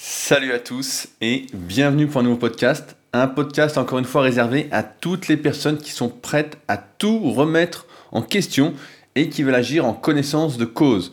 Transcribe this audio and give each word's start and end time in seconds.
Salut 0.00 0.52
à 0.52 0.60
tous 0.60 1.08
et 1.20 1.46
bienvenue 1.52 2.06
pour 2.06 2.20
un 2.20 2.22
nouveau 2.22 2.36
podcast. 2.36 2.96
Un 3.12 3.26
podcast 3.26 3.76
encore 3.78 3.98
une 3.98 4.04
fois 4.04 4.22
réservé 4.22 4.68
à 4.70 4.84
toutes 4.84 5.26
les 5.26 5.36
personnes 5.36 5.76
qui 5.76 5.90
sont 5.90 6.08
prêtes 6.08 6.56
à 6.68 6.76
tout 6.76 7.18
remettre 7.32 7.84
en 8.12 8.22
question 8.22 8.74
et 9.16 9.28
qui 9.28 9.42
veulent 9.42 9.56
agir 9.56 9.84
en 9.84 9.94
connaissance 9.94 10.56
de 10.56 10.66
cause. 10.66 11.12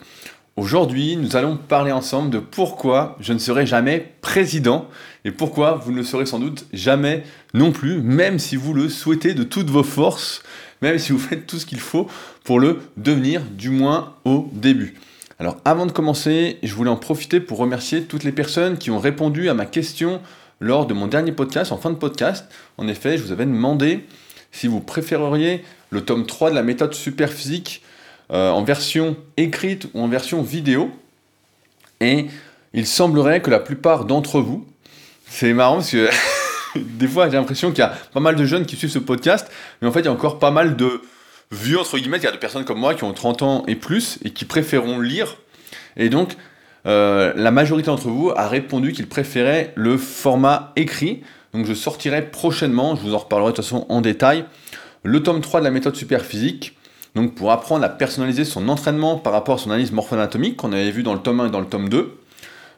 Aujourd'hui, 0.55 1.17
nous 1.17 1.35
allons 1.35 1.57
parler 1.57 1.91
ensemble 1.91 2.29
de 2.29 2.37
pourquoi 2.37 3.17
je 3.19 3.33
ne 3.33 3.39
serai 3.39 3.65
jamais 3.65 4.13
président 4.21 4.87
et 5.25 5.31
pourquoi 5.31 5.81
vous 5.83 5.91
ne 5.91 5.97
le 5.97 6.03
serez 6.03 6.27
sans 6.27 6.37
doute 6.37 6.67
jamais 6.71 7.23
non 7.55 7.71
plus, 7.71 8.03
même 8.03 8.37
si 8.37 8.55
vous 8.55 8.75
le 8.75 8.87
souhaitez 8.87 9.33
de 9.33 9.43
toutes 9.43 9.71
vos 9.71 9.83
forces, 9.83 10.43
même 10.83 10.99
si 10.99 11.11
vous 11.11 11.17
faites 11.17 11.47
tout 11.47 11.57
ce 11.57 11.65
qu'il 11.65 11.79
faut 11.79 12.07
pour 12.43 12.59
le 12.59 12.81
devenir, 12.97 13.41
du 13.41 13.71
moins 13.71 14.13
au 14.25 14.47
début. 14.53 14.93
Alors 15.37 15.57
avant 15.65 15.85
de 15.85 15.91
commencer, 15.91 16.59
je 16.63 16.73
voulais 16.73 16.89
en 16.89 16.95
profiter 16.95 17.41
pour 17.41 17.57
remercier 17.57 18.03
toutes 18.03 18.23
les 18.23 18.31
personnes 18.31 18.77
qui 18.77 18.89
ont 18.89 18.99
répondu 18.99 19.49
à 19.49 19.53
ma 19.53 19.65
question 19.65 20.21
lors 20.61 20.85
de 20.85 20.93
mon 20.93 21.07
dernier 21.07 21.33
podcast, 21.33 21.73
en 21.73 21.77
fin 21.77 21.89
de 21.89 21.95
podcast. 21.95 22.45
En 22.77 22.87
effet, 22.87 23.17
je 23.17 23.23
vous 23.23 23.33
avais 23.33 23.45
demandé 23.45 24.05
si 24.53 24.67
vous 24.67 24.79
préféreriez 24.79 25.65
le 25.89 26.05
tome 26.05 26.25
3 26.25 26.51
de 26.51 26.55
la 26.55 26.63
méthode 26.63 26.93
superphysique 26.93 27.83
euh, 28.31 28.49
en 28.49 28.63
version 28.63 29.17
écrite 29.35 29.89
ou 29.93 30.01
en 30.01 30.07
version 30.07 30.41
vidéo. 30.41 30.89
Et 31.99 32.27
il 32.73 32.87
semblerait 32.87 33.41
que 33.41 33.49
la 33.49 33.59
plupart 33.59 34.05
d'entre 34.05 34.39
vous, 34.39 34.65
c'est 35.27 35.53
marrant 35.53 35.75
parce 35.75 35.91
que 35.91 36.09
des 36.79 37.07
fois 37.07 37.29
j'ai 37.29 37.35
l'impression 37.35 37.71
qu'il 37.71 37.79
y 37.79 37.87
a 37.87 37.93
pas 38.13 38.21
mal 38.21 38.37
de 38.37 38.45
jeunes 38.45 38.65
qui 38.65 38.77
suivent 38.77 38.89
ce 38.89 38.99
podcast, 38.99 39.51
mais 39.81 39.87
en 39.89 39.91
fait 39.91 39.99
il 39.99 40.05
y 40.05 40.09
a 40.09 40.13
encore 40.13 40.39
pas 40.39 40.51
mal 40.51 40.77
de 40.77 41.01
vieux, 41.51 41.79
entre 41.79 41.97
guillemets, 41.97 42.17
il 42.17 42.23
y 42.23 42.27
a 42.27 42.31
de 42.31 42.37
personnes 42.37 42.65
comme 42.65 42.79
moi 42.79 42.95
qui 42.95 43.03
ont 43.03 43.13
30 43.13 43.41
ans 43.41 43.63
et 43.67 43.75
plus 43.75 44.19
et 44.23 44.31
qui 44.31 44.45
préféreront 44.45 44.99
lire. 44.99 45.37
Et 45.97 46.09
donc, 46.09 46.35
euh, 46.85 47.33
la 47.35 47.51
majorité 47.51 47.87
d'entre 47.87 48.07
vous 48.07 48.31
a 48.35 48.47
répondu 48.47 48.91
qu'ils 48.91 49.07
préféraient 49.07 49.73
le 49.75 49.97
format 49.97 50.71
écrit. 50.75 51.21
Donc 51.53 51.65
je 51.65 51.73
sortirai 51.73 52.29
prochainement, 52.29 52.95
je 52.95 53.01
vous 53.01 53.13
en 53.13 53.19
reparlerai 53.19 53.51
de 53.51 53.55
toute 53.55 53.63
façon 53.63 53.85
en 53.89 54.01
détail, 54.01 54.45
le 55.03 55.23
tome 55.23 55.41
3 55.41 55.61
de 55.61 55.65
la 55.65 55.71
méthode 55.71 55.95
superphysique. 55.95 56.77
Donc 57.15 57.33
pour 57.33 57.51
apprendre 57.51 57.85
à 57.85 57.89
personnaliser 57.89 58.43
son 58.43 58.67
entraînement 58.67 59.17
par 59.17 59.31
rapport 59.31 59.55
à 59.55 59.57
son 59.57 59.71
analyse 59.71 59.93
morpho-anatomique 59.93 60.57
qu'on 60.57 60.73
avait 60.73 60.91
vu 60.91 61.01
dans 61.01 61.13
le 61.13 61.21
tome 61.21 61.39
1 61.39 61.47
et 61.47 61.49
dans 61.49 61.61
le 61.61 61.67
tome 61.67 61.87
2. 61.87 62.17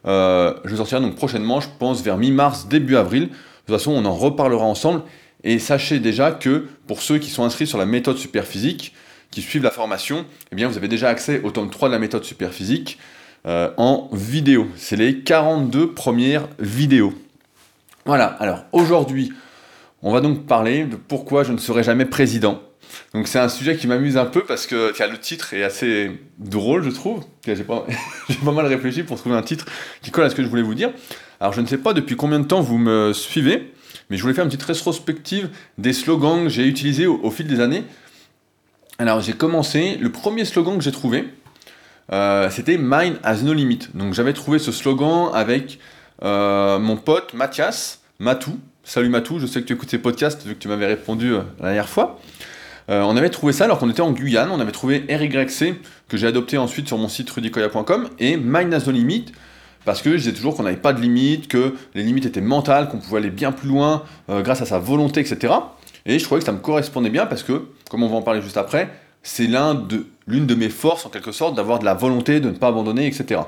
Euh, 0.05 0.53
je 0.63 0.75
sortirai 0.75 1.01
donc 1.01 1.15
prochainement, 1.15 1.59
je 1.59 1.67
pense 1.79 2.01
vers 2.01 2.17
mi-mars, 2.17 2.67
début 2.67 2.95
avril. 2.95 3.23
De 3.23 3.27
toute 3.27 3.75
façon, 3.75 3.91
on 3.91 4.05
en 4.05 4.13
reparlera 4.13 4.63
ensemble. 4.63 5.01
Et 5.47 5.59
sachez 5.59 5.99
déjà 5.99 6.31
que 6.31 6.67
pour 6.87 7.01
ceux 7.01 7.19
qui 7.19 7.29
sont 7.29 7.45
inscrits 7.45 7.67
sur 7.67 7.77
la 7.77 7.85
méthode 7.85 8.17
superphysique, 8.17 8.93
qui 9.31 9.41
suivent 9.41 9.63
la 9.63 9.71
formation, 9.71 10.25
eh 10.51 10.57
bien 10.57 10.67
vous 10.67 10.75
avez 10.75 10.89
déjà 10.89 11.07
accès 11.07 11.39
au 11.41 11.51
tome 11.51 11.69
3 11.69 11.87
de 11.87 11.93
la 11.93 11.99
méthode 11.99 12.25
superphysique 12.25 12.99
euh, 13.45 13.71
en 13.77 14.09
vidéo. 14.11 14.67
C'est 14.75 14.97
les 14.97 15.21
42 15.21 15.93
premières 15.93 16.49
vidéos. 16.59 17.13
Voilà, 18.05 18.25
alors 18.25 18.65
aujourd'hui, 18.73 19.31
on 20.03 20.11
va 20.11 20.19
donc 20.19 20.47
parler 20.47 20.83
de 20.83 20.97
pourquoi 20.97 21.45
je 21.45 21.53
ne 21.53 21.59
serai 21.59 21.81
jamais 21.81 22.03
président. 22.03 22.61
Donc 23.13 23.29
c'est 23.29 23.39
un 23.39 23.47
sujet 23.47 23.77
qui 23.77 23.87
m'amuse 23.87 24.17
un 24.17 24.25
peu 24.25 24.43
parce 24.43 24.67
que 24.67 24.91
le 25.01 25.17
titre 25.17 25.53
est 25.53 25.63
assez 25.63 26.11
drôle, 26.39 26.83
je 26.83 26.89
trouve. 26.89 27.23
J'ai 27.45 27.55
pas, 27.63 27.85
pas 28.43 28.51
mal 28.51 28.65
réfléchi 28.65 29.03
pour 29.03 29.17
trouver 29.17 29.37
un 29.37 29.43
titre 29.43 29.65
qui 30.01 30.11
colle 30.11 30.25
à 30.25 30.29
ce 30.29 30.35
que 30.35 30.43
je 30.43 30.49
voulais 30.49 30.61
vous 30.61 30.75
dire. 30.75 30.91
Alors 31.39 31.53
je 31.53 31.61
ne 31.61 31.67
sais 31.67 31.77
pas 31.77 31.93
depuis 31.93 32.17
combien 32.17 32.41
de 32.41 32.45
temps 32.45 32.59
vous 32.59 32.77
me 32.77 33.13
suivez, 33.13 33.71
mais 34.09 34.17
je 34.17 34.21
voulais 34.21 34.33
faire 34.33 34.43
une 34.43 34.49
petite 34.49 34.63
rétrospective 34.63 35.49
des 35.77 35.93
slogans 35.93 36.43
que 36.43 36.49
j'ai 36.49 36.65
utilisés 36.67 37.07
au, 37.07 37.29
fil 37.31 37.47
des 37.47 37.59
années. 37.59 37.83
Alors 38.99 39.21
j'ai 39.21 39.33
commencé, 39.33 39.97
le 39.99 40.11
premier 40.11 40.45
slogan 40.45 40.77
que 40.77 40.83
j'ai 40.83 40.91
trouvé, 40.91 41.25
euh, 42.11 42.49
c'était 42.49 42.77
Mine 42.77 43.17
has 43.23 43.43
no 43.43 43.53
limit. 43.53 43.79
Donc 43.93 44.13
j'avais 44.13 44.33
trouvé 44.33 44.59
ce 44.59 44.71
slogan 44.71 45.29
avec 45.33 45.79
euh, 46.23 46.79
mon 46.79 46.95
pote 46.95 47.33
Mathias, 47.33 48.01
Matou. 48.19 48.59
Salut 48.83 49.09
Matou, 49.09 49.39
je 49.39 49.45
sais 49.45 49.61
que 49.61 49.67
tu 49.67 49.73
écoutes 49.73 49.89
ces 49.89 49.97
podcasts 49.97 50.45
vu 50.45 50.55
que 50.55 50.59
tu 50.59 50.69
m'avais 50.69 50.87
répondu 50.87 51.33
euh, 51.33 51.41
la 51.59 51.65
dernière 51.65 51.89
fois. 51.89 52.19
on 52.87 53.17
avait 53.17 53.29
trouvé 53.29 53.51
ça 53.51 53.65
alors 53.65 53.79
qu'on 53.79 53.89
était 53.89 54.01
en 54.01 54.13
Guyane, 54.13 54.49
on 54.49 54.61
avait 54.61 54.71
trouvé 54.71 55.03
RYC 55.09 55.75
que 56.07 56.15
j'ai 56.15 56.25
adopté 56.25 56.57
ensuite 56.57 56.87
sur 56.87 56.97
mon 56.97 57.09
site 57.09 57.29
rudicoya.com 57.29 58.09
et 58.19 58.37
Mine 58.37 58.73
has 58.73 58.85
no 58.85 58.93
limit 58.93 59.25
parce 59.87 60.01
que 60.01 60.11
je 60.11 60.17
disais 60.17 60.33
toujours 60.33 60.53
qu'on 60.53 60.63
n'avait 60.63 60.75
pas 60.75 60.91
de 60.91 60.99
limites, 60.99 61.47
que 61.47 61.73
les 61.95 62.03
limites 62.03 62.25
étaient 62.25 62.41
mentales, 62.41 62.89
qu'on 62.89 62.97
pouvait 62.97 63.19
aller 63.19 63.29
bien 63.29 63.53
plus 63.53 63.69
loin 63.69 64.03
euh, 64.29 64.41
grâce 64.41 64.61
à 64.61 64.65
sa 64.65 64.79
volonté, 64.79 65.21
etc. 65.21 65.53
Et 66.05 66.19
je 66.19 66.25
trouvais 66.25 66.41
que 66.41 66.45
ça 66.45 66.51
me 66.51 66.57
correspondait 66.59 67.09
bien 67.09 67.25
parce 67.25 67.41
que, 67.41 67.69
comme 67.89 68.03
on 68.03 68.09
va 68.09 68.17
en 68.17 68.21
parler 68.21 68.41
juste 68.41 68.57
après, 68.57 68.89
c'est 69.23 69.47
l'une 69.47 70.45
de 70.45 70.55
mes 70.55 70.67
forces 70.67 71.05
en 71.05 71.09
quelque 71.09 71.31
sorte 71.31 71.55
d'avoir 71.55 71.79
de 71.79 71.85
la 71.85 71.93
volonté, 71.93 72.41
de 72.41 72.49
ne 72.49 72.57
pas 72.57 72.67
abandonner, 72.67 73.07
etc. 73.07 73.39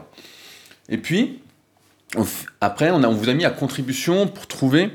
Et 0.87 0.97
puis, 0.97 1.39
après, 2.61 2.89
on 2.89 3.13
vous 3.13 3.27
a 3.27 3.33
mis 3.33 3.43
à 3.43 3.49
contribution 3.49 4.25
pour 4.25 4.47
trouver 4.47 4.91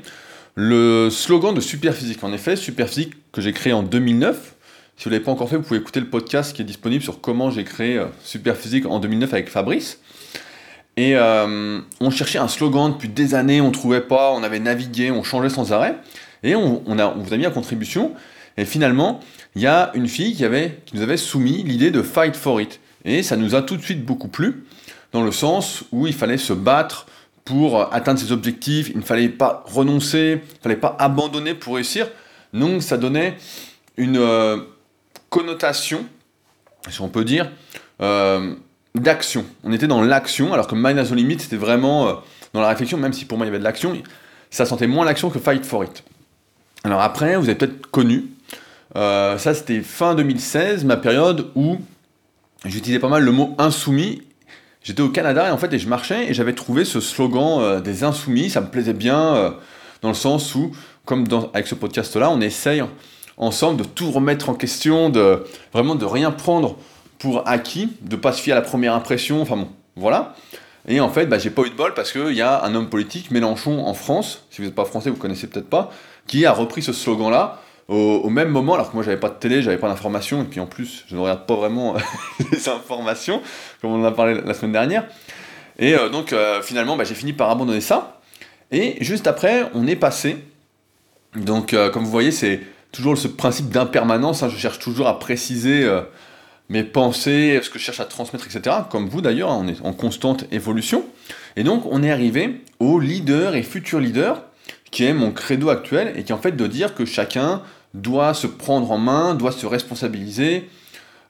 le 0.55 1.09
slogan 1.11 1.53
de 1.53 1.61
Superphysique. 1.61 2.23
En 2.23 2.33
effet, 2.33 2.55
Superphysique 2.55 3.13
que 3.31 3.41
j'ai 3.41 3.53
créé 3.53 3.71
en 3.71 3.83
2009. 3.83 4.55
Si 4.97 5.03
vous 5.03 5.11
ne 5.11 5.13
l'avez 5.13 5.23
pas 5.23 5.31
encore 5.31 5.49
fait, 5.49 5.57
vous 5.57 5.63
pouvez 5.63 5.79
écouter 5.79 5.99
le 5.99 6.09
podcast 6.09 6.55
qui 6.55 6.63
est 6.63 6.65
disponible 6.65 7.03
sur 7.03 7.21
comment 7.21 7.51
j'ai 7.51 7.65
créé 7.65 7.99
euh, 7.99 8.05
Superphysique 8.23 8.87
en 8.87 8.99
2009 8.99 9.31
avec 9.31 9.49
Fabrice. 9.49 9.99
Et 10.97 11.15
euh, 11.15 11.81
on 11.99 12.09
cherchait 12.09 12.39
un 12.39 12.47
slogan 12.47 12.93
depuis 12.93 13.09
des 13.09 13.35
années, 13.35 13.59
on 13.61 13.71
trouvait 13.71 14.01
pas, 14.01 14.31
on 14.31 14.43
avait 14.43 14.59
navigué, 14.59 15.11
on 15.11 15.23
changeait 15.23 15.49
sans 15.49 15.73
arrêt. 15.73 15.97
Et 16.43 16.55
on, 16.55 16.99
a, 16.99 17.07
vous 17.07 17.33
a 17.33 17.37
mis 17.37 17.45
à 17.45 17.49
contribution. 17.49 18.13
Et 18.57 18.65
finalement, 18.65 19.19
il 19.55 19.61
y 19.61 19.67
a 19.67 19.91
une 19.95 20.07
fille 20.07 20.35
qui, 20.35 20.45
avait, 20.45 20.79
qui 20.85 20.95
nous 20.95 21.01
avait 21.01 21.17
soumis 21.17 21.63
l'idée 21.63 21.91
de 21.91 22.01
fight 22.01 22.35
for 22.35 22.61
it. 22.61 22.79
Et 23.03 23.23
ça 23.23 23.35
nous 23.35 23.55
a 23.55 23.61
tout 23.61 23.77
de 23.77 23.81
suite 23.81 24.05
beaucoup 24.05 24.27
plu, 24.27 24.65
dans 25.11 25.23
le 25.23 25.31
sens 25.31 25.83
où 25.91 26.07
il 26.07 26.13
fallait 26.13 26.37
se 26.37 26.53
battre 26.53 27.07
pour 27.45 27.93
atteindre 27.93 28.19
ses 28.19 28.31
objectifs, 28.31 28.89
il 28.89 28.97
ne 28.97 29.03
fallait 29.03 29.29
pas 29.29 29.63
renoncer, 29.67 30.41
il 30.41 30.57
ne 30.57 30.61
fallait 30.63 30.75
pas 30.75 30.95
abandonner 30.99 31.53
pour 31.53 31.75
réussir. 31.75 32.09
Donc 32.53 32.81
ça 32.81 32.97
donnait 32.97 33.37
une 33.97 34.17
euh, 34.17 34.57
connotation, 35.29 36.05
si 36.89 37.01
on 37.01 37.07
peut 37.09 37.23
dire, 37.23 37.51
euh, 38.01 38.55
d'action. 38.95 39.45
On 39.63 39.71
était 39.71 39.87
dans 39.87 40.01
l'action, 40.01 40.53
alors 40.53 40.67
que 40.67 40.75
as 40.75 41.09
no 41.09 41.15
Limit, 41.15 41.39
c'était 41.39 41.57
vraiment 41.57 42.07
euh, 42.07 42.13
dans 42.53 42.61
la 42.61 42.69
réflexion, 42.69 42.97
même 42.97 43.13
si 43.13 43.25
pour 43.25 43.37
moi 43.37 43.45
il 43.45 43.49
y 43.49 43.51
avait 43.51 43.59
de 43.59 43.63
l'action, 43.63 43.95
ça 44.49 44.65
sentait 44.65 44.87
moins 44.87 45.05
l'action 45.05 45.29
que 45.29 45.39
Fight 45.39 45.65
for 45.65 45.83
It. 45.83 46.03
Alors 46.83 47.01
après, 47.01 47.35
vous 47.35 47.45
avez 47.45 47.55
peut-être 47.55 47.87
connu, 47.87 48.25
euh, 48.95 49.37
ça 49.37 49.53
c'était 49.53 49.81
fin 49.81 50.15
2016, 50.15 50.85
ma 50.85 50.97
période 50.97 51.51
où 51.55 51.77
j'utilisais 52.65 52.99
pas 52.99 53.09
mal 53.09 53.23
le 53.23 53.31
mot 53.31 53.55
insoumis. 53.57 54.21
J'étais 54.83 55.01
au 55.01 55.09
Canada 55.09 55.47
et 55.47 55.51
en 55.51 55.57
fait, 55.57 55.73
et 55.73 55.79
je 55.79 55.89
marchais 55.89 56.29
et 56.29 56.33
j'avais 56.33 56.53
trouvé 56.53 56.85
ce 56.85 56.99
slogan 56.99 57.59
euh, 57.59 57.81
des 57.81 58.03
insoumis, 58.03 58.49
ça 58.49 58.61
me 58.61 58.67
plaisait 58.67 58.93
bien, 58.93 59.55
dans 60.01 60.09
le 60.09 60.15
sens 60.15 60.53
où, 60.55 60.71
comme 61.05 61.25
avec 61.53 61.67
ce 61.67 61.75
podcast-là, 61.75 62.29
on 62.29 62.39
essaye 62.39 62.83
ensemble 63.37 63.81
de 63.81 63.83
tout 63.83 64.11
remettre 64.11 64.49
en 64.49 64.53
question, 64.53 65.09
de 65.09 65.43
vraiment 65.73 65.95
de 65.95 66.05
rien 66.05 66.31
prendre 66.31 66.77
pour 67.19 67.47
acquis, 67.47 67.89
de 68.01 68.15
pas 68.15 68.33
se 68.33 68.41
fier 68.41 68.53
à 68.53 68.55
la 68.55 68.61
première 68.61 68.93
impression, 68.93 69.41
enfin 69.41 69.57
bon, 69.57 69.69
voilà. 69.95 70.35
Et 70.87 70.99
en 70.99 71.09
fait, 71.09 71.25
bah, 71.25 71.39
j'ai 71.39 71.49
pas 71.49 71.63
eu 71.63 71.69
de 71.69 71.75
bol 71.75 71.93
parce 71.93 72.11
qu'il 72.11 72.33
y 72.33 72.41
a 72.41 72.63
un 72.63 72.75
homme 72.75 72.89
politique, 72.89 73.31
Mélenchon, 73.31 73.85
en 73.85 73.93
France, 73.93 74.45
si 74.51 74.61
vous 74.61 74.67
n'êtes 74.67 74.75
pas 74.75 74.85
français, 74.85 75.09
vous 75.09 75.15
connaissez 75.15 75.47
peut-être 75.47 75.69
pas, 75.69 75.91
qui 76.27 76.45
a 76.45 76.51
repris 76.51 76.81
ce 76.81 76.93
slogan-là 76.93 77.61
au, 77.87 78.29
même 78.29 78.49
moment, 78.49 78.73
alors 78.73 78.89
que 78.89 78.95
moi 78.95 79.03
j'avais 79.03 79.19
pas 79.19 79.29
de 79.29 79.35
télé, 79.35 79.61
j'avais 79.61 79.77
pas 79.77 79.87
d'informations, 79.87 80.41
et 80.41 80.45
puis 80.45 80.59
en 80.59 80.65
plus, 80.65 81.05
je 81.07 81.15
ne 81.15 81.21
regarde 81.21 81.45
pas 81.45 81.55
vraiment 81.55 81.95
les 82.51 82.67
informations, 82.67 83.41
comme 83.81 83.91
on 83.91 84.01
en 84.01 84.05
a 84.05 84.11
parlé 84.11 84.41
la 84.43 84.53
semaine 84.55 84.71
dernière. 84.71 85.05
Et 85.77 85.93
euh, 85.93 86.09
donc 86.09 86.33
euh, 86.33 86.61
finalement, 86.61 86.97
bah, 86.97 87.03
j'ai 87.03 87.15
fini 87.15 87.33
par 87.33 87.49
abandonner 87.49 87.81
ça. 87.81 88.21
Et 88.71 88.97
juste 89.01 89.27
après, 89.27 89.69
on 89.75 89.85
est 89.85 89.95
passé. 89.95 90.37
Donc, 91.35 91.73
euh, 91.73 91.89
comme 91.89 92.03
vous 92.03 92.11
voyez, 92.11 92.31
c'est 92.31 92.61
toujours 92.91 93.17
ce 93.17 93.27
principe 93.27 93.69
d'impermanence. 93.69 94.41
Hein, 94.41 94.49
je 94.49 94.57
cherche 94.57 94.79
toujours 94.79 95.07
à 95.07 95.19
préciser 95.19 95.87
mes 96.69 96.83
pensées, 96.83 97.59
ce 97.61 97.69
que 97.69 97.77
je 97.77 97.83
cherche 97.83 97.99
à 97.99 98.05
transmettre, 98.05 98.45
etc. 98.45 98.75
Comme 98.89 99.07
vous 99.07 99.21
d'ailleurs, 99.21 99.49
on 99.49 99.67
est 99.67 99.81
en 99.83 99.93
constante 99.93 100.45
évolution. 100.51 101.05
Et 101.55 101.63
donc 101.63 101.83
on 101.85 102.03
est 102.03 102.11
arrivé 102.11 102.61
au 102.79 102.99
leader 102.99 103.55
et 103.55 103.63
futur 103.63 103.99
leader, 103.99 104.43
qui 104.91 105.05
est 105.05 105.13
mon 105.13 105.31
credo 105.31 105.69
actuel, 105.69 106.13
et 106.15 106.23
qui 106.23 106.31
est 106.31 106.35
en 106.35 106.39
fait 106.39 106.53
de 106.53 106.67
dire 106.67 106.95
que 106.95 107.05
chacun 107.05 107.61
doit 107.93 108.33
se 108.33 108.47
prendre 108.47 108.91
en 108.91 108.97
main, 108.97 109.35
doit 109.35 109.51
se 109.51 109.65
responsabiliser, 109.65 110.69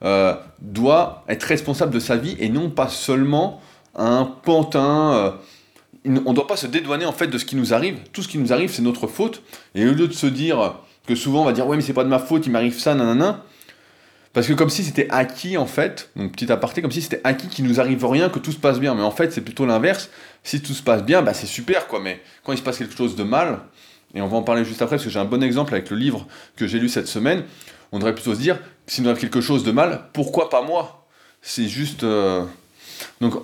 euh, 0.04 0.36
doit 0.62 1.24
être 1.28 1.44
responsable 1.44 1.94
de 1.94 2.00
sa 2.00 2.18
vie, 2.18 2.36
et 2.40 2.50
non 2.50 2.70
pas 2.70 2.88
seulement 2.88 3.62
un 3.96 4.26
pantin. 4.26 5.14
Euh, 5.14 5.32
on 6.06 6.30
ne 6.30 6.36
doit 6.36 6.48
pas 6.48 6.58
se 6.58 6.68
dédouaner 6.68 7.06
en 7.06 7.12
fait 7.12 7.28
de 7.28 7.38
ce 7.38 7.46
qui 7.46 7.56
nous 7.56 7.74
arrive. 7.74 7.98
Tout 8.14 8.22
ce 8.22 8.28
qui 8.28 8.38
nous 8.38 8.54
arrive, 8.54 8.72
c'est 8.72 8.82
notre 8.82 9.08
faute. 9.08 9.42
Et 9.74 9.86
au 9.88 9.94
lieu 9.94 10.08
de 10.08 10.14
se 10.14 10.28
dire 10.28 10.76
que 11.08 11.16
souvent 11.16 11.42
on 11.42 11.46
va 11.46 11.54
dire 11.54 11.68
ouais 11.68 11.78
mais 11.78 11.84
c'est 11.84 11.94
pas 11.94 12.04
de 12.04 12.10
ma 12.10 12.20
faute, 12.20 12.46
il 12.46 12.52
m'arrive 12.52 12.78
ça, 12.78 12.96
nanana, 12.96 13.44
parce 14.36 14.48
que 14.48 14.54
comme 14.54 14.70
si 14.70 14.84
c'était 14.84 15.08
acquis 15.12 15.56
en 15.56 15.66
fait, 15.66 16.10
donc 16.18 16.34
petit 16.34 16.52
aparté, 16.52 16.82
comme 16.82 16.92
si 16.92 17.02
c'était 17.02 17.22
acquis 17.24 17.48
qu'il 17.48 17.64
nous 17.64 17.80
arrive 17.80 18.06
rien, 18.06 18.28
que 18.28 18.38
tout 18.38 18.52
se 18.52 18.58
passe 18.58 18.82
bien. 18.82 18.94
Mais 18.94 19.02
en 19.02 19.10
fait, 19.10 19.32
c'est 19.32 19.40
plutôt 19.40 19.66
l'inverse. 19.66 20.10
Si 20.44 20.62
tout 20.62 20.74
se 20.74 20.84
passe 20.84 21.04
bien, 21.04 21.22
bah 21.22 21.34
c'est 21.34 21.48
super 21.48 21.88
quoi. 21.88 22.02
Mais 22.02 22.22
quand 22.44 22.52
il 22.52 22.58
se 22.58 22.62
passe 22.62 22.78
quelque 22.78 22.98
chose 22.98 23.16
de 23.16 23.24
mal, 23.24 23.62
et 24.14 24.20
on 24.20 24.28
va 24.28 24.36
en 24.36 24.44
parler 24.44 24.66
juste 24.66 24.82
après 24.82 24.98
parce 24.98 25.06
que 25.06 25.10
j'ai 25.10 25.20
un 25.20 25.26
bon 25.26 25.42
exemple 25.42 25.74
avec 25.74 25.90
le 25.90 25.96
livre 25.96 26.28
que 26.58 26.68
j'ai 26.68 26.80
lu 26.80 26.90
cette 26.90 27.08
semaine, 27.08 27.46
on 27.94 27.98
devrait 27.98 28.14
plutôt 28.14 28.36
se 28.36 28.40
dire, 28.42 28.60
s'il 28.88 29.06
nous 29.06 29.10
arrive 29.10 29.22
quelque 29.22 29.40
chose 29.40 29.64
de 29.64 29.72
mal, 29.72 30.10
pourquoi 30.12 30.50
pas 30.50 30.62
moi? 30.62 31.08
C'est 31.42 31.70
juste. 31.70 32.04
Euh, 32.04 32.44
donc, 33.22 33.36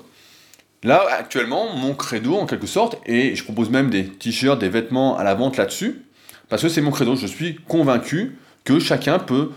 là, 0.83 1.05
actuellement, 1.09 1.73
mon 1.73 1.93
credo, 1.93 2.35
en 2.35 2.45
quelque 2.45 2.67
sorte, 2.67 2.97
et 3.05 3.33
je 3.33 3.45
propose 3.45 3.69
même 3.69 3.89
des 3.89 4.09
t-shirts, 4.09 4.59
des 4.59 4.67
vêtements 4.67 5.17
à 5.17 5.23
la 5.23 5.35
vente 5.35 5.55
là-dessus, 5.55 6.01
parce 6.49 6.61
que 6.61 6.67
c'est 6.67 6.81
mon 6.81 6.91
credo, 6.91 7.15
je 7.15 7.27
suis 7.27 7.55
convaincu 7.69 8.35
que 8.65 8.77
chacun 8.79 9.19
peut, 9.19 9.51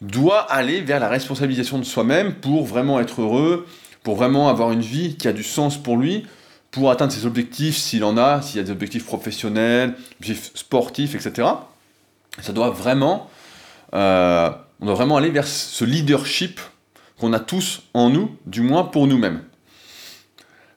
doit 0.00 0.40
aller 0.50 0.80
vers 0.80 1.00
la 1.00 1.08
responsabilisation 1.08 1.78
de 1.78 1.84
soi-même 1.84 2.34
pour 2.34 2.64
vraiment 2.64 3.00
être 3.00 3.22
heureux, 3.22 3.66
pour 4.02 4.16
vraiment 4.16 4.48
avoir 4.48 4.72
une 4.72 4.80
vie 4.80 5.16
qui 5.16 5.28
a 5.28 5.32
du 5.32 5.42
sens 5.42 5.76
pour 5.76 5.96
lui, 5.96 6.26
pour 6.70 6.90
atteindre 6.90 7.12
ses 7.12 7.26
objectifs 7.26 7.76
s'il 7.76 8.04
en 8.04 8.16
a, 8.16 8.42
s'il 8.42 8.58
y 8.58 8.60
a 8.60 8.62
des 8.62 8.70
objectifs 8.70 9.04
professionnels, 9.04 9.94
objectifs 10.20 10.52
sportifs, 10.54 11.14
etc. 11.14 11.48
Ça 12.40 12.52
doit 12.52 12.70
vraiment, 12.70 13.28
euh, 13.94 14.50
on 14.80 14.86
doit 14.86 14.94
vraiment 14.94 15.16
aller 15.16 15.30
vers 15.30 15.46
ce 15.46 15.84
leadership 15.84 16.60
qu'on 17.18 17.32
a 17.32 17.40
tous 17.40 17.82
en 17.94 18.10
nous, 18.10 18.36
du 18.46 18.60
moins 18.60 18.84
pour 18.84 19.06
nous-mêmes. 19.06 19.42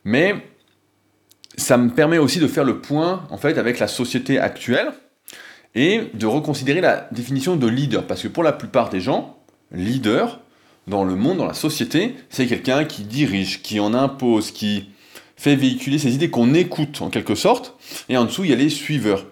Mais 0.03 0.35
ça 1.57 1.77
me 1.77 1.89
permet 1.89 2.17
aussi 2.17 2.39
de 2.39 2.47
faire 2.47 2.63
le 2.63 2.79
point 2.79 3.27
en 3.29 3.38
fait 3.38 3.57
avec 3.59 3.77
la 3.77 3.88
société 3.88 4.39
actuelle 4.39 4.91
et 5.75 6.09
de 6.13 6.25
reconsidérer 6.25 6.81
la 6.81 7.07
définition 7.12 7.56
de 7.56 7.68
leader 7.68 8.06
parce 8.06 8.21
que 8.21 8.27
pour 8.27 8.44
la 8.44 8.51
plupart 8.51 8.89
des 8.89 9.00
gens, 9.00 9.38
leader 9.71 10.39
dans 10.88 11.03
le 11.03 11.15
monde, 11.15 11.38
dans 11.38 11.45
la 11.45 11.53
société, 11.53 12.15
c'est 12.29 12.47
quelqu'un 12.47 12.83
qui 12.85 13.03
dirige, 13.03 13.62
qui 13.62 13.79
en 13.79 13.94
impose, 13.94 14.51
qui 14.51 14.89
fait 15.38 15.56
véhiculer 15.56 15.97
ses 15.97 16.13
idées 16.13 16.29
qu'on 16.29 16.53
écoute 16.53 17.01
en 17.01 17.09
quelque 17.09 17.35
sorte 17.35 17.75
et 18.09 18.18
en 18.18 18.25
dessous 18.25 18.44
il 18.44 18.50
y 18.50 18.53
a 18.53 18.57
les 18.57 18.69
suiveurs. 18.69 19.25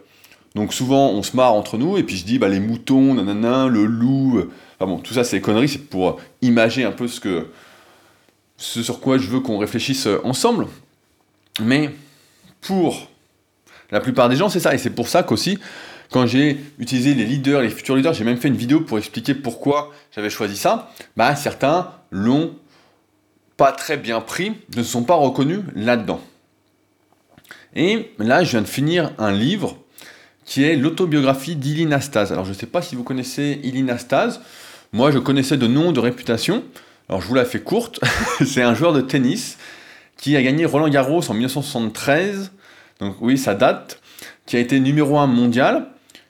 Donc 0.55 0.73
souvent 0.73 1.09
on 1.11 1.23
se 1.23 1.35
marre 1.35 1.53
entre 1.53 1.77
nous 1.77 1.97
et 1.97 2.03
puis 2.03 2.17
je 2.17 2.25
dis 2.25 2.39
bah 2.39 2.49
les 2.49 2.59
moutons, 2.59 3.13
nanana, 3.13 3.67
le 3.67 3.85
loup, 3.85 4.49
Enfin 4.79 4.89
bon, 4.91 4.99
tout 4.99 5.13
ça, 5.13 5.25
c'est 5.25 5.37
des 5.37 5.41
conneries, 5.41 5.67
c'est 5.67 5.89
pour 5.89 6.21
imager 6.41 6.85
un 6.85 6.91
peu 6.91 7.07
ce, 7.07 7.45
sur 8.57 9.01
quoi 9.01 9.17
je 9.17 9.27
veux 9.27 9.41
qu'on 9.41 9.57
réfléchisse 9.57 10.07
ensemble. 10.23 10.67
Mais 11.59 11.89
pour 12.61 13.09
la 13.91 13.99
plupart 13.99 14.29
des 14.29 14.37
gens, 14.37 14.47
c'est 14.47 14.61
ça. 14.61 14.73
Et 14.73 14.77
c'est 14.77 14.89
pour 14.91 15.09
ça 15.09 15.23
qu'aussi, 15.23 15.59
quand 16.11 16.25
j'ai 16.25 16.59
utilisé 16.79 17.13
les 17.13 17.25
leaders, 17.25 17.61
les 17.61 17.69
futurs 17.69 17.95
leaders, 17.95 18.13
j'ai 18.13 18.23
même 18.23 18.37
fait 18.37 18.47
une 18.47 18.57
vidéo 18.57 18.81
pour 18.81 18.97
expliquer 18.97 19.35
pourquoi 19.35 19.91
j'avais 20.15 20.29
choisi 20.29 20.57
ça. 20.57 20.91
Bah, 21.15 21.35
certains 21.35 21.91
l'ont 22.11 22.55
pas 23.57 23.71
très 23.71 23.97
bien 23.97 24.21
pris, 24.21 24.53
ne 24.75 24.83
se 24.83 24.89
sont 24.89 25.03
pas 25.03 25.15
reconnus 25.15 25.61
là-dedans. 25.75 26.21
Et 27.75 28.13
là, 28.17 28.43
je 28.43 28.51
viens 28.51 28.61
de 28.61 28.67
finir 28.67 29.11
un 29.17 29.31
livre 29.31 29.77
qui 30.45 30.63
est 30.63 30.75
l'autobiographie 30.75 31.55
d'Ilinastase. 31.55 32.31
Alors, 32.31 32.45
je 32.45 32.51
ne 32.51 32.55
sais 32.55 32.65
pas 32.65 32.81
si 32.81 32.95
vous 32.95 33.03
connaissez 33.03 33.59
Ilinastase. 33.63 34.41
Moi, 34.93 35.11
je 35.11 35.19
connaissais 35.19 35.57
de 35.57 35.67
nom, 35.67 35.91
de 35.91 35.99
réputation. 35.99 36.63
Alors, 37.07 37.21
je 37.21 37.27
vous 37.27 37.35
la 37.35 37.45
fais 37.45 37.59
courte. 37.59 37.99
c'est 38.45 38.63
un 38.63 38.73
joueur 38.73 38.93
de 38.93 39.01
tennis 39.01 39.57
qui 40.17 40.35
a 40.35 40.41
gagné 40.41 40.65
Roland 40.65 40.89
Garros 40.89 41.29
en 41.29 41.33
1973. 41.33 42.51
Donc, 42.99 43.17
oui, 43.21 43.37
ça 43.37 43.53
date. 43.53 44.01
Qui 44.47 44.57
a 44.57 44.59
été 44.59 44.79
numéro 44.79 45.19
1 45.19 45.27
mondial, 45.27 45.89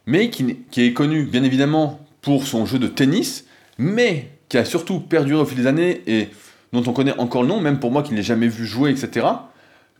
mais 0.10 0.32
qui, 0.32 0.58
qui 0.72 0.82
est 0.82 0.94
connu, 0.94 1.24
bien 1.26 1.44
évidemment, 1.44 2.00
pour 2.22 2.48
son 2.48 2.66
jeu 2.66 2.80
de 2.80 2.88
tennis, 2.88 3.46
mais 3.78 4.32
qui 4.50 4.58
a 4.58 4.66
surtout 4.66 5.00
perduré 5.00 5.40
au 5.40 5.46
fil 5.46 5.60
des 5.60 5.68
années 5.68 6.02
et 6.08 6.30
dont 6.74 6.84
on 6.88 6.94
connaît 6.94 7.18
encore 7.20 7.44
le 7.44 7.50
nom, 7.50 7.62
même 7.62 7.80
pour 7.80 7.92
moi 7.92 8.02
qui 8.02 8.14
ne 8.14 8.18
l'ai 8.18 8.24
jamais 8.24 8.48
vu 8.48 8.66
jouer, 8.66 8.90
etc., 8.90 9.28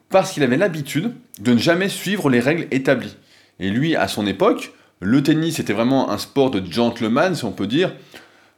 parce 0.10 0.32
qu'il 0.32 0.42
avait 0.42 0.58
l'habitude 0.58 1.14
de 1.40 1.54
ne 1.54 1.60
jamais 1.60 1.90
suivre 1.90 2.32
les 2.32 2.40
règles 2.40 2.66
établies. 2.72 3.16
Et 3.60 3.70
lui, 3.70 3.96
à 3.96 4.08
son 4.08 4.26
époque, 4.26 4.74
le 5.00 5.22
tennis 5.22 5.60
était 5.60 5.74
vraiment 5.74 6.10
un 6.10 6.18
sport 6.18 6.50
de 6.50 6.64
gentleman, 6.72 7.36
si 7.36 7.46
on 7.46 7.52
peut 7.52 7.68
dire. 7.68 7.94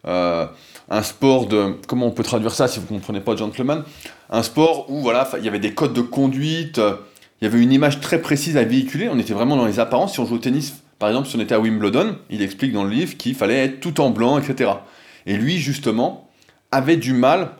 Euh, 0.07 0.47
un 0.89 1.03
sport 1.03 1.47
de. 1.47 1.75
Comment 1.85 2.07
on 2.07 2.11
peut 2.11 2.23
traduire 2.23 2.53
ça 2.53 2.69
si 2.69 2.79
vous 2.79 2.85
ne 2.85 2.99
comprenez 2.99 3.19
pas 3.19 3.35
gentleman? 3.35 3.83
Un 4.29 4.43
sport 4.43 4.89
où 4.89 5.01
voilà, 5.01 5.29
il 5.37 5.43
y 5.43 5.49
avait 5.49 5.59
des 5.59 5.73
codes 5.73 5.93
de 5.93 6.01
conduite, 6.01 6.77
il 6.77 7.43
y 7.43 7.47
avait 7.47 7.61
une 7.61 7.73
image 7.73 7.99
très 7.99 8.21
précise 8.21 8.55
à 8.55 8.63
véhiculer, 8.63 9.09
on 9.09 9.19
était 9.19 9.33
vraiment 9.33 9.57
dans 9.57 9.65
les 9.65 9.79
apparences. 9.79 10.13
Si 10.13 10.21
on 10.21 10.25
joue 10.25 10.35
au 10.35 10.39
tennis, 10.39 10.81
par 11.01 11.09
exemple, 11.09 11.27
si 11.27 11.35
on 11.35 11.39
était 11.39 11.55
à 11.55 11.59
Wimbledon, 11.59 12.15
il 12.29 12.43
explique 12.43 12.73
dans 12.73 12.83
le 12.83 12.91
livre 12.91 13.17
qu'il 13.17 13.33
fallait 13.33 13.65
être 13.65 13.79
tout 13.79 13.99
en 14.01 14.11
blanc, 14.11 14.37
etc. 14.37 14.69
Et 15.25 15.35
lui, 15.35 15.57
justement, 15.57 16.29
avait 16.71 16.95
du 16.95 17.13
mal 17.13 17.53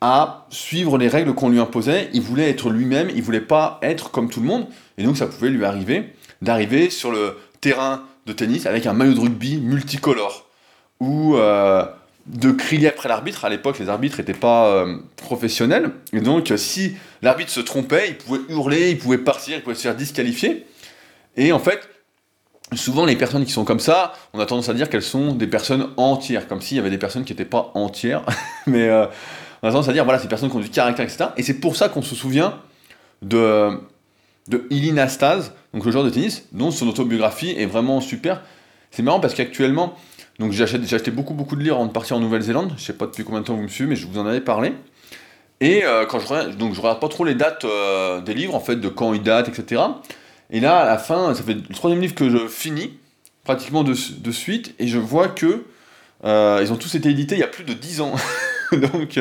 à 0.00 0.46
suivre 0.50 0.96
les 0.96 1.08
règles 1.08 1.34
qu'on 1.34 1.48
lui 1.48 1.58
imposait. 1.58 2.08
Il 2.12 2.20
voulait 2.20 2.48
être 2.48 2.70
lui-même, 2.70 3.10
il 3.12 3.20
voulait 3.20 3.40
pas 3.40 3.80
être 3.82 4.12
comme 4.12 4.30
tout 4.30 4.38
le 4.38 4.46
monde. 4.46 4.68
Et 4.96 5.02
donc, 5.02 5.16
ça 5.16 5.26
pouvait 5.26 5.50
lui 5.50 5.64
arriver 5.64 6.14
d'arriver 6.40 6.88
sur 6.88 7.10
le 7.10 7.36
terrain 7.60 8.04
de 8.26 8.32
tennis 8.32 8.64
avec 8.64 8.86
un 8.86 8.92
maillot 8.92 9.14
de 9.14 9.20
rugby 9.22 9.56
multicolore 9.56 10.46
ou 11.00 11.34
euh, 11.34 11.84
de 12.26 12.52
crier 12.52 12.86
après 12.86 13.08
l'arbitre. 13.08 13.44
À 13.44 13.48
l'époque, 13.48 13.80
les 13.80 13.88
arbitres 13.88 14.18
n'étaient 14.18 14.34
pas 14.34 14.68
euh, 14.68 14.98
professionnels. 15.16 15.90
Et 16.12 16.20
donc, 16.20 16.52
si 16.56 16.94
l'arbitre 17.22 17.50
se 17.50 17.58
trompait, 17.58 18.10
il 18.10 18.18
pouvait 18.18 18.40
hurler, 18.50 18.90
il 18.92 18.98
pouvait 18.98 19.18
partir, 19.18 19.56
il 19.56 19.62
pouvait 19.64 19.74
se 19.74 19.82
faire 19.82 19.96
disqualifier. 19.96 20.64
Et 21.36 21.50
en 21.50 21.58
fait, 21.58 21.80
souvent, 22.74 23.04
les 23.04 23.16
personnes 23.16 23.44
qui 23.44 23.52
sont 23.52 23.64
comme 23.64 23.80
ça, 23.80 24.12
on 24.34 24.40
a 24.40 24.46
tendance 24.46 24.68
à 24.68 24.74
dire 24.74 24.90
qu'elles 24.90 25.02
sont 25.02 25.32
des 25.32 25.46
personnes 25.46 25.88
entières, 25.96 26.48
comme 26.48 26.60
s'il 26.60 26.76
y 26.76 26.80
avait 26.80 26.90
des 26.90 26.98
personnes 26.98 27.24
qui 27.24 27.32
n'étaient 27.32 27.44
pas 27.44 27.70
entières. 27.74 28.22
Mais 28.66 28.88
euh, 28.88 29.06
on 29.62 29.68
a 29.68 29.70
tendance 29.70 29.88
à 29.88 29.92
dire, 29.92 30.04
voilà, 30.04 30.18
ces 30.18 30.28
personnes 30.28 30.50
qui 30.50 30.56
ont 30.56 30.60
du 30.60 30.70
caractère, 30.70 31.04
etc. 31.04 31.30
Et 31.36 31.42
c'est 31.42 31.60
pour 31.60 31.76
ça 31.76 31.88
qu'on 31.88 32.02
se 32.02 32.14
souvient 32.14 32.58
de, 33.22 33.70
de 34.48 34.66
Ilinastase, 34.70 35.52
donc 35.74 35.84
le 35.84 35.92
joueur 35.92 36.04
de 36.04 36.10
tennis, 36.10 36.46
dont 36.52 36.70
son 36.70 36.88
autobiographie 36.88 37.50
est 37.56 37.66
vraiment 37.66 38.00
super. 38.00 38.42
C'est 38.90 39.02
marrant 39.02 39.20
parce 39.20 39.34
qu'actuellement, 39.34 39.94
donc 40.38 40.52
j'ai 40.52 40.62
acheté 40.64 41.10
beaucoup 41.10 41.34
beaucoup 41.34 41.56
de 41.56 41.62
livres 41.62 41.76
avant 41.76 41.86
de 41.86 41.92
partir 41.92 42.16
en 42.16 42.20
Nouvelle-Zélande. 42.20 42.72
Je 42.76 42.84
sais 42.84 42.92
pas 42.92 43.06
depuis 43.06 43.24
combien 43.24 43.40
de 43.40 43.46
temps 43.46 43.54
vous 43.54 43.62
me 43.62 43.68
suivez, 43.68 43.90
mais 43.90 43.96
je 43.96 44.06
vous 44.06 44.18
en 44.18 44.26
avais 44.26 44.40
parlé. 44.40 44.72
Et 45.60 45.84
euh, 45.84 46.06
quand 46.06 46.20
je 46.20 46.26
regarde, 46.26 46.56
donc 46.56 46.74
je 46.74 46.80
regarde 46.80 47.00
pas 47.00 47.08
trop 47.08 47.24
les 47.24 47.34
dates 47.34 47.64
euh, 47.64 48.20
des 48.20 48.34
livres 48.34 48.54
en 48.54 48.60
fait, 48.60 48.76
de 48.76 48.88
quand 48.88 49.12
ils 49.12 49.22
datent, 49.22 49.48
etc. 49.48 49.82
Et 50.50 50.60
là, 50.60 50.78
à 50.78 50.86
la 50.86 50.98
fin, 50.98 51.34
ça 51.34 51.42
fait 51.42 51.54
le 51.54 51.74
troisième 51.74 52.00
livre 52.00 52.14
que 52.14 52.28
je 52.30 52.48
finis 52.48 52.98
pratiquement 53.44 53.82
de, 53.82 53.94
suite, 53.94 54.74
et 54.78 54.88
je 54.88 54.98
vois 54.98 55.28
que 55.28 55.64
euh, 56.24 56.60
ils 56.62 56.72
ont 56.72 56.76
tous 56.76 56.94
été 56.94 57.08
édités 57.08 57.36
il 57.36 57.38
y 57.38 57.44
a 57.44 57.48
plus 57.48 57.64
de 57.64 57.72
10 57.72 58.02
ans. 58.02 58.14
donc 58.72 59.18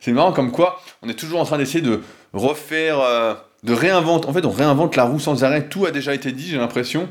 c'est 0.00 0.12
marrant 0.12 0.32
comme 0.32 0.52
quoi 0.52 0.82
on 1.00 1.08
est 1.08 1.14
toujours 1.14 1.40
en 1.40 1.44
train 1.44 1.56
d'essayer 1.56 1.80
de 1.80 2.00
refaire, 2.34 2.98
de 3.62 3.72
réinventer. 3.72 4.28
En 4.28 4.32
fait, 4.32 4.44
on 4.44 4.50
réinvente 4.50 4.96
la 4.96 5.04
roue 5.04 5.18
sans 5.18 5.44
arrêt. 5.44 5.68
Tout 5.68 5.86
a 5.86 5.90
déjà 5.90 6.14
été 6.14 6.32
dit, 6.32 6.48
j'ai 6.48 6.58
l'impression, 6.58 7.08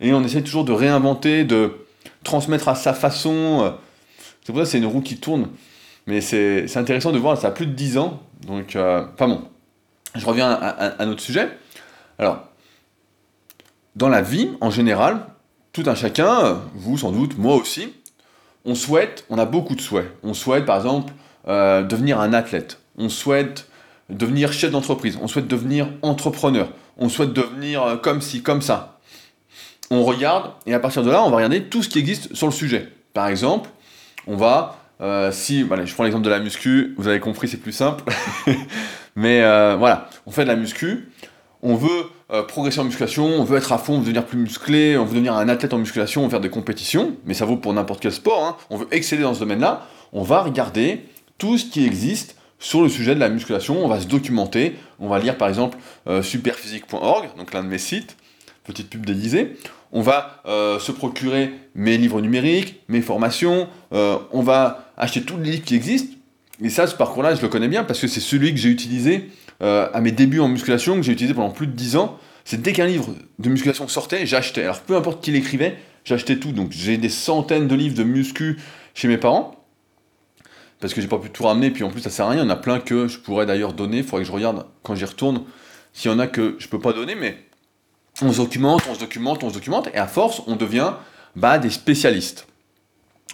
et 0.00 0.12
on 0.12 0.22
essaie 0.24 0.42
toujours 0.42 0.64
de 0.64 0.72
réinventer, 0.72 1.44
de 1.44 1.72
transmettre 2.24 2.68
à 2.68 2.74
sa 2.74 2.92
façon. 2.92 3.62
Euh, 3.62 3.70
c'est 4.42 4.52
pour 4.52 4.60
ça 4.60 4.64
que 4.64 4.70
c'est 4.70 4.78
une 4.78 4.86
roue 4.86 5.00
qui 5.00 5.18
tourne. 5.18 5.48
Mais 6.06 6.20
c'est 6.20 6.76
intéressant 6.76 7.12
de 7.12 7.18
voir, 7.18 7.38
ça 7.38 7.48
a 7.48 7.50
plus 7.52 7.66
de 7.66 7.72
10 7.72 7.98
ans. 7.98 8.20
Donc, 8.46 8.74
euh, 8.74 9.04
enfin 9.14 9.28
bon, 9.28 9.42
je 10.16 10.26
reviens 10.26 10.50
à, 10.50 11.00
un 11.00 11.08
autre 11.08 11.20
sujet. 11.20 11.48
Alors, 12.18 12.48
dans 13.96 14.08
la 14.08 14.22
vie, 14.22 14.50
en 14.60 14.70
général, 14.70 15.26
tout 15.72 15.84
un 15.86 15.94
chacun, 15.94 16.60
vous 16.74 16.98
sans 16.98 17.12
doute, 17.12 17.38
moi 17.38 17.56
aussi, 17.56 17.92
on 18.64 18.74
souhaite, 18.74 19.24
on 19.30 19.38
a 19.38 19.44
beaucoup 19.44 19.74
de 19.74 19.80
souhaits. 19.80 20.10
On 20.22 20.34
souhaite 20.34 20.66
par 20.66 20.76
exemple 20.76 21.12
euh, 21.48 21.82
devenir 21.82 22.20
un 22.20 22.32
athlète. 22.32 22.78
On 22.96 23.08
souhaite 23.08 23.68
devenir 24.08 24.52
chef 24.52 24.70
d'entreprise. 24.70 25.18
On 25.22 25.28
souhaite 25.28 25.48
devenir 25.48 25.88
entrepreneur. 26.02 26.68
On 26.98 27.08
souhaite 27.08 27.32
devenir 27.32 28.00
comme 28.02 28.20
ci, 28.20 28.42
comme 28.42 28.62
ça 28.62 28.92
on 29.92 30.04
regarde, 30.04 30.52
et 30.64 30.72
à 30.72 30.80
partir 30.80 31.02
de 31.02 31.10
là, 31.10 31.22
on 31.22 31.28
va 31.28 31.36
regarder 31.36 31.64
tout 31.64 31.82
ce 31.82 31.88
qui 31.90 31.98
existe 31.98 32.34
sur 32.34 32.46
le 32.46 32.52
sujet. 32.52 32.88
Par 33.12 33.28
exemple, 33.28 33.68
on 34.26 34.36
va, 34.36 34.78
euh, 35.02 35.30
si, 35.30 35.62
voilà, 35.62 35.84
je 35.84 35.92
prends 35.92 36.04
l'exemple 36.04 36.24
de 36.24 36.30
la 36.30 36.40
muscu, 36.40 36.94
vous 36.96 37.08
avez 37.08 37.20
compris, 37.20 37.46
c'est 37.46 37.58
plus 37.58 37.72
simple. 37.72 38.02
Mais 39.16 39.42
euh, 39.42 39.76
voilà, 39.78 40.08
on 40.24 40.30
fait 40.30 40.44
de 40.44 40.48
la 40.48 40.56
muscu, 40.56 41.10
on 41.60 41.74
veut 41.74 42.06
euh, 42.32 42.42
progresser 42.42 42.80
en 42.80 42.84
musculation, 42.84 43.26
on 43.26 43.44
veut 43.44 43.58
être 43.58 43.72
à 43.72 43.78
fond, 43.78 43.94
on 43.94 43.98
veut 43.98 44.04
devenir 44.04 44.26
plus 44.26 44.38
musclé, 44.38 44.96
on 44.96 45.04
veut 45.04 45.10
devenir 45.10 45.34
un 45.34 45.48
athlète 45.48 45.74
en 45.74 45.78
musculation, 45.78 46.22
on 46.22 46.24
veut 46.24 46.30
faire 46.30 46.40
des 46.40 46.50
compétitions, 46.50 47.16
mais 47.26 47.34
ça 47.34 47.44
vaut 47.44 47.56
pour 47.56 47.72
n'importe 47.72 48.00
quel 48.00 48.12
sport, 48.12 48.44
hein. 48.44 48.56
on 48.70 48.76
veut 48.76 48.88
exceller 48.90 49.22
dans 49.22 49.34
ce 49.34 49.40
domaine-là, 49.40 49.86
on 50.12 50.22
va 50.22 50.42
regarder 50.42 51.04
tout 51.38 51.58
ce 51.58 51.66
qui 51.66 51.84
existe 51.84 52.36
sur 52.58 52.82
le 52.82 52.88
sujet 52.88 53.14
de 53.14 53.20
la 53.20 53.28
musculation, 53.28 53.84
on 53.84 53.88
va 53.88 54.00
se 54.00 54.06
documenter, 54.06 54.76
on 55.00 55.08
va 55.08 55.18
lire 55.18 55.36
par 55.36 55.48
exemple 55.48 55.78
superphysique.org, 56.22 57.30
donc 57.36 57.52
l'un 57.52 57.64
de 57.64 57.68
mes 57.68 57.78
sites, 57.78 58.16
petite 58.64 58.88
pub 58.88 59.04
déguisée, 59.04 59.56
on 59.92 60.00
va 60.00 60.42
euh, 60.46 60.78
se 60.78 60.90
procurer 60.90 61.52
mes 61.74 61.98
livres 61.98 62.20
numériques, 62.20 62.80
mes 62.88 63.02
formations, 63.02 63.68
euh, 63.92 64.18
on 64.32 64.42
va 64.42 64.90
acheter 64.96 65.22
tous 65.22 65.36
les 65.36 65.52
livres 65.52 65.64
qui 65.64 65.74
existent. 65.74 66.14
Et 66.62 66.70
ça, 66.70 66.86
ce 66.86 66.94
parcours-là, 66.94 67.34
je 67.34 67.42
le 67.42 67.48
connais 67.48 67.68
bien 67.68 67.84
parce 67.84 68.00
que 68.00 68.08
c'est 68.08 68.20
celui 68.20 68.52
que 68.52 68.58
j'ai 68.58 68.70
utilisé 68.70 69.28
euh, 69.62 69.88
à 69.92 70.00
mes 70.00 70.12
débuts 70.12 70.40
en 70.40 70.48
musculation, 70.48 70.96
que 70.96 71.02
j'ai 71.02 71.12
utilisé 71.12 71.34
pendant 71.34 71.50
plus 71.50 71.66
de 71.66 71.72
10 71.72 71.96
ans. 71.96 72.18
C'est 72.44 72.60
dès 72.60 72.72
qu'un 72.72 72.86
livre 72.86 73.14
de 73.38 73.48
musculation 73.48 73.86
sortait, 73.88 74.26
j'achetais. 74.26 74.62
Alors 74.62 74.80
peu 74.80 74.96
importe 74.96 75.22
qui 75.22 75.30
l'écrivait, 75.30 75.76
j'achetais 76.04 76.38
tout. 76.38 76.52
Donc 76.52 76.72
j'ai 76.72 76.96
des 76.96 77.08
centaines 77.08 77.68
de 77.68 77.74
livres 77.74 77.94
de 77.94 78.02
muscu 78.02 78.58
chez 78.94 79.08
mes 79.08 79.18
parents. 79.18 79.64
Parce 80.80 80.94
que 80.94 81.00
j'ai 81.00 81.06
pas 81.06 81.18
pu 81.18 81.30
tout 81.30 81.44
ramener, 81.44 81.70
puis 81.70 81.84
en 81.84 81.90
plus 81.90 82.00
ça 82.00 82.10
sert 82.10 82.26
à 82.26 82.30
rien. 82.30 82.42
Il 82.42 82.44
y 82.44 82.46
en 82.46 82.50
a 82.50 82.56
plein 82.56 82.80
que 82.80 83.06
je 83.06 83.18
pourrais 83.18 83.46
d'ailleurs 83.46 83.72
donner. 83.72 83.98
Il 83.98 84.04
faudrait 84.04 84.22
que 84.22 84.28
je 84.28 84.32
regarde 84.32 84.66
quand 84.82 84.96
j'y 84.96 85.04
retourne 85.04 85.44
s'il 85.92 86.10
y 86.10 86.14
en 86.14 86.18
a 86.18 86.26
que 86.26 86.56
je 86.58 86.68
peux 86.68 86.80
pas 86.80 86.92
donner, 86.92 87.14
mais 87.14 87.36
on 88.20 88.32
se 88.32 88.38
documente, 88.38 88.82
on 88.88 88.94
se 88.94 89.00
documente, 89.00 89.42
on 89.44 89.50
se 89.50 89.54
documente, 89.54 89.88
et 89.94 89.98
à 89.98 90.06
force, 90.06 90.42
on 90.46 90.56
devient 90.56 90.94
bah, 91.36 91.58
des 91.58 91.70
spécialistes. 91.70 92.46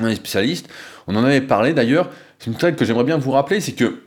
Des 0.00 0.14
spécialistes, 0.14 0.68
on 1.06 1.16
en 1.16 1.24
avait 1.24 1.40
parlé 1.40 1.72
d'ailleurs, 1.72 2.10
c'est 2.38 2.50
une 2.50 2.58
chose 2.58 2.76
que 2.76 2.84
j'aimerais 2.84 3.04
bien 3.04 3.18
vous 3.18 3.32
rappeler, 3.32 3.60
c'est 3.60 3.72
que 3.72 4.02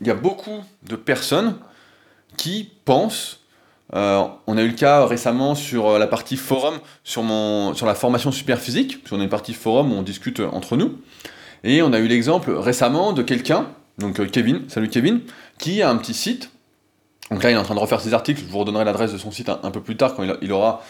il 0.00 0.06
y 0.06 0.10
a 0.10 0.14
beaucoup 0.14 0.62
de 0.84 0.96
personnes 0.96 1.56
qui 2.36 2.70
pensent, 2.84 3.40
euh, 3.94 4.24
on 4.46 4.56
a 4.56 4.62
eu 4.62 4.68
le 4.68 4.74
cas 4.74 5.06
récemment 5.06 5.54
sur 5.54 5.88
euh, 5.88 5.98
la 5.98 6.06
partie 6.06 6.36
forum, 6.36 6.78
sur, 7.04 7.22
mon, 7.22 7.74
sur 7.74 7.86
la 7.86 7.94
formation 7.94 8.32
super 8.32 8.58
physique, 8.58 9.08
qu'on 9.08 9.20
a 9.20 9.22
une 9.22 9.28
partie 9.28 9.54
forum 9.54 9.92
où 9.92 9.96
on 9.96 10.02
discute 10.02 10.40
entre 10.40 10.76
nous, 10.76 10.98
et 11.64 11.82
on 11.82 11.92
a 11.92 11.98
eu 11.98 12.08
l'exemple 12.08 12.50
récemment 12.52 13.12
de 13.12 13.22
quelqu'un, 13.22 13.68
donc 13.98 14.30
Kevin, 14.30 14.68
salut 14.68 14.88
Kevin, 14.88 15.20
qui 15.58 15.82
a 15.82 15.90
un 15.90 15.96
petit 15.96 16.14
site, 16.14 16.50
donc 17.30 17.42
là 17.42 17.50
il 17.50 17.54
est 17.54 17.58
en 17.58 17.62
train 17.62 17.74
de 17.74 17.80
refaire 17.80 18.00
ses 18.00 18.14
articles, 18.14 18.40
je 18.40 18.50
vous 18.50 18.58
redonnerai 18.58 18.84
l'adresse 18.84 19.12
de 19.12 19.18
son 19.18 19.30
site 19.30 19.48
un, 19.48 19.70
peu 19.70 19.80
plus 19.80 19.96
tard 19.96 20.14
quand 20.14 20.24
il, 20.42 20.52
aura 20.52 20.82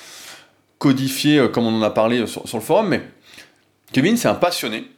codifié 0.79 1.49
comme 1.53 1.67
on 1.67 1.79
en 1.79 1.83
a 1.83 1.91
parlé 1.91 2.27
sur, 2.27 2.49
sur 2.49 2.59
le 2.59 2.65
forum, 2.65 2.89
mais 2.89 3.03
Kevin 3.93 4.17
c'est 4.17 4.29
un 4.29 4.35
passionné, 4.35 4.91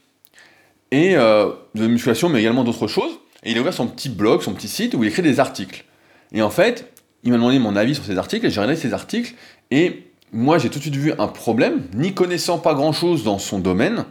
et 0.90 1.16
euh, 1.16 1.50
de 1.74 1.86
musculation, 1.86 2.28
mais 2.28 2.40
également 2.40 2.64
d'autres 2.64 2.86
choses. 2.86 3.12
Et 3.44 3.52
il 3.52 3.58
a 3.58 3.60
ouvert 3.60 3.74
son 3.74 3.86
petit 3.86 4.08
blog, 4.08 4.42
son 4.42 4.52
petit 4.52 4.68
site 4.68 4.94
où 4.94 5.04
il 5.04 5.08
écrit 5.08 5.22
des 5.22 5.40
articles. 5.40 5.84
Et 6.32 6.42
en 6.42 6.50
fait, 6.50 6.92
il 7.24 7.30
m'a 7.30 7.36
demandé 7.36 7.58
mon 7.58 7.76
avis 7.76 7.94
sur 7.94 8.04
ces 8.04 8.18
articles, 8.18 8.46
et 8.46 8.50
j'ai 8.50 8.60
regardé 8.60 8.80
ces 8.80 8.92
articles, 8.92 9.34
et 9.70 10.04
moi 10.32 10.58
j'ai 10.58 10.68
tout 10.68 10.78
de 10.78 10.82
suite 10.82 10.96
vu 10.96 11.12
un 11.18 11.28
problème, 11.28 11.82
n'y 11.94 12.14
connaissant 12.14 12.58
pas 12.58 12.74
grand 12.74 12.92
chose 12.92 13.24
dans 13.24 13.38
son 13.38 13.58
domaine, 13.58 14.04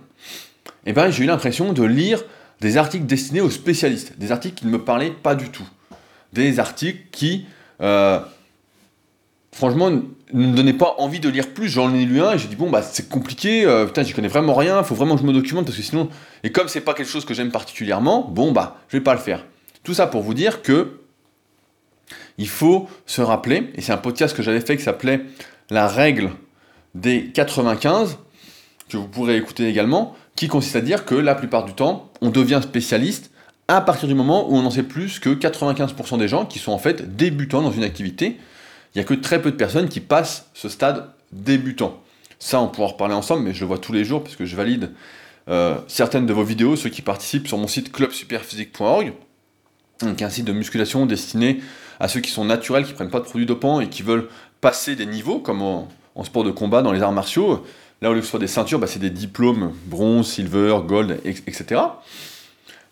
et 0.85 0.93
ben 0.93 1.09
j'ai 1.09 1.23
eu 1.23 1.27
l'impression 1.27 1.73
de 1.73 1.83
lire 1.83 2.23
des 2.59 2.77
articles 2.77 3.05
destinés 3.05 3.41
aux 3.41 3.49
spécialistes, 3.49 4.17
des 4.17 4.31
articles 4.31 4.55
qui 4.55 4.65
ne 4.65 4.71
me 4.71 4.83
parlaient 4.83 5.11
pas 5.11 5.35
du 5.35 5.49
tout, 5.49 5.67
des 6.33 6.59
articles 6.59 6.99
qui 7.11 7.45
euh, 7.81 8.19
franchement, 9.57 9.89
ne 9.89 10.01
me 10.33 10.55
donnait 10.55 10.73
pas 10.73 10.95
envie 10.99 11.19
de 11.19 11.29
lire 11.29 11.49
plus. 11.49 11.67
J'en 11.67 11.93
ai 11.93 12.05
lu 12.05 12.21
un 12.21 12.33
et 12.33 12.37
j'ai 12.37 12.47
dit, 12.47 12.55
bon, 12.55 12.69
bah, 12.69 12.83
c'est 12.83 13.09
compliqué, 13.09 13.65
euh, 13.65 13.85
putain, 13.85 14.03
j'y 14.03 14.13
connais 14.13 14.27
vraiment 14.27 14.53
rien, 14.53 14.83
faut 14.83 14.93
vraiment 14.93 15.15
que 15.15 15.21
je 15.21 15.25
me 15.25 15.33
documente 15.33 15.65
parce 15.65 15.75
que 15.75 15.83
sinon. 15.83 16.09
Et 16.43 16.51
comme 16.51 16.67
c'est 16.67 16.81
pas 16.81 16.93
quelque 16.93 17.09
chose 17.09 17.25
que 17.25 17.33
j'aime 17.33 17.51
particulièrement, 17.51 18.27
bon, 18.29 18.51
bah, 18.51 18.77
je 18.87 18.97
vais 18.97 19.03
pas 19.03 19.13
le 19.13 19.19
faire. 19.19 19.45
Tout 19.83 19.95
ça 19.95 20.07
pour 20.07 20.21
vous 20.21 20.33
dire 20.33 20.61
que. 20.61 21.01
Il 22.37 22.47
faut 22.47 22.87
se 23.07 23.21
rappeler, 23.21 23.71
et 23.73 23.81
c'est 23.81 23.91
un 23.91 23.97
podcast 23.97 24.37
que 24.37 24.43
j'avais 24.43 24.61
fait 24.61 24.77
qui 24.77 24.83
s'appelait 24.83 25.21
La 25.71 25.87
règle 25.87 26.29
des 26.93 27.31
95, 27.31 28.19
que 28.89 28.95
vous 28.95 29.07
pourrez 29.07 29.37
écouter 29.37 29.67
également, 29.67 30.15
qui 30.35 30.47
consiste 30.47 30.75
à 30.75 30.81
dire 30.81 31.03
que 31.03 31.15
la 31.15 31.33
plupart 31.33 31.65
du 31.65 31.73
temps, 31.73 32.11
on 32.21 32.29
devient 32.29 32.59
spécialiste 32.61 33.31
à 33.67 33.81
partir 33.81 34.07
du 34.07 34.13
moment 34.13 34.47
où 34.49 34.55
on 34.55 34.65
en 34.65 34.69
sait 34.69 34.83
plus 34.83 35.19
que 35.19 35.31
95% 35.31 36.19
des 36.19 36.27
gens 36.27 36.45
qui 36.45 36.59
sont 36.59 36.71
en 36.71 36.77
fait 36.77 37.17
débutants 37.17 37.63
dans 37.63 37.71
une 37.71 37.83
activité 37.83 38.37
il 38.93 38.99
n'y 38.99 39.01
a 39.01 39.03
que 39.03 39.13
très 39.13 39.41
peu 39.41 39.51
de 39.51 39.55
personnes 39.55 39.89
qui 39.89 39.99
passent 39.99 40.49
ce 40.53 40.69
stade 40.69 41.09
débutant. 41.31 42.01
Ça, 42.39 42.59
on 42.61 42.67
pourra 42.67 42.87
en 42.87 42.91
reparler 42.91 43.15
ensemble, 43.15 43.43
mais 43.43 43.53
je 43.53 43.61
le 43.61 43.65
vois 43.67 43.79
tous 43.79 43.93
les 43.93 44.03
jours 44.03 44.23
parce 44.23 44.35
que 44.35 44.45
je 44.45 44.55
valide 44.55 44.91
euh, 45.49 45.75
certaines 45.87 46.25
de 46.25 46.33
vos 46.33 46.43
vidéos, 46.43 46.75
ceux 46.75 46.89
qui 46.89 47.01
participent 47.01 47.47
sur 47.47 47.57
mon 47.57 47.67
site 47.67 47.91
clubsuperphysique.org, 47.91 49.13
donc 50.01 50.21
un 50.21 50.29
site 50.29 50.45
de 50.45 50.51
musculation 50.51 51.05
destiné 51.05 51.61
à 51.99 52.07
ceux 52.07 52.19
qui 52.19 52.29
sont 52.29 52.45
naturels, 52.45 52.85
qui 52.85 52.93
prennent 52.93 53.09
pas 53.09 53.19
de 53.19 53.25
produits 53.25 53.45
dopants 53.45 53.79
et 53.79 53.89
qui 53.89 54.03
veulent 54.03 54.29
passer 54.61 54.95
des 54.95 55.05
niveaux, 55.05 55.39
comme 55.39 55.61
en, 55.61 55.87
sport 56.23 56.43
de 56.43 56.51
combat, 56.51 56.81
dans 56.81 56.91
les 56.91 57.01
arts 57.01 57.11
martiaux. 57.11 57.65
Là, 58.01 58.11
au 58.11 58.13
lieu 58.13 58.19
que 58.19 58.25
ce 58.25 58.31
soit 58.31 58.39
des 58.39 58.47
ceintures, 58.47 58.79
bah, 58.79 58.87
c'est 58.87 58.99
des 58.99 59.09
diplômes 59.09 59.73
bronze, 59.85 60.27
silver, 60.31 60.77
gold, 60.85 61.19
etc. 61.23 61.81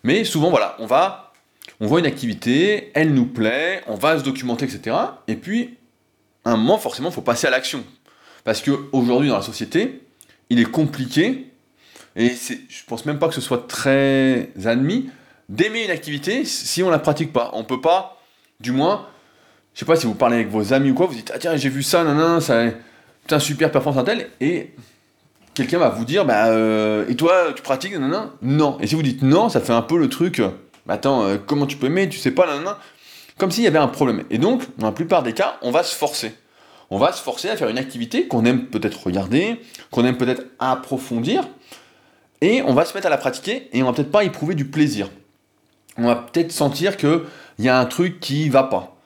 Mais 0.02 0.24
souvent, 0.24 0.50
voilà, 0.50 0.76
on 0.78 0.86
va, 0.86 1.32
on 1.80 1.86
voit 1.86 2.00
une 2.00 2.06
activité, 2.06 2.90
elle 2.94 3.14
nous 3.14 3.26
plaît, 3.26 3.82
on 3.86 3.94
va 3.94 4.18
se 4.18 4.24
documenter, 4.24 4.64
etc. 4.64 4.96
Et 5.28 5.36
puis, 5.36 5.76
un 6.52 6.56
moment, 6.56 6.78
forcément, 6.78 7.10
il 7.10 7.14
faut 7.14 7.22
passer 7.22 7.46
à 7.46 7.50
l'action. 7.50 7.84
Parce 8.44 8.62
qu'aujourd'hui, 8.62 9.28
dans 9.28 9.36
la 9.36 9.42
société, 9.42 10.02
il 10.50 10.60
est 10.60 10.70
compliqué, 10.70 11.50
et 12.14 12.30
je 12.30 12.84
pense 12.86 13.04
même 13.04 13.18
pas 13.18 13.28
que 13.28 13.34
ce 13.34 13.40
soit 13.40 13.66
très 13.66 14.50
admis, 14.64 15.10
d'aimer 15.48 15.84
une 15.84 15.90
activité 15.90 16.44
si 16.44 16.82
on 16.82 16.90
la 16.90 16.98
pratique 16.98 17.32
pas. 17.32 17.50
On 17.54 17.64
peut 17.64 17.80
pas, 17.80 18.20
du 18.60 18.72
moins, 18.72 19.06
je 19.74 19.80
sais 19.80 19.84
pas 19.84 19.96
si 19.96 20.06
vous 20.06 20.14
parlez 20.14 20.36
avec 20.36 20.48
vos 20.48 20.72
amis 20.72 20.90
ou 20.90 20.94
quoi, 20.94 21.06
vous 21.06 21.14
dites, 21.14 21.32
ah 21.34 21.38
tiens, 21.38 21.56
j'ai 21.56 21.68
vu 21.68 21.82
ça, 21.82 22.04
nan, 22.04 22.40
ça, 22.40 22.64
un 23.30 23.38
super 23.40 23.70
performance 23.70 24.04
tel, 24.04 24.30
et 24.40 24.72
quelqu'un 25.54 25.78
va 25.78 25.88
vous 25.88 26.04
dire, 26.04 26.24
bah, 26.24 26.46
euh, 26.46 27.04
et 27.08 27.16
toi, 27.16 27.52
tu 27.54 27.62
pratiques, 27.62 27.98
nan, 27.98 28.30
non. 28.40 28.78
Et 28.80 28.86
si 28.86 28.94
vous 28.94 29.02
dites 29.02 29.22
non, 29.22 29.48
ça 29.48 29.60
fait 29.60 29.72
un 29.72 29.82
peu 29.82 29.98
le 29.98 30.08
truc, 30.08 30.40
bah, 30.86 30.94
attends, 30.94 31.24
euh, 31.24 31.36
comment 31.44 31.66
tu 31.66 31.76
peux 31.76 31.86
aimer, 31.86 32.08
tu 32.08 32.18
sais 32.18 32.30
pas, 32.30 32.46
nan, 32.46 32.76
comme 33.38 33.50
s'il 33.50 33.64
y 33.64 33.66
avait 33.66 33.78
un 33.78 33.88
problème. 33.88 34.24
Et 34.30 34.38
donc, 34.38 34.62
dans 34.78 34.86
la 34.86 34.92
plupart 34.92 35.22
des 35.22 35.32
cas, 35.32 35.58
on 35.62 35.70
va 35.70 35.82
se 35.82 35.94
forcer. 35.94 36.34
On 36.90 36.98
va 36.98 37.12
se 37.12 37.22
forcer 37.22 37.48
à 37.48 37.56
faire 37.56 37.68
une 37.68 37.78
activité 37.78 38.28
qu'on 38.28 38.44
aime 38.44 38.66
peut-être 38.66 39.04
regarder, 39.04 39.60
qu'on 39.90 40.04
aime 40.04 40.16
peut-être 40.16 40.44
approfondir, 40.58 41.42
et 42.40 42.62
on 42.62 42.74
va 42.74 42.84
se 42.84 42.94
mettre 42.94 43.08
à 43.08 43.10
la 43.10 43.18
pratiquer, 43.18 43.68
et 43.72 43.82
on 43.82 43.86
va 43.86 43.92
peut-être 43.92 44.10
pas 44.10 44.24
éprouver 44.24 44.54
du 44.54 44.66
plaisir. 44.66 45.10
On 45.98 46.06
va 46.06 46.14
peut-être 46.16 46.52
sentir 46.52 46.96
qu'il 46.96 47.22
y 47.58 47.68
a 47.68 47.78
un 47.78 47.86
truc 47.86 48.20
qui 48.20 48.48
va 48.48 48.62
pas. 48.62 48.96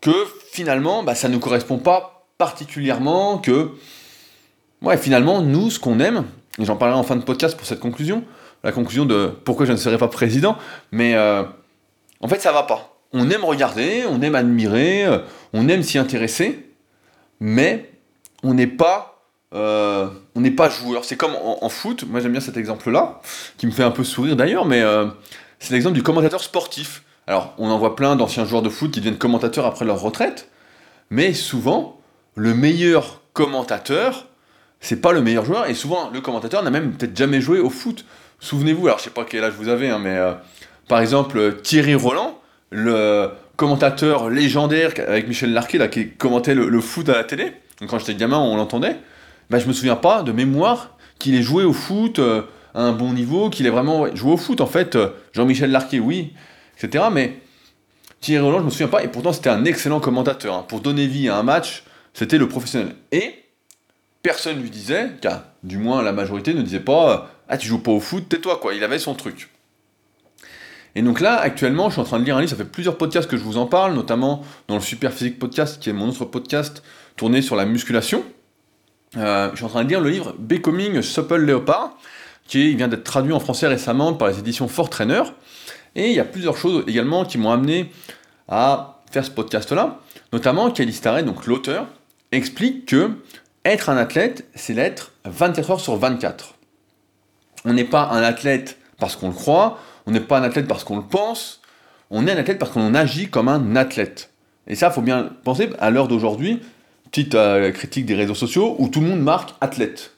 Que 0.00 0.12
finalement, 0.52 1.02
bah, 1.02 1.14
ça 1.14 1.28
ne 1.28 1.38
correspond 1.38 1.78
pas 1.78 2.26
particulièrement, 2.36 3.38
que 3.38 3.70
ouais, 4.82 4.98
finalement, 4.98 5.40
nous, 5.40 5.70
ce 5.70 5.78
qu'on 5.78 6.00
aime, 6.00 6.26
et 6.58 6.64
j'en 6.64 6.76
parlerai 6.76 6.98
en 6.98 7.04
fin 7.04 7.16
de 7.16 7.22
podcast 7.22 7.56
pour 7.56 7.66
cette 7.66 7.80
conclusion, 7.80 8.24
la 8.64 8.72
conclusion 8.72 9.06
de 9.06 9.32
pourquoi 9.44 9.64
je 9.64 9.72
ne 9.72 9.76
serai 9.78 9.96
pas 9.96 10.08
président, 10.08 10.56
mais 10.92 11.14
euh, 11.14 11.42
en 12.20 12.28
fait, 12.28 12.40
ça 12.40 12.52
va 12.52 12.64
pas 12.64 12.89
on 13.12 13.30
aime 13.30 13.44
regarder, 13.44 14.04
on 14.08 14.20
aime 14.22 14.34
admirer, 14.34 15.04
euh, 15.04 15.18
on 15.52 15.68
aime 15.68 15.82
s'y 15.82 15.98
intéresser, 15.98 16.70
mais 17.40 17.90
on 18.42 18.54
n'est 18.54 18.66
pas, 18.66 19.24
euh, 19.54 20.08
joueur. 20.80 21.04
C'est 21.04 21.16
comme 21.16 21.34
en, 21.34 21.68
foot. 21.68 22.04
Moi 22.08 22.20
j'aime 22.20 22.32
bien 22.32 22.40
cet 22.40 22.56
exemple-là, 22.56 23.20
qui 23.58 23.66
me 23.66 23.72
fait 23.72 23.82
un 23.82 23.90
peu 23.90 24.04
sourire 24.04 24.36
d'ailleurs, 24.36 24.64
mais 24.64 24.80
euh, 24.80 25.06
c'est 25.58 25.74
l'exemple 25.74 25.94
du 25.94 26.02
commentateur 26.02 26.42
sportif. 26.42 27.02
Alors 27.26 27.54
on 27.58 27.68
en 27.70 27.78
voit 27.78 27.96
plein 27.96 28.16
d'anciens 28.16 28.44
joueurs 28.44 28.62
de 28.62 28.70
foot 28.70 28.92
qui 28.92 29.00
deviennent 29.00 29.18
commentateurs 29.18 29.66
après 29.66 29.84
leur 29.84 30.00
retraite, 30.00 30.48
mais 31.10 31.32
souvent 31.32 32.00
le 32.36 32.54
meilleur 32.54 33.22
commentateur, 33.32 34.28
c'est 34.80 35.00
pas 35.00 35.12
le 35.12 35.20
meilleur 35.20 35.44
joueur, 35.44 35.68
et 35.68 35.74
souvent 35.74 36.10
le 36.10 36.20
commentateur 36.20 36.62
n'a 36.62 36.70
même 36.70 36.92
peut-être 36.92 37.16
jamais 37.16 37.40
joué 37.40 37.58
au 37.58 37.70
foot. 37.70 38.04
Souvenez-vous, 38.38 38.86
alors 38.86 38.98
je 38.98 39.04
sais 39.04 39.10
pas 39.10 39.24
quel 39.24 39.44
âge 39.44 39.54
vous 39.58 39.68
avez, 39.68 39.90
hein, 39.90 39.98
mais 39.98 40.18
par 40.88 41.00
exemple 41.00 41.60
Thierry 41.62 41.94
Roland 41.94 42.39
le 42.70 43.30
commentateur 43.56 44.30
légendaire 44.30 44.92
avec 45.06 45.28
Michel 45.28 45.52
Larquet 45.52 45.78
là, 45.78 45.88
qui 45.88 46.10
commentait 46.10 46.54
le, 46.54 46.80
foot 46.80 47.08
à 47.08 47.12
la 47.12 47.24
télé, 47.24 47.52
quand 47.88 47.98
j'étais 47.98 48.14
gamin 48.14 48.38
on 48.38 48.56
l'entendait, 48.56 48.96
bah, 49.50 49.58
je 49.58 49.66
me 49.66 49.72
souviens 49.72 49.96
pas 49.96 50.22
de 50.22 50.32
mémoire 50.32 50.96
qu'il 51.18 51.34
ait 51.34 51.42
joué 51.42 51.64
au 51.64 51.72
foot 51.72 52.18
euh, 52.18 52.42
à 52.74 52.82
un 52.82 52.92
bon 52.92 53.12
niveau, 53.12 53.50
qu'il 53.50 53.66
ait 53.66 53.70
vraiment 53.70 54.14
joué 54.14 54.32
au 54.32 54.36
foot 54.36 54.60
en 54.60 54.66
fait. 54.66 54.96
Euh, 54.96 55.10
Jean-Michel 55.32 55.70
Larquet, 55.70 55.98
oui, 55.98 56.32
etc. 56.78 57.04
Mais 57.12 57.36
Thierry 58.20 58.44
Roland, 58.44 58.60
je 58.60 58.64
me 58.64 58.70
souviens 58.70 58.88
pas, 58.88 59.02
et 59.02 59.08
pourtant 59.08 59.32
c'était 59.32 59.50
un 59.50 59.64
excellent 59.64 60.00
commentateur. 60.00 60.54
Hein. 60.54 60.64
Pour 60.68 60.80
donner 60.80 61.06
vie 61.06 61.28
à 61.28 61.36
un 61.36 61.42
match, 61.42 61.84
c'était 62.14 62.38
le 62.38 62.48
professionnel. 62.48 62.94
Et 63.12 63.34
personne 64.22 64.60
lui 64.60 64.70
disait, 64.70 65.10
car 65.20 65.42
du 65.62 65.78
moins 65.78 66.02
la 66.02 66.12
majorité 66.12 66.54
ne 66.54 66.62
disait 66.62 66.80
pas 66.80 67.30
Ah, 67.48 67.58
tu 67.58 67.68
joues 67.68 67.82
pas 67.82 67.92
au 67.92 68.00
foot, 68.00 68.28
tais-toi, 68.28 68.58
quoi. 68.60 68.74
Il 68.74 68.84
avait 68.84 68.98
son 68.98 69.14
truc. 69.14 69.50
Et 70.94 71.02
donc 71.02 71.20
là, 71.20 71.36
actuellement, 71.36 71.88
je 71.88 71.94
suis 71.94 72.00
en 72.00 72.04
train 72.04 72.18
de 72.18 72.24
lire 72.24 72.36
un 72.36 72.40
livre, 72.40 72.50
ça 72.50 72.56
fait 72.56 72.64
plusieurs 72.64 72.98
podcasts 72.98 73.30
que 73.30 73.36
je 73.36 73.42
vous 73.42 73.58
en 73.58 73.66
parle, 73.66 73.94
notamment 73.94 74.42
dans 74.68 74.74
le 74.74 74.80
Super 74.80 75.12
Physique 75.12 75.38
Podcast, 75.38 75.80
qui 75.80 75.90
est 75.90 75.92
mon 75.92 76.08
autre 76.08 76.24
podcast 76.24 76.82
tourné 77.16 77.42
sur 77.42 77.56
la 77.56 77.64
musculation. 77.64 78.24
Euh, 79.16 79.50
je 79.52 79.56
suis 79.56 79.64
en 79.64 79.68
train 79.68 79.84
de 79.84 79.88
lire 79.88 80.00
le 80.00 80.10
livre 80.10 80.34
Becoming 80.38 81.02
Supple 81.02 81.36
Leopard, 81.36 81.96
qui 82.46 82.74
vient 82.74 82.88
d'être 82.88 83.04
traduit 83.04 83.32
en 83.32 83.40
français 83.40 83.68
récemment 83.68 84.12
par 84.14 84.28
les 84.28 84.38
éditions 84.38 84.66
Fort 84.68 84.90
Trainer. 84.90 85.22
Et 85.94 86.08
il 86.08 86.14
y 86.14 86.20
a 86.20 86.24
plusieurs 86.24 86.56
choses 86.56 86.84
également 86.86 87.24
qui 87.24 87.38
m'ont 87.38 87.50
amené 87.50 87.92
à 88.48 89.00
faire 89.10 89.24
ce 89.24 89.30
podcast-là. 89.30 90.00
Notamment, 90.32 90.70
Kelly 90.70 90.92
Starrett, 90.92 91.24
donc 91.24 91.46
l'auteur, 91.46 91.86
explique 92.32 92.86
que 92.86 93.12
être 93.64 93.90
un 93.90 93.96
athlète, 93.96 94.48
c'est 94.54 94.72
l'être 94.74 95.12
24 95.24 95.70
heures 95.72 95.80
sur 95.80 95.96
24. 95.96 96.54
On 97.64 97.72
n'est 97.72 97.84
pas 97.84 98.08
un 98.10 98.22
athlète 98.22 98.78
parce 98.98 99.16
qu'on 99.16 99.28
le 99.28 99.34
croit, 99.34 99.78
on 100.10 100.12
n'est 100.12 100.20
pas 100.20 100.38
un 100.38 100.42
athlète 100.42 100.66
parce 100.66 100.82
qu'on 100.82 100.96
le 100.96 101.02
pense, 101.02 101.60
on 102.10 102.26
est 102.26 102.32
un 102.32 102.36
athlète 102.36 102.58
parce 102.58 102.72
qu'on 102.72 102.94
agit 102.94 103.28
comme 103.28 103.48
un 103.48 103.76
athlète. 103.76 104.30
Et 104.66 104.74
ça, 104.74 104.88
il 104.88 104.92
faut 104.92 105.02
bien 105.02 105.30
penser 105.44 105.70
à 105.78 105.90
l'heure 105.90 106.08
d'aujourd'hui, 106.08 106.60
petite 107.10 107.36
euh, 107.36 107.70
critique 107.70 108.06
des 108.06 108.16
réseaux 108.16 108.34
sociaux, 108.34 108.74
où 108.78 108.88
tout 108.88 109.00
le 109.00 109.06
monde 109.06 109.22
marque 109.22 109.50
athlète. 109.60 110.12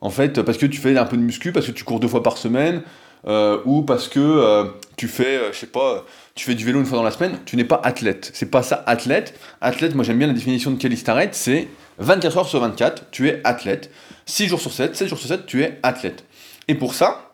En 0.00 0.10
fait, 0.10 0.42
parce 0.42 0.58
que 0.58 0.66
tu 0.66 0.78
fais 0.78 0.96
un 0.96 1.04
peu 1.06 1.16
de 1.16 1.22
muscu, 1.22 1.52
parce 1.52 1.66
que 1.66 1.72
tu 1.72 1.82
cours 1.82 1.98
deux 1.98 2.08
fois 2.08 2.22
par 2.22 2.36
semaine, 2.36 2.82
euh, 3.26 3.58
ou 3.64 3.82
parce 3.82 4.08
que 4.08 4.20
euh, 4.20 4.64
tu 4.96 5.08
fais, 5.08 5.40
je 5.52 5.58
sais 5.58 5.66
pas, 5.66 6.04
tu 6.34 6.44
fais 6.44 6.54
du 6.54 6.64
vélo 6.64 6.78
une 6.78 6.86
fois 6.86 6.98
dans 6.98 7.04
la 7.04 7.10
semaine, 7.10 7.38
tu 7.46 7.56
n'es 7.56 7.64
pas 7.64 7.80
athlète. 7.82 8.30
C'est 8.34 8.50
pas 8.50 8.62
ça, 8.62 8.84
athlète. 8.86 9.34
Athlète, 9.62 9.94
moi 9.94 10.04
j'aime 10.04 10.18
bien 10.18 10.26
la 10.26 10.34
définition 10.34 10.70
de 10.70 10.76
Kelly 10.76 10.96
Starrett, 10.96 11.34
c'est 11.34 11.68
24 11.98 12.36
heures 12.36 12.48
sur 12.48 12.60
24, 12.60 13.06
tu 13.10 13.28
es 13.28 13.40
athlète. 13.44 13.90
6 14.26 14.48
jours 14.48 14.60
sur 14.60 14.72
7, 14.72 14.94
7 14.94 15.08
jours 15.08 15.18
sur 15.18 15.28
7, 15.28 15.46
tu 15.46 15.62
es 15.62 15.78
athlète. 15.82 16.24
Et 16.68 16.74
pour 16.74 16.94
ça, 16.94 17.27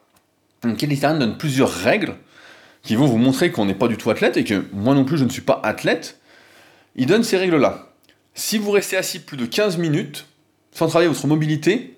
Kelly 0.73 0.97
Starrett 0.97 1.19
donne 1.19 1.37
plusieurs 1.37 1.71
règles 1.71 2.17
qui 2.83 2.97
vont 2.97 3.07
vous 3.07 3.19
montrer 3.19 3.51
qu'on 3.51 3.65
n'est 3.67 3.75
pas 3.75 3.89
du 3.89 3.97
tout 3.97 4.11
athlète 4.11 4.37
et 4.37 4.45
que 4.45 4.65
moi 4.73 4.95
non 4.95 5.05
plus 5.05 5.19
je 5.19 5.25
ne 5.25 5.31
suis 5.31 5.43
pas 5.43 5.61
athlète. 5.63 6.21
Il 6.97 7.07
donne 7.07 7.25
ces 7.25 7.37
règles-là. 7.37 7.89
Si 8.35 8.59
vous 8.59 8.71
restez 8.71 8.97
assis 8.97 9.21
plus 9.21 9.37
de 9.37 9.47
15 9.47 9.79
minutes 9.79 10.27
sans 10.73 10.89
travailler 10.89 11.09
votre 11.09 11.27
mobilité, 11.27 11.97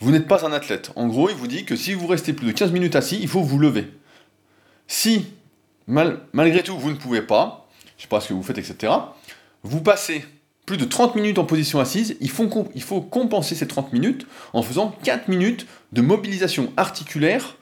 vous 0.00 0.10
n'êtes 0.10 0.26
pas 0.26 0.46
un 0.46 0.52
athlète. 0.52 0.90
En 0.96 1.06
gros, 1.06 1.30
il 1.30 1.36
vous 1.36 1.46
dit 1.46 1.64
que 1.64 1.76
si 1.76 1.94
vous 1.94 2.06
restez 2.06 2.32
plus 2.32 2.46
de 2.46 2.52
15 2.52 2.72
minutes 2.72 2.96
assis, 2.96 3.18
il 3.20 3.28
faut 3.28 3.42
vous 3.42 3.58
lever. 3.58 3.88
Si, 4.88 5.26
malgré 5.86 6.62
tout, 6.62 6.78
vous 6.78 6.90
ne 6.90 6.96
pouvez 6.96 7.22
pas, 7.22 7.68
je 7.96 8.02
sais 8.02 8.08
pas 8.08 8.20
ce 8.20 8.28
que 8.28 8.34
vous 8.34 8.42
faites, 8.42 8.58
etc. 8.58 8.92
Vous 9.62 9.80
passez 9.80 10.24
plus 10.66 10.76
de 10.76 10.84
30 10.84 11.14
minutes 11.14 11.38
en 11.38 11.44
position 11.44 11.78
assise, 11.78 12.16
il 12.20 12.30
faut, 12.30 12.68
il 12.74 12.82
faut 12.82 13.00
compenser 13.00 13.54
ces 13.54 13.68
30 13.68 13.92
minutes 13.92 14.26
en 14.52 14.62
faisant 14.62 14.94
4 15.04 15.28
minutes 15.28 15.66
de 15.92 16.02
mobilisation 16.02 16.72
articulaire 16.76 17.56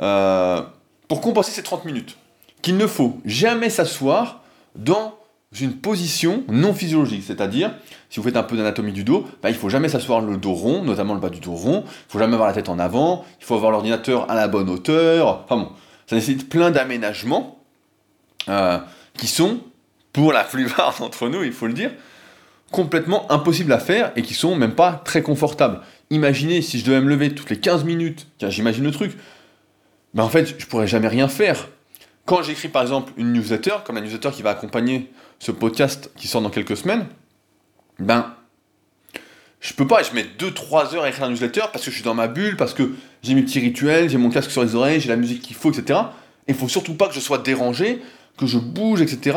euh, 0.00 0.62
pour 1.08 1.20
compenser 1.20 1.52
ces 1.52 1.62
30 1.62 1.84
minutes. 1.84 2.16
Qu'il 2.62 2.76
ne 2.76 2.86
faut 2.86 3.20
jamais 3.24 3.70
s'asseoir 3.70 4.42
dans 4.74 5.14
une 5.60 5.74
position 5.74 6.44
non 6.48 6.74
physiologique, 6.74 7.22
c'est-à-dire, 7.26 7.72
si 8.10 8.18
vous 8.18 8.26
faites 8.26 8.36
un 8.36 8.42
peu 8.42 8.56
d'anatomie 8.56 8.92
du 8.92 9.04
dos, 9.04 9.26
bah, 9.42 9.50
il 9.50 9.52
ne 9.52 9.58
faut 9.58 9.68
jamais 9.68 9.88
s'asseoir 9.88 10.20
le 10.20 10.36
dos 10.36 10.52
rond, 10.52 10.82
notamment 10.82 11.14
le 11.14 11.20
bas 11.20 11.30
du 11.30 11.40
dos 11.40 11.52
rond, 11.52 11.84
il 11.84 11.88
ne 11.88 12.10
faut 12.10 12.18
jamais 12.18 12.34
avoir 12.34 12.48
la 12.48 12.54
tête 12.54 12.68
en 12.68 12.78
avant, 12.78 13.24
il 13.40 13.44
faut 13.44 13.54
avoir 13.54 13.70
l'ordinateur 13.70 14.30
à 14.30 14.34
la 14.34 14.48
bonne 14.48 14.68
hauteur, 14.68 15.44
enfin 15.44 15.56
bon, 15.56 15.68
ça 16.06 16.16
nécessite 16.16 16.48
plein 16.48 16.70
d'aménagements 16.70 17.58
euh, 18.48 18.78
qui 19.16 19.26
sont, 19.26 19.60
pour 20.12 20.32
la 20.32 20.44
plupart 20.44 20.96
d'entre 21.00 21.28
nous, 21.28 21.42
il 21.42 21.52
faut 21.52 21.66
le 21.66 21.74
dire, 21.74 21.92
complètement 22.70 23.30
impossibles 23.30 23.72
à 23.72 23.78
faire 23.78 24.12
et 24.16 24.22
qui 24.22 24.34
sont 24.34 24.56
même 24.56 24.74
pas 24.74 25.00
très 25.04 25.22
confortables. 25.22 25.80
Imaginez 26.10 26.62
si 26.62 26.78
je 26.78 26.84
devais 26.84 27.00
me 27.00 27.08
lever 27.08 27.34
toutes 27.34 27.50
les 27.50 27.58
15 27.58 27.84
minutes, 27.84 28.26
car 28.38 28.50
j'imagine 28.50 28.84
le 28.84 28.90
truc, 28.90 29.16
ben 30.16 30.24
en 30.24 30.30
fait, 30.30 30.58
je 30.58 30.64
pourrais 30.64 30.86
jamais 30.86 31.08
rien 31.08 31.28
faire. 31.28 31.68
Quand 32.24 32.42
j'écris 32.42 32.68
par 32.68 32.80
exemple 32.80 33.12
une 33.18 33.34
newsletter, 33.34 33.74
comme 33.84 33.96
la 33.96 34.00
newsletter 34.00 34.30
qui 34.30 34.40
va 34.40 34.48
accompagner 34.48 35.12
ce 35.38 35.52
podcast 35.52 36.10
qui 36.16 36.26
sort 36.26 36.40
dans 36.40 36.48
quelques 36.48 36.78
semaines, 36.78 37.06
ben 37.98 38.34
je 39.60 39.74
peux 39.74 39.86
pas, 39.86 40.02
je 40.02 40.14
mets 40.14 40.24
2-3 40.38 40.94
heures 40.94 41.02
à 41.02 41.10
écrire 41.10 41.24
un 41.24 41.28
newsletter 41.28 41.64
parce 41.70 41.84
que 41.84 41.90
je 41.90 41.96
suis 41.96 42.04
dans 42.04 42.14
ma 42.14 42.28
bulle, 42.28 42.56
parce 42.56 42.72
que 42.72 42.94
j'ai 43.22 43.34
mes 43.34 43.42
petits 43.42 43.60
rituels, 43.60 44.08
j'ai 44.08 44.16
mon 44.16 44.30
casque 44.30 44.50
sur 44.50 44.64
les 44.64 44.74
oreilles, 44.74 45.00
j'ai 45.00 45.10
la 45.10 45.16
musique 45.16 45.42
qu'il 45.42 45.54
faut, 45.54 45.70
etc. 45.70 46.00
Et 46.48 46.52
il 46.52 46.54
faut 46.54 46.68
surtout 46.68 46.94
pas 46.94 47.08
que 47.08 47.14
je 47.14 47.20
sois 47.20 47.36
dérangé, 47.36 48.00
que 48.38 48.46
je 48.46 48.56
bouge, 48.56 49.02
etc. 49.02 49.36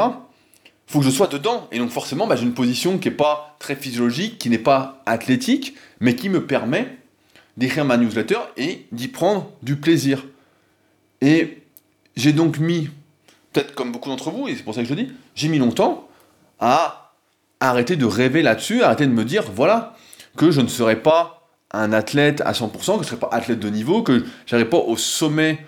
Faut 0.87 0.99
que 0.99 1.05
je 1.05 1.11
sois 1.11 1.27
dedans. 1.27 1.67
Et 1.73 1.79
donc 1.79 1.89
forcément, 1.89 2.25
ben, 2.25 2.37
j'ai 2.37 2.43
une 2.43 2.53
position 2.53 2.99
qui 2.99 3.09
n'est 3.09 3.15
pas 3.15 3.57
très 3.59 3.75
physiologique, 3.75 4.37
qui 4.39 4.49
n'est 4.49 4.57
pas 4.57 5.03
athlétique, 5.05 5.75
mais 5.99 6.15
qui 6.15 6.29
me 6.29 6.45
permet 6.45 6.87
d'écrire 7.57 7.83
ma 7.83 7.97
newsletter 7.97 8.39
et 8.55 8.87
d'y 8.93 9.09
prendre 9.09 9.51
du 9.61 9.75
plaisir. 9.75 10.23
Et 11.21 11.61
j'ai 12.15 12.33
donc 12.33 12.59
mis, 12.59 12.89
peut-être 13.53 13.73
comme 13.75 13.91
beaucoup 13.91 14.09
d'entre 14.09 14.31
vous, 14.31 14.47
et 14.47 14.55
c'est 14.55 14.63
pour 14.63 14.73
ça 14.73 14.81
que 14.81 14.87
je 14.87 14.93
le 14.93 15.03
dis, 15.03 15.11
j'ai 15.35 15.47
mis 15.47 15.59
longtemps 15.59 16.07
à 16.59 17.13
arrêter 17.59 17.95
de 17.95 18.05
rêver 18.05 18.41
là-dessus, 18.41 18.83
arrêter 18.83 19.05
de 19.05 19.11
me 19.11 19.25
dire, 19.25 19.43
voilà, 19.53 19.95
que 20.37 20.51
je 20.51 20.61
ne 20.61 20.67
serais 20.67 21.01
pas 21.01 21.47
un 21.71 21.93
athlète 21.93 22.41
à 22.41 22.53
100%, 22.53 22.71
que 22.71 22.81
je 22.81 22.91
ne 22.91 23.03
serais 23.03 23.17
pas 23.17 23.29
athlète 23.31 23.59
de 23.59 23.69
niveau, 23.69 24.01
que 24.01 24.19
je 24.45 24.55
n'arriverais 24.55 24.69
pas 24.69 24.77
au 24.77 24.97
sommet 24.97 25.59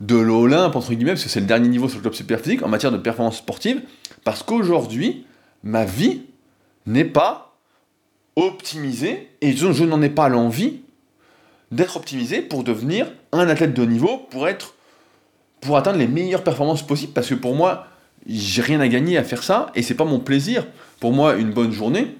de 0.00 0.16
l'Olympe, 0.16 0.76
entre 0.76 0.92
guillemets, 0.92 1.12
parce 1.12 1.24
que 1.24 1.30
c'est 1.30 1.40
le 1.40 1.46
dernier 1.46 1.68
niveau 1.68 1.88
sur 1.88 1.98
le 1.98 2.02
club 2.02 2.14
super 2.14 2.40
physique 2.40 2.62
en 2.62 2.68
matière 2.68 2.92
de 2.92 2.98
performance 2.98 3.38
sportive, 3.38 3.82
parce 4.24 4.42
qu'aujourd'hui, 4.42 5.26
ma 5.62 5.84
vie 5.84 6.22
n'est 6.86 7.04
pas 7.04 7.56
optimisée, 8.36 9.30
et 9.40 9.56
je, 9.56 9.72
je 9.72 9.84
n'en 9.84 10.02
ai 10.02 10.10
pas 10.10 10.28
l'envie 10.28 10.80
d'être 11.72 11.96
optimisée 11.96 12.40
pour 12.40 12.64
devenir 12.64 13.06
un 13.32 13.48
athlète 13.48 13.74
de 13.74 13.84
niveau, 13.84 14.18
pour 14.30 14.48
être 14.48 14.74
pour 15.60 15.76
atteindre 15.76 15.98
les 15.98 16.08
meilleures 16.08 16.44
performances 16.44 16.86
possibles, 16.86 17.12
parce 17.12 17.28
que 17.28 17.34
pour 17.34 17.54
moi, 17.54 17.86
j'ai 18.26 18.62
rien 18.62 18.80
à 18.80 18.88
gagner 18.88 19.18
à 19.18 19.24
faire 19.24 19.42
ça, 19.42 19.70
et 19.74 19.82
c'est 19.82 19.94
pas 19.94 20.04
mon 20.04 20.18
plaisir. 20.18 20.66
Pour 21.00 21.12
moi, 21.12 21.36
une 21.36 21.50
bonne 21.50 21.72
journée, 21.72 22.16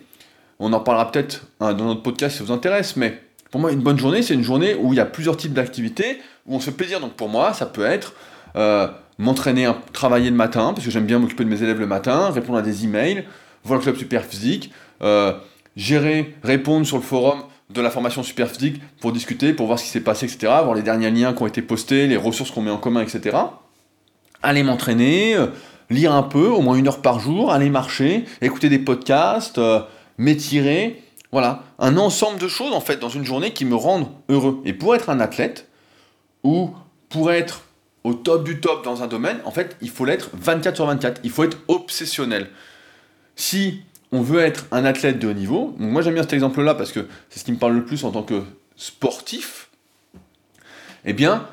on 0.58 0.72
en 0.72 0.80
parlera 0.80 1.10
peut-être 1.10 1.46
hein, 1.60 1.74
dans 1.74 1.84
notre 1.84 2.02
podcast 2.02 2.32
si 2.32 2.38
ça 2.38 2.44
vous 2.44 2.52
intéresse, 2.52 2.96
mais 2.96 3.20
pour 3.50 3.60
moi, 3.60 3.72
une 3.72 3.80
bonne 3.80 3.98
journée, 3.98 4.22
c'est 4.22 4.34
une 4.34 4.42
journée 4.42 4.74
où 4.74 4.92
il 4.92 4.96
y 4.96 5.00
a 5.00 5.06
plusieurs 5.06 5.36
types 5.36 5.52
d'activités, 5.52 6.18
où 6.46 6.56
on 6.56 6.60
se 6.60 6.70
plaisir. 6.70 7.00
Donc 7.00 7.14
pour 7.14 7.28
moi, 7.28 7.54
ça 7.54 7.66
peut 7.66 7.84
être 7.84 8.14
euh, 8.56 8.88
m'entraîner, 9.18 9.70
travailler 9.92 10.30
le 10.30 10.36
matin, 10.36 10.72
parce 10.74 10.84
que 10.84 10.90
j'aime 10.90 11.06
bien 11.06 11.18
m'occuper 11.18 11.44
de 11.44 11.48
mes 11.48 11.62
élèves 11.62 11.80
le 11.80 11.86
matin, 11.86 12.30
répondre 12.30 12.58
à 12.58 12.62
des 12.62 12.84
emails, 12.84 13.24
voir 13.64 13.78
le 13.78 13.82
club 13.82 13.96
super 13.96 14.24
physique, 14.24 14.72
euh, 15.02 15.32
gérer, 15.76 16.34
répondre 16.42 16.86
sur 16.86 16.96
le 16.96 17.02
forum 17.02 17.42
de 17.70 17.80
la 17.80 17.90
formation 17.90 18.22
super 18.22 18.50
physique 18.50 18.80
pour 19.00 19.12
discuter, 19.12 19.52
pour 19.52 19.66
voir 19.66 19.78
ce 19.78 19.84
qui 19.84 19.90
s'est 19.90 20.00
passé, 20.00 20.26
etc., 20.26 20.52
voir 20.62 20.74
les 20.74 20.82
derniers 20.82 21.10
liens 21.10 21.34
qui 21.34 21.42
ont 21.42 21.46
été 21.46 21.62
postés, 21.62 22.06
les 22.06 22.16
ressources 22.16 22.50
qu'on 22.50 22.62
met 22.62 22.70
en 22.70 22.78
commun, 22.78 23.02
etc. 23.02 23.36
Aller 24.42 24.62
m'entraîner, 24.62 25.34
euh, 25.34 25.48
lire 25.90 26.12
un 26.12 26.22
peu, 26.22 26.46
au 26.46 26.60
moins 26.60 26.76
une 26.76 26.88
heure 26.88 27.02
par 27.02 27.20
jour, 27.20 27.52
aller 27.52 27.70
marcher, 27.70 28.24
écouter 28.40 28.68
des 28.68 28.78
podcasts, 28.78 29.58
euh, 29.58 29.80
m'étirer, 30.16 31.02
voilà, 31.30 31.64
un 31.78 31.98
ensemble 31.98 32.38
de 32.38 32.48
choses 32.48 32.72
en 32.72 32.80
fait 32.80 32.96
dans 32.96 33.10
une 33.10 33.24
journée 33.24 33.52
qui 33.52 33.64
me 33.64 33.74
rendent 33.74 34.08
heureux. 34.28 34.62
Et 34.64 34.72
pour 34.72 34.94
être 34.94 35.10
un 35.10 35.20
athlète, 35.20 35.68
ou 36.42 36.70
pour 37.08 37.30
être 37.30 37.64
au 38.04 38.14
top 38.14 38.44
du 38.44 38.60
top 38.60 38.84
dans 38.84 39.02
un 39.02 39.06
domaine, 39.06 39.38
en 39.44 39.50
fait, 39.50 39.76
il 39.82 39.90
faut 39.90 40.04
l'être 40.04 40.30
24 40.32 40.76
sur 40.76 40.86
24, 40.86 41.20
il 41.24 41.30
faut 41.30 41.44
être 41.44 41.58
obsessionnel. 41.68 42.48
Si 43.36 43.82
on 44.12 44.22
veut 44.22 44.40
être 44.40 44.66
un 44.70 44.84
athlète 44.84 45.18
de 45.18 45.28
haut 45.28 45.34
niveau, 45.34 45.74
moi 45.78 46.02
j'aime 46.02 46.14
bien 46.14 46.22
cet 46.22 46.32
exemple-là 46.32 46.74
parce 46.74 46.92
que 46.92 47.06
c'est 47.30 47.40
ce 47.40 47.44
qui 47.44 47.52
me 47.52 47.58
parle 47.58 47.74
le 47.74 47.84
plus 47.84 48.04
en 48.04 48.10
tant 48.10 48.22
que 48.22 48.42
sportif, 48.76 49.68
eh 51.04 51.12
bien, 51.12 51.46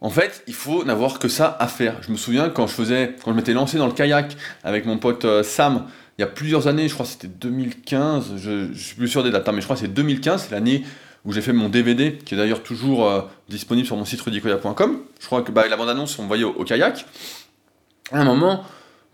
en 0.00 0.10
fait, 0.10 0.42
il 0.46 0.54
faut 0.54 0.84
n'avoir 0.84 1.18
que 1.18 1.28
ça 1.28 1.56
à 1.58 1.66
faire. 1.66 1.96
Je 2.02 2.10
me 2.10 2.16
souviens 2.16 2.48
quand 2.50 2.66
je 2.66 2.74
faisais, 2.74 3.16
quand 3.22 3.32
je 3.32 3.36
m'étais 3.36 3.54
lancé 3.54 3.78
dans 3.78 3.86
le 3.86 3.92
kayak 3.92 4.36
avec 4.62 4.86
mon 4.86 4.98
pote 4.98 5.24
euh, 5.24 5.42
Sam, 5.42 5.86
il 6.18 6.22
y 6.22 6.24
a 6.24 6.26
plusieurs 6.26 6.68
années, 6.68 6.88
je 6.88 6.94
crois 6.94 7.06
que 7.06 7.12
c'était 7.12 7.28
2015, 7.28 8.36
je, 8.36 8.72
je, 8.72 8.78
suis 8.78 8.96
plus 8.96 9.08
sûr 9.08 9.22
des 9.22 9.30
dates, 9.30 9.48
hein, 9.48 9.52
mais 9.52 9.60
je 9.60 9.66
crois 9.66 9.76
que 9.76 9.82
c'est 9.82 9.92
2015, 9.92 10.44
c'est 10.44 10.54
l'année 10.54 10.84
où 11.24 11.32
j'ai 11.32 11.40
fait 11.40 11.54
mon 11.54 11.70
DVD, 11.70 12.18
qui 12.18 12.34
est 12.34 12.36
d'ailleurs 12.36 12.62
toujours 12.62 13.08
euh, 13.08 13.22
disponible 13.48 13.86
sur 13.86 13.96
mon 13.96 14.04
site 14.04 14.20
rudicoya.com. 14.20 15.00
Je 15.20 15.26
crois 15.26 15.42
que 15.42 15.50
bah, 15.50 15.66
la 15.68 15.76
bande-annonce, 15.76 16.18
on 16.18 16.26
voyait 16.26 16.44
au, 16.44 16.64
kayak. 16.64 17.06
À 18.12 18.20
un 18.20 18.24
moment, 18.24 18.64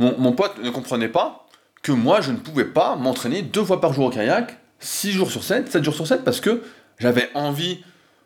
mon, 0.00 0.18
mon 0.18 0.33
pote 0.33 0.61
ne 0.62 0.70
comprenait 0.70 1.09
pas 1.09 1.46
que 1.82 1.92
moi, 1.92 2.20
je 2.20 2.32
ne 2.32 2.36
pouvais 2.36 2.64
pas 2.64 2.96
m'entraîner 2.96 3.42
deux 3.42 3.64
fois 3.64 3.80
par 3.80 3.92
jour 3.92 4.06
au 4.06 4.10
kayak, 4.10 4.58
6 4.80 5.12
jours 5.12 5.30
sur 5.30 5.44
7, 5.44 5.70
7 5.70 5.84
jours 5.84 5.94
sur 5.94 6.06
7, 6.06 6.24
parce 6.24 6.40
que 6.40 6.62
j'avais 6.98 7.30
envie 7.34 7.82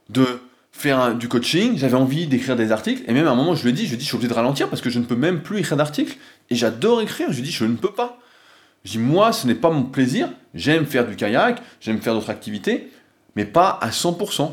de 0.09 0.41
faire 0.73 1.15
du 1.15 1.29
coaching, 1.29 1.79
j'avais 1.79 1.97
envie 1.97 2.27
d'écrire 2.27 2.57
des 2.57 2.73
articles, 2.73 3.03
et 3.07 3.13
même 3.13 3.29
à 3.29 3.31
un 3.31 3.37
moment, 3.37 3.55
je 3.55 3.69
ai 3.69 3.73
dit, 3.73 3.87
je 3.87 3.95
dit, 3.95 4.03
je 4.03 4.07
suis 4.07 4.17
obligé 4.17 4.29
de 4.29 4.35
ralentir 4.35 4.69
parce 4.69 4.83
que 4.83 4.91
je 4.91 4.99
ne 4.99 5.05
peux 5.05 5.15
même 5.15 5.41
plus 5.41 5.59
écrire 5.59 5.77
d'articles, 5.77 6.17
et 6.51 6.57
j'adore 6.57 7.01
écrire, 7.01 7.33
je 7.33 7.41
dit, 7.41 7.53
je 7.53 7.65
ne 7.65 7.77
peux 7.77 7.93
pas. 7.93 8.19
Je 8.85 8.93
dis, 8.93 8.99
moi, 8.99 9.33
ce 9.33 9.47
n'est 9.47 9.55
pas 9.55 9.71
mon 9.71 9.85
plaisir, 9.85 10.29
j'aime 10.53 10.85
faire 10.85 11.07
du 11.07 11.17
kayak, 11.17 11.63
j'aime 11.81 12.01
faire 12.01 12.15
d'autres 12.15 12.31
activités, 12.31 12.91
mais 13.37 13.45
pas 13.45 13.79
à 13.81 13.91
100%, 13.91 14.53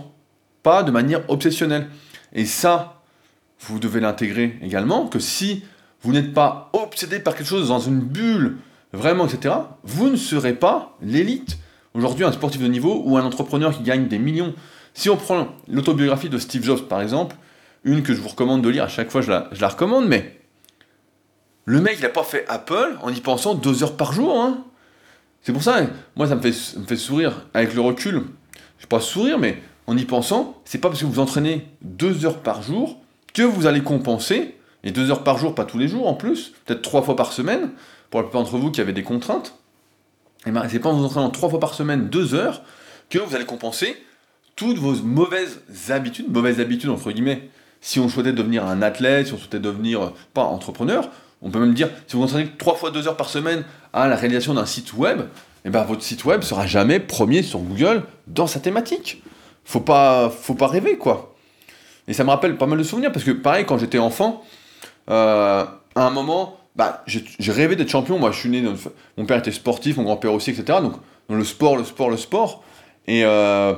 pas 0.64 0.84
de 0.84 0.92
manière 0.92 1.28
obsessionnelle. 1.30 1.88
Et 2.34 2.46
ça, 2.46 3.02
vous 3.62 3.80
devez 3.80 4.00
l'intégrer 4.00 4.58
également, 4.62 5.08
que 5.08 5.20
si 5.20 5.64
vous 6.02 6.14
n'êtes 6.14 6.34
pas 6.34 6.70
obsédé 6.74 7.20
par 7.20 7.36
quelque 7.36 7.48
chose 7.48 7.68
dans 7.68 7.80
une 7.80 8.00
bulle, 8.00 8.58
vraiment, 8.94 9.28
etc., 9.28 9.56
vous 9.84 10.10
ne 10.10 10.16
serez 10.16 10.54
pas 10.54 10.98
l'élite. 11.02 11.58
Aujourd'hui, 11.94 12.26
un 12.26 12.32
sportif 12.32 12.62
de 12.62 12.68
niveau 12.68 13.02
ou 13.06 13.18
un 13.18 13.24
entrepreneur 13.24 13.76
qui 13.76 13.84
gagne 13.84 14.08
des 14.08 14.20
millions. 14.20 14.54
Si 14.94 15.10
on 15.10 15.18
prend 15.18 15.48
l'autobiographie 15.68 16.30
de 16.30 16.38
Steve 16.38 16.64
Jobs, 16.64 16.88
par 16.88 17.02
exemple, 17.02 17.36
une 17.84 18.04
que 18.04 18.14
je 18.14 18.22
vous 18.22 18.30
recommande 18.30 18.62
de 18.62 18.70
lire, 18.70 18.84
à 18.84 18.88
chaque 18.88 19.10
fois 19.10 19.22
je 19.22 19.32
la, 19.32 19.68
recommande, 19.68 20.08
mais 20.08 20.40
le 21.66 21.82
mec, 21.82 21.96
il 22.00 22.04
n'a 22.04 22.10
pas 22.10 22.24
fait 22.24 22.46
Apple 22.48 22.98
en 23.02 23.10
y 23.10 23.22
pensant 23.22 23.54
deux 23.54 23.84
heures 23.84 23.96
par 23.96 24.14
jour. 24.14 24.40
Hein. 24.42 24.64
C'est 25.42 25.54
pour 25.54 25.64
ça, 25.64 25.82
moi, 26.16 26.28
ça 26.28 26.36
me 26.36 26.42
fait, 26.42 26.78
me 26.78 26.86
fait 26.86 26.98
sourire 26.98 27.48
avec 27.54 27.74
le 27.74 27.82
recul. 27.82 28.24
Je 28.78 28.86
ne 28.86 28.90
pas 28.90 29.00
sourire, 29.00 29.40
mais 29.40 29.62
en 29.88 29.98
y 29.98 30.06
pensant, 30.06 30.62
c'est 30.66 30.80
pas 30.80 30.90
parce 30.90 31.02
que 31.02 31.06
vous 31.06 31.20
entraînez 31.20 31.68
deux 31.82 32.26
heures 32.26 32.40
par 32.40 32.62
jour 32.62 33.00
que 33.34 33.44
vous 33.44 33.66
allez 33.68 33.82
compenser, 33.82 34.56
et 34.84 34.92
deux 34.92 35.12
heures 35.12 35.24
par 35.24 35.38
jour, 35.38 35.56
pas 35.56 35.66
tous 35.66 35.78
les 35.78 35.88
jours 35.88 36.08
en 36.08 36.14
plus, 36.14 36.54
peut-être 36.66 36.82
trois 36.82 37.02
fois 37.02 37.16
par 37.16 37.32
semaine, 37.32 37.72
pour 38.12 38.20
la 38.20 38.28
plupart 38.28 38.44
d'entre 38.44 38.58
vous 38.58 38.70
qui 38.70 38.82
avez 38.82 38.94
des 38.94 39.04
contraintes, 39.04 39.56
eh 40.46 40.52
ben, 40.52 40.68
c'est 40.70 40.80
pas 40.80 40.90
en 40.90 40.94
vous 40.94 41.06
entraînant 41.06 41.30
trois 41.32 41.50
fois 41.50 41.60
par 41.60 41.74
semaine, 41.74 42.10
deux 42.10 42.36
heures, 42.36 42.62
que 43.10 43.18
vous 43.18 43.36
allez 43.36 43.46
compenser 43.46 43.98
toutes 44.56 44.78
vos 44.78 44.94
mauvaises 45.04 45.62
habitudes, 45.90 46.32
mauvaises 46.32 46.60
habitudes 46.60 46.90
entre 46.90 47.12
guillemets. 47.12 47.50
Si 47.80 48.00
on 48.00 48.10
souhaitait 48.10 48.34
devenir 48.34 48.66
un 48.66 48.82
athlète, 48.82 49.28
si 49.28 49.34
on 49.34 49.38
souhaitait 49.38 49.60
devenir, 49.60 50.14
pas 50.34 50.44
entrepreneur, 50.44 51.10
on 51.42 51.50
peut 51.50 51.60
même 51.60 51.74
dire, 51.74 51.90
si 52.06 52.16
vous 52.16 52.24
entraînez 52.24 52.50
trois 52.58 52.76
fois 52.76 52.92
deux 52.92 53.08
heures 53.08 53.18
par 53.18 53.30
semaine 53.30 53.64
à 53.94 54.08
la 54.08 54.16
réalisation 54.16 54.54
d'un 54.54 54.66
site 54.66 54.94
web, 54.94 55.22
et 55.22 55.68
eh 55.68 55.70
ben 55.70 55.84
votre 55.84 56.02
site 56.02 56.26
web 56.26 56.42
sera 56.42 56.66
jamais 56.66 57.00
premier 57.00 57.44
sur 57.44 57.60
Google 57.60 58.04
dans 58.28 58.48
sa 58.48 58.60
thématique. 58.60 59.22
Faut 59.64 59.80
pas, 59.80 60.30
faut 60.30 60.56
pas 60.56 60.68
rêver 60.68 60.98
quoi. 60.98 61.36
Et 62.08 62.14
ça 62.14 62.24
me 62.24 62.30
rappelle 62.30 62.58
pas 62.58 62.66
mal 62.66 62.80
de 62.80 62.84
souvenirs 62.84 63.12
parce 63.12 63.24
que 63.24 63.32
pareil 63.32 63.66
quand 63.66 63.78
j'étais 63.78 64.00
enfant, 64.00 64.44
euh, 65.10 65.64
à 65.96 66.02
un 66.02 66.10
moment, 66.10 66.61
bah, 66.76 67.04
j'ai 67.06 67.52
rêvé 67.52 67.76
d'être 67.76 67.90
champion. 67.90 68.18
Moi, 68.18 68.32
je 68.32 68.40
suis 68.40 68.50
né. 68.50 68.64
mon 69.18 69.26
père 69.26 69.40
était 69.40 69.52
sportif, 69.52 69.98
mon 69.98 70.04
grand-père 70.04 70.34
aussi, 70.34 70.52
etc. 70.52 70.80
Donc, 70.82 70.94
le 71.30 71.44
sport, 71.44 71.78
le 71.78 71.84
sport, 71.84 72.10
le 72.10 72.18
sport. 72.18 72.64
Et 73.08 73.24
euh, 73.26 73.74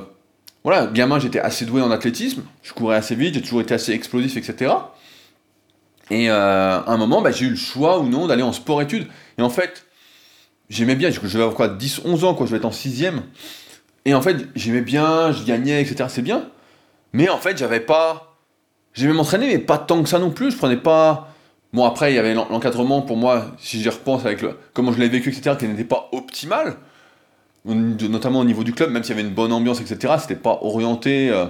voilà, 0.62 0.86
gamin, 0.86 1.18
j'étais 1.18 1.40
assez 1.40 1.64
doué 1.64 1.82
en 1.82 1.90
athlétisme. 1.90 2.42
Je 2.62 2.72
courais 2.72 2.96
assez 2.96 3.14
vite, 3.14 3.34
j'ai 3.34 3.42
toujours 3.42 3.60
été 3.60 3.74
assez 3.74 3.92
explosif, 3.92 4.36
etc. 4.36 4.72
Et 6.10 6.30
euh, 6.30 6.80
à 6.80 6.90
un 6.90 6.96
moment, 6.96 7.20
bah, 7.20 7.30
j'ai 7.30 7.46
eu 7.46 7.50
le 7.50 7.56
choix 7.56 7.98
ou 7.98 8.08
non 8.08 8.26
d'aller 8.26 8.42
en 8.42 8.52
sport-études. 8.52 9.08
Et 9.38 9.42
en 9.42 9.50
fait, 9.50 9.86
j'aimais 10.68 10.94
bien. 10.96 11.10
Je 11.10 11.20
vais 11.20 11.40
avoir 11.40 11.54
quoi, 11.54 11.68
10, 11.68 12.02
11 12.04 12.24
ans, 12.24 12.34
quoi. 12.34 12.46
Je 12.46 12.52
vais 12.52 12.58
être 12.58 12.64
en 12.64 12.70
6ème. 12.70 13.22
Et 14.04 14.14
en 14.14 14.22
fait, 14.22 14.36
j'aimais 14.54 14.82
bien, 14.82 15.32
je 15.32 15.44
gagnais, 15.44 15.80
etc. 15.80 16.04
C'est 16.08 16.22
bien. 16.22 16.48
Mais 17.12 17.28
en 17.28 17.38
fait, 17.38 17.56
j'avais 17.56 17.80
pas. 17.80 18.36
J'aimais 18.92 19.14
m'entraîner, 19.14 19.48
mais 19.48 19.58
pas 19.58 19.78
tant 19.78 20.02
que 20.02 20.08
ça 20.08 20.18
non 20.18 20.30
plus. 20.30 20.52
Je 20.52 20.56
prenais 20.56 20.76
pas 20.76 21.33
Bon, 21.74 21.84
après, 21.84 22.12
il 22.12 22.14
y 22.14 22.18
avait 22.20 22.34
l'encadrement 22.34 23.02
pour 23.02 23.16
moi, 23.16 23.46
si 23.58 23.82
j'y 23.82 23.88
repense 23.88 24.24
avec 24.24 24.44
comment 24.72 24.92
je 24.92 25.00
l'ai 25.00 25.08
vécu, 25.08 25.30
etc., 25.30 25.56
qui 25.58 25.66
n'était 25.66 25.82
pas 25.82 26.08
optimal, 26.12 26.76
notamment 27.64 28.38
au 28.38 28.44
niveau 28.44 28.62
du 28.62 28.72
club, 28.72 28.92
même 28.92 29.02
s'il 29.02 29.16
y 29.16 29.18
avait 29.18 29.28
une 29.28 29.34
bonne 29.34 29.52
ambiance, 29.52 29.80
etc., 29.80 30.14
c'était 30.20 30.36
pas 30.36 30.60
orienté 30.62 31.30
euh, 31.30 31.46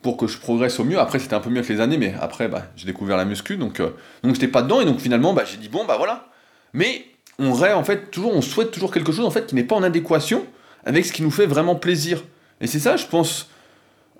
pour 0.00 0.16
que 0.16 0.26
je 0.26 0.38
progresse 0.38 0.80
au 0.80 0.84
mieux. 0.84 0.98
Après, 0.98 1.18
c'était 1.18 1.34
un 1.34 1.40
peu 1.40 1.50
mieux 1.50 1.60
que 1.60 1.70
les 1.70 1.82
années, 1.82 1.98
mais 1.98 2.14
après, 2.22 2.48
bah, 2.48 2.62
j'ai 2.74 2.86
découvert 2.86 3.18
la 3.18 3.26
muscu, 3.26 3.58
donc, 3.58 3.80
euh, 3.80 3.90
donc 4.22 4.32
j'étais 4.32 4.48
pas 4.48 4.62
dedans, 4.62 4.80
et 4.80 4.86
donc 4.86 4.98
finalement, 4.98 5.34
bah, 5.34 5.44
j'ai 5.44 5.58
dit, 5.58 5.68
bon, 5.68 5.84
bah 5.84 5.96
voilà. 5.98 6.28
Mais 6.72 7.04
on 7.38 7.52
rêve, 7.52 7.76
en 7.76 7.84
fait, 7.84 8.10
toujours, 8.10 8.34
on 8.34 8.40
souhaite 8.40 8.70
toujours 8.70 8.94
quelque 8.94 9.12
chose, 9.12 9.26
en 9.26 9.30
fait, 9.30 9.46
qui 9.46 9.54
n'est 9.54 9.64
pas 9.64 9.76
en 9.76 9.82
adéquation 9.82 10.46
avec 10.86 11.04
ce 11.04 11.12
qui 11.12 11.22
nous 11.22 11.30
fait 11.30 11.44
vraiment 11.44 11.74
plaisir. 11.74 12.24
Et 12.62 12.66
c'est 12.66 12.78
ça, 12.78 12.96
je 12.96 13.04
pense, 13.04 13.50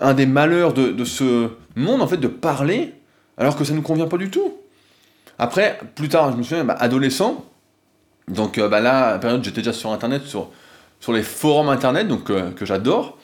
un 0.00 0.12
des 0.12 0.26
malheurs 0.26 0.74
de, 0.74 0.88
de 0.88 1.04
ce 1.06 1.48
monde, 1.76 2.02
en 2.02 2.06
fait, 2.06 2.18
de 2.18 2.28
parler 2.28 2.92
alors 3.38 3.56
que 3.56 3.64
ça 3.64 3.72
ne 3.72 3.78
nous 3.78 3.82
convient 3.82 4.06
pas 4.06 4.18
du 4.18 4.28
tout. 4.28 4.53
Après, 5.38 5.80
plus 5.94 6.08
tard, 6.08 6.32
je 6.32 6.36
me 6.36 6.42
souviens, 6.42 6.64
bah, 6.64 6.76
adolescent, 6.78 7.44
donc 8.28 8.58
euh, 8.58 8.68
bah, 8.68 8.80
là, 8.80 9.08
à 9.08 9.12
la 9.12 9.18
période, 9.18 9.44
j'étais 9.44 9.60
déjà 9.60 9.72
sur 9.72 9.92
Internet, 9.92 10.22
sur, 10.26 10.50
les 11.12 11.22
forums 11.22 11.68
Internet, 11.68 12.08
donc 12.08 12.30
euh, 12.30 12.50
que 12.52 12.64
j'adore. 12.64 13.18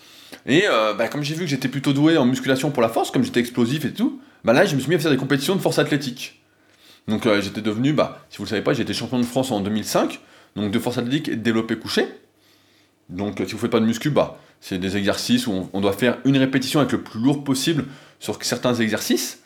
Et 0.46 0.64
euh, 0.68 0.94
bah, 0.94 1.09
comme 1.09 1.23
j'ai 1.23 1.35
vu 1.35 1.44
que 1.44 1.51
j'étais 1.51 1.68
plutôt 1.68 1.92
doué 1.92 2.16
en 2.16 2.27
musculation 2.27 2.70
pour 2.70 2.83
la 2.83 2.88
force, 2.88 3.11
comme 3.11 3.25
j'étais 3.25 3.40
explosif 3.40 3.85
et 3.85 3.92
tout, 3.92 4.20
bah 4.44 4.53
là, 4.53 4.64
je 4.64 4.75
me 4.75 4.81
suis 4.81 4.88
mis 4.88 4.96
à 4.96 4.99
faire 4.99 5.11
des 5.11 5.16
compétitions 5.16 5.57
de 5.57 5.61
force 5.61 5.79
athlétique. 5.79 6.42
Donc 7.09 7.27
j'étais 7.40 7.62
devenu, 7.62 7.92
bah, 7.92 8.20
si 8.29 8.38
vous 8.38 8.44
ne 8.44 8.46
le 8.46 8.51
savez 8.51 8.62
pas, 8.62 8.79
été 8.79 8.92
champion 8.92 9.18
de 9.18 9.25
France 9.25 9.51
en 9.51 9.61
2005, 9.61 10.20
donc 10.57 10.70
de 10.70 10.79
force 10.79 10.99
athlétique 10.99 11.29
et 11.29 11.37
de 11.37 11.42
développé 11.42 11.77
couché. 11.77 12.07
Donc 13.09 13.38
si 13.38 13.44
vous 13.44 13.57
ne 13.57 13.61
faites 13.61 13.70
pas 13.70 13.81
de 13.81 13.87
muscu, 13.87 14.12
c'est 14.61 14.79
des 14.79 14.96
exercices 14.96 15.46
où 15.46 15.68
on, 15.73 15.81
doit 15.81 15.92
faire 15.92 16.18
une 16.25 16.37
répétition 16.37 16.81
avec 16.81 16.92
le 16.92 17.03
plus 17.03 17.18
lourd 17.18 17.42
possible 17.42 17.87
sur 18.20 18.42
certains 18.42 18.75
exercices. 18.75 19.42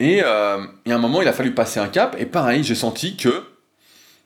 Et, 0.00 0.22
euh, 0.22 0.58
a 0.58 0.94
un 0.94 0.98
moment, 0.98 1.22
il 1.22 1.28
a 1.28 1.32
fallu 1.32 1.52
passer 1.52 1.80
un 1.80 1.88
cap, 1.88 2.16
et 2.18 2.26
pareil, 2.26 2.62
j'ai 2.62 2.74
senti 2.74 3.16
que 3.16 3.44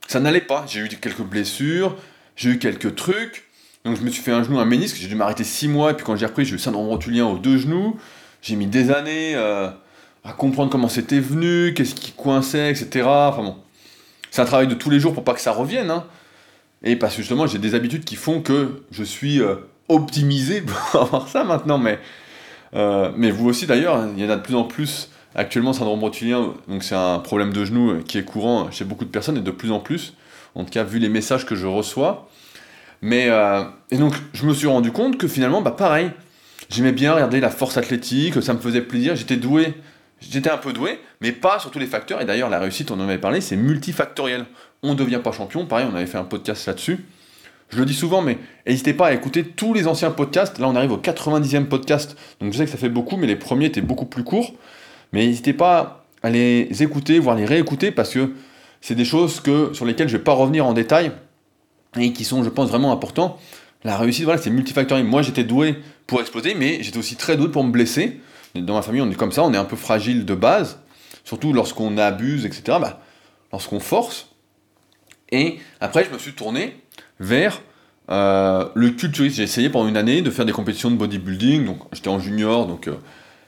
ça 0.06 0.20
n'allait 0.20 0.40
pas. 0.40 0.64
J'ai 0.68 0.80
eu 0.80 0.88
quelques 0.88 1.22
blessures, 1.22 1.96
j'ai 2.36 2.50
eu 2.50 2.58
quelques 2.58 2.94
trucs, 2.94 3.48
donc 3.84 3.96
je 3.96 4.02
me 4.02 4.10
suis 4.10 4.22
fait 4.22 4.32
un 4.32 4.42
genou, 4.42 4.58
un 4.58 4.64
ménisque, 4.64 4.96
j'ai 5.00 5.08
dû 5.08 5.14
m'arrêter 5.14 5.44
6 5.44 5.68
mois, 5.68 5.90
et 5.90 5.94
puis 5.94 6.04
quand 6.04 6.16
j'ai 6.16 6.26
repris, 6.26 6.44
j'ai 6.44 6.54
eu 6.54 6.58
syndrome 6.58 6.88
rotulien 6.88 7.26
aux 7.26 7.38
deux 7.38 7.58
genoux. 7.58 7.96
J'ai 8.42 8.56
mis 8.56 8.66
des 8.66 8.90
années 8.90 9.34
euh, 9.36 9.68
à 10.24 10.32
comprendre 10.32 10.70
comment 10.70 10.88
c'était 10.88 11.20
venu, 11.20 11.74
qu'est-ce 11.74 11.94
qui 11.94 12.12
coinçait, 12.12 12.70
etc. 12.70 13.06
Enfin 13.06 13.42
bon, 13.42 13.56
c'est 14.30 14.42
un 14.42 14.44
travail 14.44 14.66
de 14.66 14.74
tous 14.74 14.90
les 14.90 15.00
jours 15.00 15.14
pour 15.14 15.24
pas 15.24 15.34
que 15.34 15.40
ça 15.40 15.52
revienne. 15.52 15.90
Hein. 15.90 16.04
Et 16.82 16.96
parce 16.96 17.14
que 17.14 17.22
justement, 17.22 17.46
j'ai 17.46 17.58
des 17.58 17.74
habitudes 17.74 18.04
qui 18.04 18.16
font 18.16 18.40
que 18.40 18.82
je 18.90 19.04
suis 19.04 19.40
euh, 19.40 19.56
optimisé 19.88 20.60
pour 20.90 21.02
avoir 21.02 21.28
ça 21.28 21.44
maintenant. 21.44 21.78
Mais, 21.78 21.98
euh, 22.74 23.12
mais 23.16 23.30
vous 23.30 23.48
aussi 23.48 23.66
d'ailleurs, 23.66 24.04
il 24.16 24.22
y 24.22 24.26
en 24.26 24.30
a 24.30 24.36
de 24.36 24.42
plus 24.42 24.56
en 24.56 24.64
plus 24.64 25.10
Actuellement, 25.34 25.72
syndrome 25.72 26.00
rotulien, 26.00 26.52
donc 26.68 26.84
c'est 26.84 26.94
un 26.94 27.18
problème 27.18 27.52
de 27.52 27.64
genou 27.64 28.02
qui 28.02 28.18
est 28.18 28.24
courant 28.24 28.70
chez 28.70 28.84
beaucoup 28.84 29.04
de 29.04 29.10
personnes 29.10 29.38
et 29.38 29.40
de 29.40 29.50
plus 29.50 29.70
en 29.70 29.80
plus, 29.80 30.14
en 30.54 30.64
tout 30.64 30.70
cas 30.70 30.84
vu 30.84 30.98
les 30.98 31.08
messages 31.08 31.46
que 31.46 31.54
je 31.54 31.66
reçois. 31.66 32.28
Mais 33.00 33.26
euh, 33.28 33.64
et 33.90 33.96
donc 33.96 34.14
je 34.34 34.46
me 34.46 34.52
suis 34.52 34.66
rendu 34.66 34.92
compte 34.92 35.16
que 35.16 35.26
finalement, 35.26 35.62
bah 35.62 35.70
pareil, 35.70 36.10
j'aimais 36.68 36.92
bien 36.92 37.14
regarder 37.14 37.40
la 37.40 37.50
force 37.50 37.76
athlétique, 37.76 38.42
ça 38.42 38.52
me 38.52 38.58
faisait 38.58 38.82
plaisir, 38.82 39.16
j'étais 39.16 39.36
doué, 39.36 39.74
j'étais 40.20 40.50
un 40.50 40.58
peu 40.58 40.72
doué, 40.72 41.00
mais 41.20 41.32
pas 41.32 41.58
sur 41.58 41.70
tous 41.70 41.78
les 41.78 41.86
facteurs. 41.86 42.20
Et 42.20 42.24
d'ailleurs, 42.24 42.50
la 42.50 42.60
réussite, 42.60 42.90
on 42.90 43.00
en 43.00 43.08
avait 43.08 43.18
parlé, 43.18 43.40
c'est 43.40 43.56
multifactoriel. 43.56 44.44
On 44.82 44.92
ne 44.92 44.98
devient 44.98 45.20
pas 45.22 45.32
champion, 45.32 45.66
pareil, 45.66 45.86
on 45.90 45.94
avait 45.94 46.06
fait 46.06 46.18
un 46.18 46.24
podcast 46.24 46.66
là-dessus. 46.66 47.04
Je 47.70 47.78
le 47.78 47.86
dis 47.86 47.94
souvent, 47.94 48.20
mais 48.20 48.36
n'hésitez 48.66 48.92
pas 48.92 49.06
à 49.06 49.12
écouter 49.14 49.44
tous 49.44 49.72
les 49.72 49.86
anciens 49.86 50.10
podcasts. 50.10 50.58
Là, 50.58 50.68
on 50.68 50.76
arrive 50.76 50.92
au 50.92 50.98
90e 50.98 51.64
podcast, 51.64 52.16
donc 52.40 52.52
je 52.52 52.58
sais 52.58 52.66
que 52.66 52.70
ça 52.70 52.76
fait 52.76 52.90
beaucoup, 52.90 53.16
mais 53.16 53.26
les 53.26 53.36
premiers 53.36 53.66
étaient 53.66 53.80
beaucoup 53.80 54.04
plus 54.04 54.24
courts. 54.24 54.52
Mais 55.12 55.26
n'hésitez 55.26 55.52
pas 55.52 56.06
à 56.22 56.30
les 56.30 56.82
écouter, 56.82 57.18
voire 57.18 57.36
les 57.36 57.44
réécouter, 57.44 57.90
parce 57.90 58.14
que 58.14 58.32
c'est 58.80 58.94
des 58.94 59.04
choses 59.04 59.40
que, 59.40 59.72
sur 59.74 59.84
lesquelles 59.84 60.08
je 60.08 60.14
ne 60.14 60.18
vais 60.18 60.24
pas 60.24 60.32
revenir 60.32 60.66
en 60.66 60.72
détail, 60.72 61.12
et 61.98 62.12
qui 62.12 62.24
sont, 62.24 62.42
je 62.42 62.48
pense, 62.48 62.68
vraiment 62.68 62.92
importants. 62.92 63.38
La 63.84 63.96
réussite, 63.96 64.24
voilà, 64.24 64.40
c'est 64.40 64.50
multifactoriel. 64.50 65.06
Moi, 65.06 65.22
j'étais 65.22 65.44
doué 65.44 65.76
pour 66.06 66.20
exploser, 66.20 66.54
mais 66.54 66.82
j'étais 66.82 66.98
aussi 66.98 67.16
très 67.16 67.36
doué 67.36 67.48
pour 67.48 67.64
me 67.64 67.70
blesser. 67.70 68.20
Dans 68.54 68.74
ma 68.74 68.82
famille, 68.82 69.00
on 69.00 69.10
est 69.10 69.14
comme 69.14 69.32
ça, 69.32 69.42
on 69.42 69.52
est 69.52 69.58
un 69.58 69.64
peu 69.64 69.76
fragile 69.76 70.24
de 70.24 70.34
base, 70.34 70.78
surtout 71.24 71.52
lorsqu'on 71.52 71.98
abuse, 71.98 72.44
etc., 72.44 72.62
bah, 72.80 73.00
lorsqu'on 73.50 73.80
force. 73.80 74.28
Et 75.30 75.58
après, 75.80 76.04
je 76.04 76.10
me 76.10 76.18
suis 76.18 76.32
tourné 76.32 76.76
vers 77.18 77.60
euh, 78.10 78.68
le 78.74 78.90
culturisme. 78.90 79.36
J'ai 79.36 79.42
essayé 79.42 79.70
pendant 79.70 79.88
une 79.88 79.96
année 79.96 80.22
de 80.22 80.30
faire 80.30 80.44
des 80.44 80.52
compétitions 80.52 80.90
de 80.90 80.96
bodybuilding, 80.96 81.64
donc 81.64 81.78
j'étais 81.92 82.08
en 82.08 82.18
junior, 82.18 82.66
donc 82.66 82.88
euh, 82.88 82.96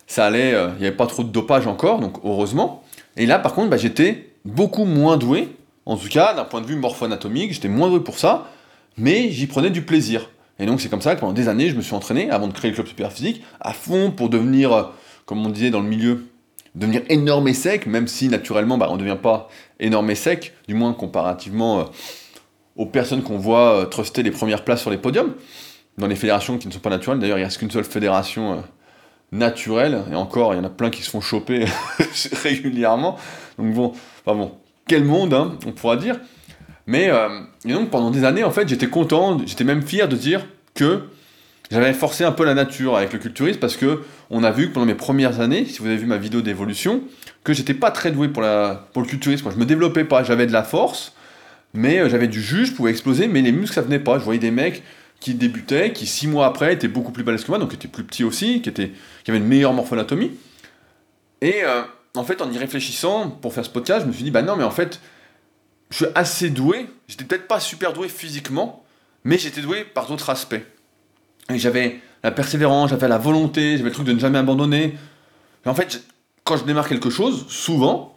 ça 0.07 0.27
allait, 0.27 0.55
euh, 0.55 0.69
il 0.77 0.81
n'y 0.81 0.87
avait 0.87 0.97
pas 0.97 1.07
trop 1.07 1.23
de 1.23 1.29
dopage 1.29 1.67
encore, 1.67 2.01
donc 2.01 2.19
heureusement. 2.25 2.83
Et 3.17 3.27
là, 3.27 3.39
par 3.39 3.55
contre, 3.55 3.71
bah, 3.71 3.77
j'étais 3.77 4.31
beaucoup 4.45 4.85
moins 4.85 5.17
doué, 5.17 5.49
en 5.87 5.97
tout 5.97 6.09
cas 6.09 6.35
d'un 6.35 6.45
point 6.45 6.61
de 6.61 6.67
vue 6.67 6.77
morpho-anatomique, 6.77 7.53
j'étais 7.53 7.69
moins 7.69 7.89
doué 7.89 8.01
pour 8.01 8.19
ça, 8.19 8.49
mais 8.97 9.31
j'y 9.31 9.47
prenais 9.47 9.71
du 9.71 9.83
plaisir. 9.83 10.31
Et 10.59 10.67
donc 10.67 10.81
c'est 10.81 10.89
comme 10.89 11.01
ça 11.01 11.15
que 11.15 11.21
pendant 11.21 11.33
des 11.33 11.49
années, 11.49 11.69
je 11.69 11.75
me 11.75 11.83
suis 11.83 11.95
entraîné, 11.95 12.31
avant 12.31 12.47
de 12.47 12.53
créer 12.53 12.71
le 12.71 12.75
club 12.75 12.87
super 12.87 13.13
physique, 13.13 13.43
à 13.61 13.73
fond 13.73 14.11
pour 14.11 14.29
devenir, 14.29 14.73
euh, 14.73 14.83
comme 15.27 15.45
on 15.45 15.51
disait 15.51 15.71
dans 15.71 15.81
le 15.81 15.89
milieu, 15.89 16.27
devenir 16.75 17.03
énorme 17.09 17.49
et 17.49 17.55
sec, 17.55 17.87
même 17.87 18.09
si 18.09 18.29
naturellement 18.29 18.79
bah, 18.79 18.89
on 18.91 18.95
ne 18.95 19.01
devient 19.01 19.19
pas 19.21 19.49
énorme 19.81 20.11
et 20.11 20.15
sec, 20.15 20.55
du 20.69 20.75
moins 20.75 20.93
comparativement 20.93 21.81
euh, 21.81 21.85
aux 22.77 22.87
personnes 22.87 23.23
qu'on 23.23 23.39
voit 23.39 23.87
truster 23.91 24.23
les 24.23 24.33
premières 24.33 24.65
places 24.65 24.81
sur 24.81 24.91
les 24.91 24.99
podiums, 24.99 25.35
dans 25.97 26.09
les 26.09 26.17
fédérations 26.17 26.59
qui 26.59 26.67
ne 26.67 26.73
sont 26.73 26.81
pas 26.81 26.91
naturelles. 26.91 27.21
D'ailleurs, 27.21 27.39
il 27.39 27.43
n'y 27.43 27.47
a 27.47 27.57
qu'une 27.57 27.71
seule 27.71 27.85
fédération 27.85 28.65
naturel, 29.35 30.05
et 30.11 30.15
encore, 30.15 30.55
il 30.55 30.59
y 30.59 30.61
en 30.61 30.65
a 30.65 30.71
plein 30.71 30.91
qui 30.91 31.03
se 31.03 31.11
font 31.11 31.21
choper 31.21 31.67
régulièrement. 32.43 33.19
Donc 33.59 33.75
bon, 33.75 33.93
enfin 34.25 34.39
bon, 34.39 34.53
quel 34.87 35.05
monde, 35.05 35.35
hein, 35.35 35.57
on 35.67 35.73
pourra 35.73 35.97
dire. 35.97 36.17
Mais 36.87 37.11
euh, 37.11 37.29
et 37.65 37.73
donc 37.73 37.91
pendant 37.91 38.11
des 38.11 38.25
années, 38.25 38.45
en 38.45 38.51
fait, 38.51 38.69
j'étais 38.69 38.87
content, 38.87 39.39
j'étais 39.45 39.65
même 39.65 39.83
fier 39.83 40.09
de 40.09 40.17
dire 40.17 40.47
que 40.75 41.03
j'avais 41.71 41.93
forcé 41.95 42.25
un 42.25 42.33
peu 42.33 42.45
la 42.45 42.55
nature 42.55 42.97
avec 42.97 43.13
le 43.13 43.19
culturisme 43.19 43.59
parce 43.59 43.77
que 43.77 44.03
on 44.31 44.45
a 44.45 44.51
vu 44.51 44.69
que 44.69 44.75
pendant 44.75 44.87
mes 44.87 44.95
premières 44.95 45.41
années, 45.41 45.65
si 45.65 45.81
vous 45.81 45.87
avez 45.87 45.97
vu 45.97 46.07
ma 46.07 46.19
vidéo 46.19 46.41
d'évolution, 46.41 47.03
que 47.43 47.53
j'étais 47.53 47.75
pas 47.75 47.91
très 47.91 48.13
doué 48.13 48.29
pour, 48.29 48.43
la, 48.43 48.87
pour 48.93 49.03
le 49.03 49.09
culturisme. 49.09 49.51
Je 49.51 49.57
me 49.59 49.67
développais 49.67 50.05
pas, 50.05 50.23
j'avais 50.23 50.47
de 50.47 50.53
la 50.53 50.63
force, 50.63 51.15
mais 51.73 51.99
euh, 51.99 52.09
j'avais 52.09 52.29
du 52.29 52.41
jus, 52.41 52.67
je 52.67 52.73
pouvais 52.73 52.91
exploser, 52.91 53.27
mais 53.27 53.43
les 53.43 53.53
muscles 53.53 53.75
ça 53.75 53.83
venait 53.83 53.99
pas. 53.99 54.19
Je 54.19 54.25
voyais 54.25 54.39
des 54.39 54.53
mecs 54.53 54.83
qui 55.25 55.33
débutait, 55.33 55.95
qui 55.95 56.05
six 56.05 56.29
mois 56.29 56.45
après 56.45 56.75
était 56.75 56.87
beaucoup 56.87 57.11
plus 57.11 57.25
balèze 57.25 57.45
que 57.45 57.49
moi, 57.51 57.59
donc 57.59 57.73
était 57.73 57.89
plus 57.89 58.05
petit 58.05 58.25
aussi, 58.25 58.61
qui, 58.61 58.69
était, 58.69 58.93
qui 59.25 59.31
avait 59.31 59.39
une 59.39 59.47
meilleure 59.47 59.73
morphonatomie. 59.73 60.33
Et 61.41 61.65
euh, 61.65 61.81
en 62.15 62.25
fait, 62.25 62.43
en 62.43 62.53
y 62.53 62.59
réfléchissant 62.59 63.31
pour 63.31 63.55
faire 63.55 63.65
ce 63.65 63.71
podcast, 63.71 64.03
je 64.03 64.07
me 64.07 64.13
suis 64.13 64.23
dit, 64.23 64.31
bah 64.31 64.43
non, 64.43 64.55
mais 64.55 64.65
en 64.65 64.71
fait, 64.71 65.01
je 65.89 65.97
suis 65.97 66.07
assez 66.15 66.51
doué, 66.51 66.91
j'étais 67.09 67.25
peut-être 67.25 67.49
pas 67.49 67.59
super 67.59 67.95
doué 67.95 68.09
physiquement, 68.11 68.85
mais 69.25 69.39
j'étais 69.39 69.63
doué 69.63 69.85
par 69.85 70.09
d'autres 70.09 70.29
aspects. 70.29 70.61
Et 71.49 71.59
j'avais 71.59 72.03
la 72.23 72.31
persévérance, 72.31 72.91
j'avais 72.91 73.09
la 73.09 73.17
volonté, 73.17 73.79
j'avais 73.79 73.89
le 73.89 73.95
truc 73.95 74.07
de 74.07 74.13
ne 74.13 74.19
jamais 74.19 74.37
abandonner. 74.37 74.95
Et 75.65 75.69
en 75.71 75.75
fait, 75.75 76.05
quand 76.45 76.59
je 76.59 76.65
démarre 76.65 76.87
quelque 76.87 77.09
chose, 77.09 77.47
souvent, 77.49 78.15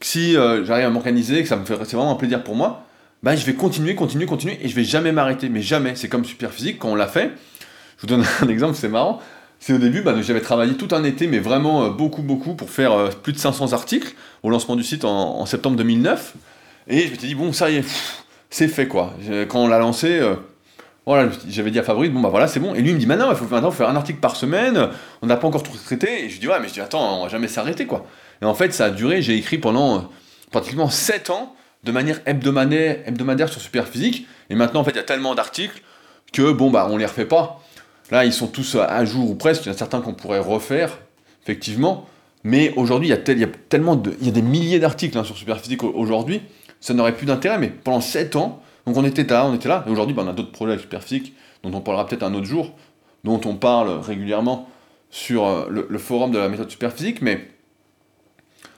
si 0.00 0.34
euh, 0.34 0.64
j'arrive 0.64 0.86
à 0.86 0.90
m'organiser, 0.90 1.42
que 1.42 1.48
ça 1.50 1.56
me 1.56 1.66
fait, 1.66 1.76
c'est 1.84 1.94
vraiment 1.96 2.12
un 2.12 2.18
plaisir 2.18 2.42
pour 2.42 2.56
moi, 2.56 2.86
bah, 3.22 3.34
je 3.34 3.44
vais 3.44 3.54
continuer, 3.54 3.94
continuer, 3.94 4.26
continuer, 4.26 4.58
et 4.62 4.68
je 4.68 4.74
vais 4.74 4.84
jamais 4.84 5.12
m'arrêter, 5.12 5.48
mais 5.48 5.62
jamais. 5.62 5.96
C'est 5.96 6.08
comme 6.08 6.24
super 6.24 6.52
physique, 6.52 6.78
quand 6.78 6.90
on 6.90 6.94
l'a 6.94 7.08
fait, 7.08 7.32
je 7.96 8.02
vous 8.02 8.06
donne 8.06 8.24
un 8.42 8.48
exemple, 8.48 8.76
c'est 8.76 8.88
marrant. 8.88 9.20
C'est 9.60 9.72
au 9.72 9.78
début, 9.78 10.02
bah, 10.02 10.14
j'avais 10.22 10.40
travaillé 10.40 10.74
tout 10.74 10.88
un 10.92 11.02
été, 11.02 11.26
mais 11.26 11.40
vraiment 11.40 11.84
euh, 11.84 11.90
beaucoup, 11.90 12.22
beaucoup, 12.22 12.54
pour 12.54 12.70
faire 12.70 12.92
euh, 12.92 13.08
plus 13.10 13.32
de 13.32 13.38
500 13.38 13.72
articles 13.72 14.14
au 14.44 14.50
lancement 14.50 14.76
du 14.76 14.84
site 14.84 15.04
en, 15.04 15.44
septembre 15.46 15.76
2009. 15.76 16.34
Et 16.86 17.06
je 17.06 17.10
m'étais 17.10 17.26
dit, 17.26 17.34
bon, 17.34 17.52
ça 17.52 17.70
y 17.70 17.76
est, 17.76 17.84
c'est 18.50 18.68
fait 18.68 18.86
quoi. 18.86 19.14
Quand 19.48 19.64
on 19.64 19.66
l'a 19.66 19.78
lancé, 19.78 20.20
euh, 20.20 20.36
voilà, 21.04 21.28
j'avais 21.48 21.72
dit 21.72 21.78
à 21.78 21.82
Fabrice, 21.82 22.10
bon 22.10 22.20
bah 22.20 22.28
voilà, 22.28 22.46
c'est 22.46 22.60
bon. 22.60 22.74
Et 22.74 22.82
lui 22.82 22.90
il 22.90 22.94
me 22.94 23.00
dit, 23.00 23.06
maintenant, 23.06 23.30
il 23.30 23.36
faut 23.36 23.46
maintenant 23.46 23.72
faire 23.72 23.88
un 23.88 23.96
article 23.96 24.20
par 24.20 24.36
semaine, 24.36 24.90
on 25.22 25.26
n'a 25.26 25.36
pas 25.36 25.48
encore 25.48 25.64
tout 25.64 25.72
traité. 25.84 26.24
Et 26.24 26.28
je 26.30 26.38
dis, 26.38 26.46
ouais, 26.46 26.60
mais 26.60 26.68
je 26.68 26.74
dis, 26.74 26.80
attends, 26.80 27.20
on 27.20 27.22
va 27.24 27.28
jamais 27.28 27.48
s'arrêter 27.48 27.86
quoi. 27.86 28.06
Et 28.40 28.44
en 28.44 28.54
fait, 28.54 28.72
ça 28.72 28.86
a 28.86 28.90
duré, 28.90 29.22
j'ai 29.22 29.36
écrit 29.36 29.58
pendant 29.58 30.08
pratiquement 30.52 30.88
7 30.88 31.30
ans 31.30 31.56
de 31.84 31.92
manière 31.92 32.20
hebdomadaire, 32.26 32.98
hebdomadaire 33.06 33.48
sur 33.48 33.60
Superphysique. 33.60 34.26
Et 34.50 34.54
maintenant, 34.54 34.80
en 34.80 34.84
fait, 34.84 34.92
il 34.92 34.96
y 34.96 35.00
a 35.00 35.04
tellement 35.04 35.34
d'articles 35.34 35.82
que, 36.32 36.52
bon, 36.52 36.70
bah, 36.70 36.88
on 36.90 36.96
les 36.96 37.06
refait 37.06 37.24
pas. 37.24 37.62
Là, 38.10 38.24
ils 38.24 38.32
sont 38.32 38.46
tous 38.46 38.76
à 38.76 39.04
jour 39.04 39.30
ou 39.30 39.34
presque. 39.34 39.64
Il 39.64 39.68
y 39.68 39.70
en 39.70 39.74
a 39.74 39.76
certains 39.76 40.00
qu'on 40.00 40.14
pourrait 40.14 40.38
refaire, 40.38 40.98
effectivement. 41.42 42.08
Mais 42.44 42.72
aujourd'hui, 42.76 43.08
il, 43.08 43.38
y 43.38 43.44
a 43.44 43.48
tellement 43.68 43.96
de. 43.96 44.14
Il 44.20 44.26
y 44.26 44.30
a 44.30 44.32
des 44.32 44.42
milliers 44.42 44.78
d'articles 44.78 45.18
hein, 45.18 45.24
sur 45.24 45.36
Superphysique 45.36 45.82
aujourd'hui. 45.82 46.40
Ça 46.80 46.94
n'aurait 46.94 47.14
plus 47.14 47.26
d'intérêt, 47.26 47.58
mais 47.58 47.68
pendant 47.68 48.00
7 48.00 48.36
ans, 48.36 48.62
donc 48.86 48.96
on 48.96 49.04
était 49.04 49.24
là, 49.24 49.46
on 49.46 49.54
était 49.54 49.68
là. 49.68 49.84
Et 49.86 49.90
aujourd'hui, 49.90 50.14
bah, 50.14 50.22
on 50.24 50.28
a 50.28 50.32
d'autres 50.32 50.52
projets 50.52 50.72
avec 50.72 50.82
Superphysique, 50.82 51.34
dont 51.62 51.76
on 51.76 51.80
parlera 51.80 52.06
peut-être 52.06 52.22
un 52.22 52.34
autre 52.34 52.46
jour, 52.46 52.72
dont 53.24 53.40
on 53.44 53.56
parle 53.56 53.90
régulièrement 54.00 54.68
sur 55.10 55.46
euh, 55.46 55.66
le, 55.68 55.86
le 55.88 55.98
forum 55.98 56.30
de 56.30 56.38
la 56.38 56.48
méthode 56.48 56.70
Superphysique. 56.70 57.20
Mais 57.20 57.48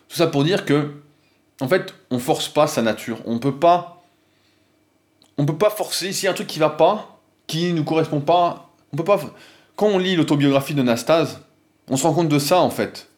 tout 0.09 0.17
ça 0.17 0.27
pour 0.27 0.43
dire 0.43 0.65
que 0.65 0.91
en 1.61 1.69
fait, 1.69 1.95
on 2.11 2.19
force 2.19 2.49
pas 2.49 2.67
sa 2.67 2.83
nature. 2.83 3.19
On 3.27 3.39
peut 3.39 3.57
pas. 3.57 4.03
On 5.37 5.47
peut 5.47 5.59
pas 5.59 5.71
forcer. 5.71 6.13
S'il 6.13 6.25
y 6.25 6.29
a 6.29 6.31
un 6.31 6.35
truc 6.35 6.47
qui 6.47 6.59
va 6.59 6.71
pas, 6.71 7.21
qui 7.47 7.73
nous 7.73 7.85
correspond 7.85 8.21
pas, 8.21 8.71
on 8.93 8.97
peut 8.97 9.05
pas. 9.05 9.21
Quand 9.77 9.87
on 9.87 9.99
lit 9.99 10.17
l'autobiographie 10.17 10.75
de 10.75 10.83
Nastase, 10.83 11.41
on 11.89 11.97
se 11.97 12.03
rend 12.07 12.15
compte 12.15 12.29
de 12.29 12.39
ça 12.39 12.61
en 12.61 12.71
fait. 12.71 13.09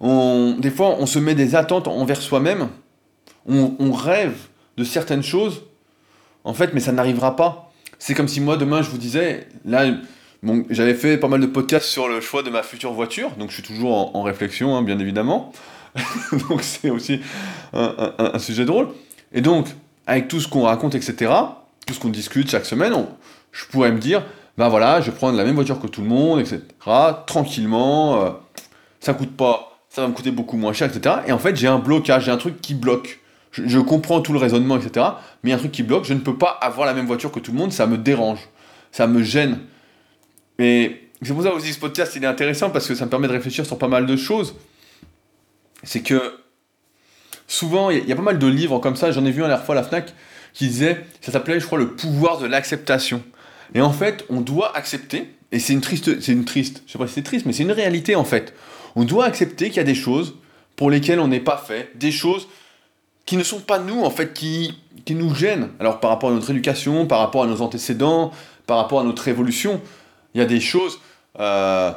on, 0.00 0.56
des 0.58 0.70
fois, 0.70 0.96
on 0.98 1.06
se 1.06 1.18
met 1.18 1.34
des 1.34 1.54
attentes 1.54 1.88
envers 1.88 2.20
soi-même. 2.20 2.68
On, 3.50 3.92
rêve 3.92 4.36
de 4.76 4.84
certaines 4.84 5.22
choses, 5.22 5.62
en 6.44 6.52
fait, 6.52 6.74
mais 6.74 6.80
ça 6.80 6.92
n'arrivera 6.92 7.34
pas. 7.34 7.72
C'est 7.98 8.12
comme 8.12 8.28
si 8.28 8.42
moi, 8.42 8.58
demain, 8.58 8.82
je 8.82 8.90
vous 8.90 8.98
disais, 8.98 9.48
bon, 10.42 10.64
j'avais 10.70 10.94
fait 10.94 11.18
pas 11.18 11.28
mal 11.28 11.40
de 11.40 11.46
podcasts 11.46 11.86
sur 11.86 12.08
le 12.08 12.20
choix 12.20 12.42
de 12.42 12.50
ma 12.50 12.62
future 12.62 12.92
voiture, 12.92 13.30
donc 13.38 13.50
je 13.50 13.54
suis 13.54 13.62
toujours 13.62 14.16
en, 14.16 14.22
réflexion, 14.22 14.76
hein, 14.76 14.82
bien 14.82 14.98
évidemment. 14.98 15.52
donc 16.48 16.62
c'est 16.62 16.90
aussi 16.90 17.20
un, 17.72 18.12
un, 18.18 18.38
sujet 18.38 18.64
drôle. 18.64 18.88
Et 19.32 19.40
donc, 19.40 19.66
avec 20.06 20.28
tout 20.28 20.40
ce 20.40 20.48
qu'on 20.48 20.62
raconte, 20.62 20.94
etc., 20.94 21.32
tout 21.86 21.94
ce 21.94 22.00
qu'on 22.00 22.08
discute 22.08 22.50
chaque 22.50 22.66
semaine, 22.66 22.94
je 23.52 23.64
pourrais 23.66 23.92
me 23.92 23.98
dire, 23.98 24.22
ben 24.56 24.68
voilà, 24.68 25.00
je 25.00 25.10
vais 25.10 25.16
prendre 25.16 25.36
la 25.36 25.44
même 25.44 25.54
voiture 25.54 25.80
que 25.80 25.86
tout 25.86 26.02
le 26.02 26.08
monde, 26.08 26.40
etc., 26.40 26.60
tranquillement, 27.26 28.22
euh, 28.22 28.30
ça 29.00 29.14
coûte 29.14 29.36
pas, 29.36 29.78
ça 29.88 30.02
va 30.02 30.08
me 30.08 30.12
coûter 30.12 30.30
beaucoup 30.30 30.56
moins 30.56 30.72
cher, 30.72 30.88
etc. 30.92 31.16
Et 31.26 31.32
en 31.32 31.38
fait, 31.38 31.56
j'ai 31.56 31.68
un 31.68 31.78
blocage, 31.78 32.24
j'ai 32.24 32.30
un 32.30 32.36
truc 32.36 32.60
qui 32.60 32.74
bloque. 32.74 33.20
Je, 33.52 33.66
je, 33.66 33.78
comprends 33.78 34.20
tout 34.20 34.32
le 34.32 34.38
raisonnement, 34.38 34.76
etc., 34.76 35.06
mais 35.42 35.48
il 35.48 35.50
y 35.50 35.52
a 35.52 35.56
un 35.56 35.58
truc 35.58 35.72
qui 35.72 35.82
bloque, 35.82 36.04
je 36.04 36.12
ne 36.12 36.18
peux 36.18 36.36
pas 36.36 36.50
avoir 36.60 36.86
la 36.86 36.94
même 36.94 37.06
voiture 37.06 37.30
que 37.30 37.40
tout 37.40 37.52
le 37.52 37.58
monde, 37.58 37.72
ça 37.72 37.86
me 37.86 37.96
dérange, 37.96 38.40
ça 38.92 39.06
me 39.06 39.22
gêne. 39.22 39.58
Et 40.58 41.08
c'est 41.22 41.32
pour 41.32 41.42
ça 41.42 41.52
aussi 41.52 41.72
ce 41.72 41.78
podcast, 41.78 42.14
il 42.16 42.24
est 42.24 42.28
intéressant, 42.28 42.70
parce 42.70 42.86
que 42.86 42.94
ça 42.94 43.04
me 43.04 43.10
permet 43.10 43.28
de 43.28 43.32
réfléchir 43.32 43.66
sur 43.66 43.78
pas 43.78 43.88
mal 43.88 44.06
de 44.06 44.16
choses. 44.16 44.54
C'est 45.82 46.02
que 46.02 46.38
souvent, 47.46 47.90
il 47.90 48.08
y, 48.08 48.12
a 48.12 48.16
pas 48.16 48.22
mal 48.22 48.38
de 48.38 48.46
livres 48.46 48.78
comme 48.78 48.96
ça, 48.96 49.10
j'en 49.10 49.24
ai 49.24 49.30
vu 49.30 49.42
un 49.42 49.48
la 49.48 49.58
fois 49.58 49.74
à 49.74 49.80
la 49.80 49.84
FNAC, 49.84 50.12
qui 50.54 50.68
disait, 50.68 51.04
ça 51.20 51.32
s'appelait, 51.32 51.60
je 51.60 51.66
crois, 51.66 51.78
le 51.78 51.94
pouvoir 51.94 52.38
de 52.38 52.46
l'acceptation. 52.46 53.22
Et 53.74 53.80
en 53.80 53.92
fait, 53.92 54.24
on 54.28 54.40
doit 54.40 54.76
accepter, 54.76 55.30
et 55.52 55.58
c'est 55.58 55.72
une 55.72 55.80
triste, 55.80 56.20
c'est 56.20 56.32
une 56.32 56.44
triste, 56.44 56.82
je 56.86 56.92
sais 56.92 56.98
pas 56.98 57.06
si 57.06 57.14
c'est 57.14 57.22
triste, 57.22 57.46
mais 57.46 57.52
c'est 57.52 57.62
une 57.62 57.72
réalité 57.72 58.16
en 58.16 58.24
fait. 58.24 58.54
On 58.96 59.04
doit 59.04 59.24
accepter 59.24 59.68
qu'il 59.68 59.76
y 59.76 59.80
a 59.80 59.84
des 59.84 59.94
choses 59.94 60.34
pour 60.76 60.90
lesquelles 60.90 61.20
on 61.20 61.28
n'est 61.28 61.40
pas 61.40 61.56
fait, 61.56 61.90
des 61.96 62.12
choses 62.12 62.48
qui 63.26 63.36
ne 63.36 63.42
sont 63.42 63.60
pas 63.60 63.78
nous 63.78 64.02
en 64.02 64.10
fait, 64.10 64.32
qui, 64.32 64.74
qui 65.04 65.14
nous 65.14 65.34
gênent. 65.34 65.70
Alors 65.80 66.00
par 66.00 66.10
rapport 66.10 66.30
à 66.30 66.32
notre 66.32 66.50
éducation, 66.50 67.06
par 67.06 67.20
rapport 67.20 67.44
à 67.44 67.46
nos 67.46 67.60
antécédents, 67.60 68.32
par 68.66 68.78
rapport 68.78 69.00
à 69.00 69.04
notre 69.04 69.28
évolution, 69.28 69.80
il 70.38 70.42
y 70.42 70.44
a 70.44 70.46
des 70.46 70.60
choses. 70.60 71.00
Euh, 71.40 71.90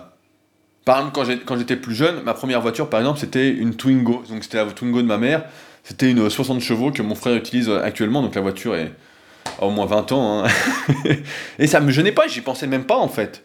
par 0.84 0.98
exemple, 0.98 1.44
quand 1.46 1.58
j'étais 1.58 1.76
plus 1.76 1.94
jeune, 1.94 2.24
ma 2.24 2.34
première 2.34 2.60
voiture, 2.60 2.90
par 2.90 3.00
exemple, 3.00 3.20
c'était 3.20 3.50
une 3.50 3.76
Twingo. 3.76 4.24
Donc 4.28 4.44
c'était 4.44 4.58
la 4.58 4.66
Twingo 4.72 5.02
de 5.04 5.08
ma 5.08 5.20
mère. 5.20 5.46
C'était 5.84 6.10
une 6.10 6.28
60 6.28 6.60
chevaux 6.60 6.92
que 6.92 7.04
mon 7.04 7.14
frère 7.14 7.36
utilise 7.36 7.70
actuellement. 7.70 8.24
Donc 8.24 8.34
la 8.34 8.42
voiture 8.42 8.76
est, 8.76 8.92
au 9.60 9.70
moins 9.70 9.86
20 9.86 10.12
ans. 10.12 10.44
Hein. 10.44 10.48
et 11.60 11.68
ça 11.68 11.80
me 11.82 11.92
gênait 11.92 12.12
pas, 12.12 12.28
j'y 12.28 12.42
pensais 12.42 12.66
même 12.66 12.86
pas 12.86 12.98
en 12.98 13.08
fait. 13.08 13.44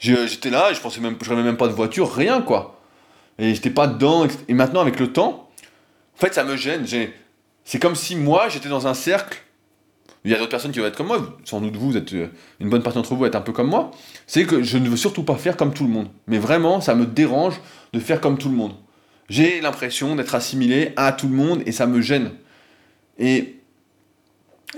J'étais 0.00 0.50
là, 0.50 0.72
je 0.72 0.80
pensais 0.80 1.00
même, 1.00 1.16
je 1.22 1.28
rêvais 1.28 1.42
même 1.42 1.56
pas 1.56 1.68
de 1.68 1.72
voiture, 1.72 2.14
rien 2.14 2.40
quoi. 2.40 2.80
Et 3.38 3.54
j'étais 3.54 3.70
pas 3.70 3.86
dedans. 3.86 4.26
Et 4.48 4.54
maintenant, 4.54 4.80
avec 4.80 4.98
le 4.98 5.12
temps, 5.12 5.50
en 6.16 6.20
fait, 6.20 6.32
ça 6.32 6.44
me 6.44 6.56
gêne. 6.56 6.86
C'est 7.64 7.78
comme 7.78 7.96
si 7.96 8.16
moi, 8.16 8.48
j'étais 8.48 8.70
dans 8.70 8.86
un 8.86 8.94
cercle. 8.94 9.42
Il 10.24 10.30
y 10.30 10.34
a 10.34 10.38
d'autres 10.38 10.50
personnes 10.50 10.72
qui 10.72 10.80
vont 10.80 10.86
être 10.86 10.96
comme 10.96 11.06
moi. 11.06 11.36
Sans 11.44 11.60
doute 11.60 11.76
vous, 11.76 11.96
êtes 11.96 12.12
euh, 12.12 12.28
une 12.60 12.68
bonne 12.68 12.82
partie 12.82 12.98
d'entre 12.98 13.14
vous 13.14 13.24
êtes 13.24 13.36
un 13.36 13.40
peu 13.40 13.52
comme 13.52 13.68
moi. 13.68 13.90
C'est 14.26 14.44
que 14.44 14.62
je 14.62 14.78
ne 14.78 14.88
veux 14.88 14.96
surtout 14.96 15.22
pas 15.22 15.36
faire 15.36 15.56
comme 15.56 15.72
tout 15.72 15.84
le 15.84 15.90
monde. 15.90 16.08
Mais 16.26 16.38
vraiment, 16.38 16.80
ça 16.80 16.94
me 16.94 17.06
dérange 17.06 17.60
de 17.92 18.00
faire 18.00 18.20
comme 18.20 18.38
tout 18.38 18.48
le 18.48 18.56
monde. 18.56 18.72
J'ai 19.28 19.60
l'impression 19.60 20.16
d'être 20.16 20.34
assimilé 20.34 20.92
à 20.96 21.12
tout 21.12 21.28
le 21.28 21.34
monde 21.34 21.62
et 21.66 21.72
ça 21.72 21.86
me 21.86 22.00
gêne. 22.00 22.30
Et 23.18 23.56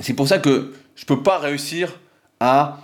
c'est 0.00 0.14
pour 0.14 0.28
ça 0.28 0.38
que 0.38 0.72
je 0.94 1.04
ne 1.04 1.06
peux 1.06 1.22
pas 1.22 1.38
réussir 1.38 1.98
à 2.40 2.80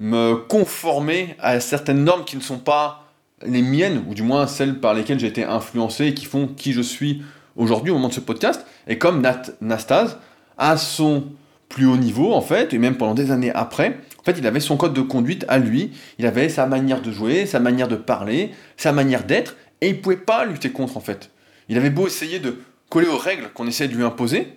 me 0.00 0.36
conformer 0.36 1.34
à 1.40 1.60
certaines 1.60 2.04
normes 2.04 2.24
qui 2.24 2.36
ne 2.36 2.42
sont 2.42 2.58
pas 2.58 3.04
les 3.44 3.62
miennes, 3.62 4.04
ou 4.08 4.14
du 4.14 4.22
moins 4.22 4.46
celles 4.46 4.80
par 4.80 4.94
lesquelles 4.94 5.18
j'ai 5.18 5.26
été 5.26 5.44
influencé 5.44 6.06
et 6.06 6.14
qui 6.14 6.24
font 6.24 6.48
qui 6.48 6.72
je 6.72 6.80
suis 6.80 7.22
aujourd'hui 7.56 7.90
au 7.90 7.94
moment 7.94 8.08
de 8.08 8.14
ce 8.14 8.20
podcast. 8.20 8.64
Et 8.86 8.98
comme 8.98 9.20
Nat, 9.20 9.42
Nastase, 9.60 10.18
à 10.56 10.76
son 10.76 11.24
plus 11.68 11.86
haut 11.86 11.96
niveau, 11.96 12.32
en 12.32 12.40
fait, 12.40 12.72
et 12.72 12.78
même 12.78 12.96
pendant 12.96 13.14
des 13.14 13.30
années 13.30 13.52
après, 13.52 13.98
en 14.18 14.22
fait, 14.22 14.38
il 14.38 14.46
avait 14.46 14.60
son 14.60 14.76
code 14.76 14.94
de 14.94 15.02
conduite 15.02 15.44
à 15.48 15.58
lui, 15.58 15.92
il 16.18 16.26
avait 16.26 16.48
sa 16.48 16.66
manière 16.66 17.02
de 17.02 17.10
jouer, 17.10 17.46
sa 17.46 17.60
manière 17.60 17.88
de 17.88 17.96
parler, 17.96 18.50
sa 18.76 18.92
manière 18.92 19.24
d'être, 19.24 19.56
et 19.80 19.88
il 19.88 20.00
pouvait 20.00 20.16
pas 20.16 20.44
lutter 20.44 20.70
contre, 20.70 20.96
en 20.96 21.00
fait. 21.00 21.30
Il 21.68 21.76
avait 21.76 21.90
beau 21.90 22.06
essayer 22.06 22.38
de 22.38 22.58
coller 22.88 23.08
aux 23.08 23.18
règles 23.18 23.50
qu'on 23.54 23.66
essayait 23.66 23.88
de 23.88 23.94
lui 23.94 24.04
imposer, 24.04 24.48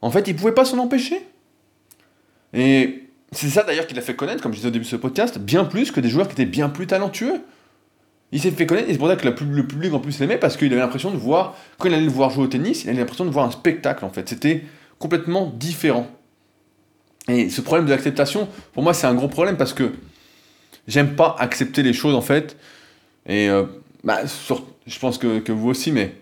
en 0.00 0.10
fait, 0.10 0.28
il 0.28 0.36
pouvait 0.36 0.52
pas 0.52 0.64
s'en 0.64 0.78
empêcher. 0.78 1.20
Et 2.52 3.04
c'est 3.32 3.48
ça 3.48 3.62
d'ailleurs 3.62 3.86
qui 3.86 3.94
l'a 3.94 4.02
fait 4.02 4.14
connaître, 4.14 4.42
comme 4.42 4.52
je 4.52 4.58
disais 4.58 4.68
au 4.68 4.72
début 4.72 4.84
de 4.84 4.90
ce 4.90 4.96
podcast, 4.96 5.38
bien 5.38 5.64
plus 5.64 5.90
que 5.90 6.00
des 6.00 6.08
joueurs 6.08 6.28
qui 6.28 6.32
étaient 6.32 6.44
bien 6.44 6.68
plus 6.68 6.86
talentueux. 6.86 7.40
Il 8.30 8.40
s'est 8.40 8.50
fait 8.50 8.66
connaître, 8.66 8.88
et 8.88 8.92
c'est 8.92 8.98
pour 8.98 9.08
ça 9.08 9.16
que 9.16 9.26
le 9.26 9.66
public 9.66 9.92
en 9.92 10.00
plus 10.00 10.18
l'aimait, 10.20 10.38
parce 10.38 10.56
qu'il 10.56 10.72
avait 10.72 10.82
l'impression 10.82 11.10
de 11.10 11.16
voir, 11.16 11.56
quand 11.78 11.88
il 11.88 11.94
allait 11.94 12.04
le 12.04 12.10
voir 12.10 12.30
jouer 12.30 12.44
au 12.44 12.48
tennis, 12.48 12.84
il 12.84 12.90
avait 12.90 12.98
l'impression 12.98 13.24
de 13.24 13.30
voir 13.30 13.46
un 13.46 13.50
spectacle 13.50 14.04
en 14.04 14.10
fait. 14.10 14.28
C'était 14.28 14.64
complètement 14.98 15.52
différent. 15.56 16.08
Et 17.28 17.50
ce 17.50 17.60
problème 17.60 17.86
de 17.86 17.90
l'acceptation, 17.90 18.48
pour 18.72 18.82
moi, 18.82 18.94
c'est 18.94 19.06
un 19.06 19.14
gros 19.14 19.28
problème 19.28 19.56
parce 19.56 19.72
que 19.72 19.92
j'aime 20.86 21.14
pas 21.14 21.36
accepter 21.38 21.82
les 21.82 21.92
choses 21.92 22.14
en 22.14 22.22
fait. 22.22 22.56
Et 23.26 23.48
euh, 23.48 23.64
bah, 24.02 24.20
je 24.86 24.98
pense 24.98 25.18
que, 25.18 25.38
que, 25.38 25.52
vous 25.52 25.68
aussi, 25.68 25.92
mais 25.92 26.14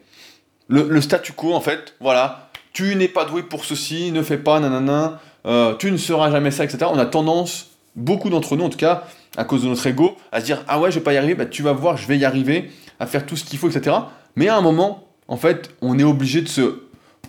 le, 0.69 1.01
statu 1.01 1.33
quo 1.33 1.55
en 1.55 1.61
fait, 1.61 1.95
voilà, 2.01 2.51
tu 2.73 2.97
n'es 2.97 3.09
pas 3.09 3.25
doué 3.25 3.43
pour 3.43 3.65
ceci, 3.65 4.11
ne 4.11 4.23
fais 4.23 4.39
pas, 4.39 4.59
nanana. 4.61 5.21
Euh, 5.47 5.77
tu 5.77 5.93
ne 5.93 5.97
seras 5.97 6.31
jamais 6.31 6.51
ça, 6.51 6.65
etc. 6.65 6.87
On 6.93 6.99
a 6.99 7.07
tendance, 7.07 7.71
beaucoup 7.95 8.29
d'entre 8.29 8.57
nous 8.57 8.65
en 8.65 8.69
tout 8.69 8.79
cas, 8.79 9.05
à 9.37 9.45
cause 9.45 9.63
de 9.63 9.69
notre 9.69 9.87
ego, 9.87 10.17
à 10.33 10.41
se 10.41 10.47
dire 10.47 10.65
ah 10.67 10.81
ouais 10.81 10.91
je 10.91 10.99
vais 10.99 11.05
pas 11.05 11.13
y 11.13 11.17
arriver, 11.17 11.37
bah, 11.37 11.47
tu 11.47 11.63
vas 11.63 11.73
voir, 11.73 11.97
je 11.97 12.09
vais 12.09 12.19
y 12.19 12.25
arriver, 12.25 12.71
à 12.99 13.07
faire 13.07 13.25
tout 13.25 13.37
ce 13.37 13.45
qu'il 13.45 13.59
faut, 13.61 13.71
etc. 13.71 13.97
Mais 14.35 14.49
à 14.49 14.57
un 14.57 14.61
moment, 14.61 15.07
en 15.29 15.37
fait, 15.37 15.71
on 15.81 15.99
est 15.99 16.05
obligé 16.05 16.41
de 16.41 16.49
se, 16.49 16.83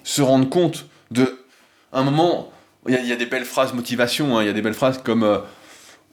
se 0.04 0.24
rendre 0.24 0.50
compte 0.50 0.88
de 1.12 1.38
un 1.94 2.04
moment. 2.04 2.52
Il 2.88 3.06
y, 3.06 3.12
a 3.12 3.15
des 3.15 3.26
belles 3.26 3.45
phrases 3.45 3.73
motivation, 3.73 4.38
hein, 4.38 4.43
il 4.43 4.47
y 4.47 4.50
a 4.50 4.54
des 4.54 4.62
belles 4.62 4.73
phrases 4.73 5.00
comme 5.04 5.23
euh, 5.23 5.39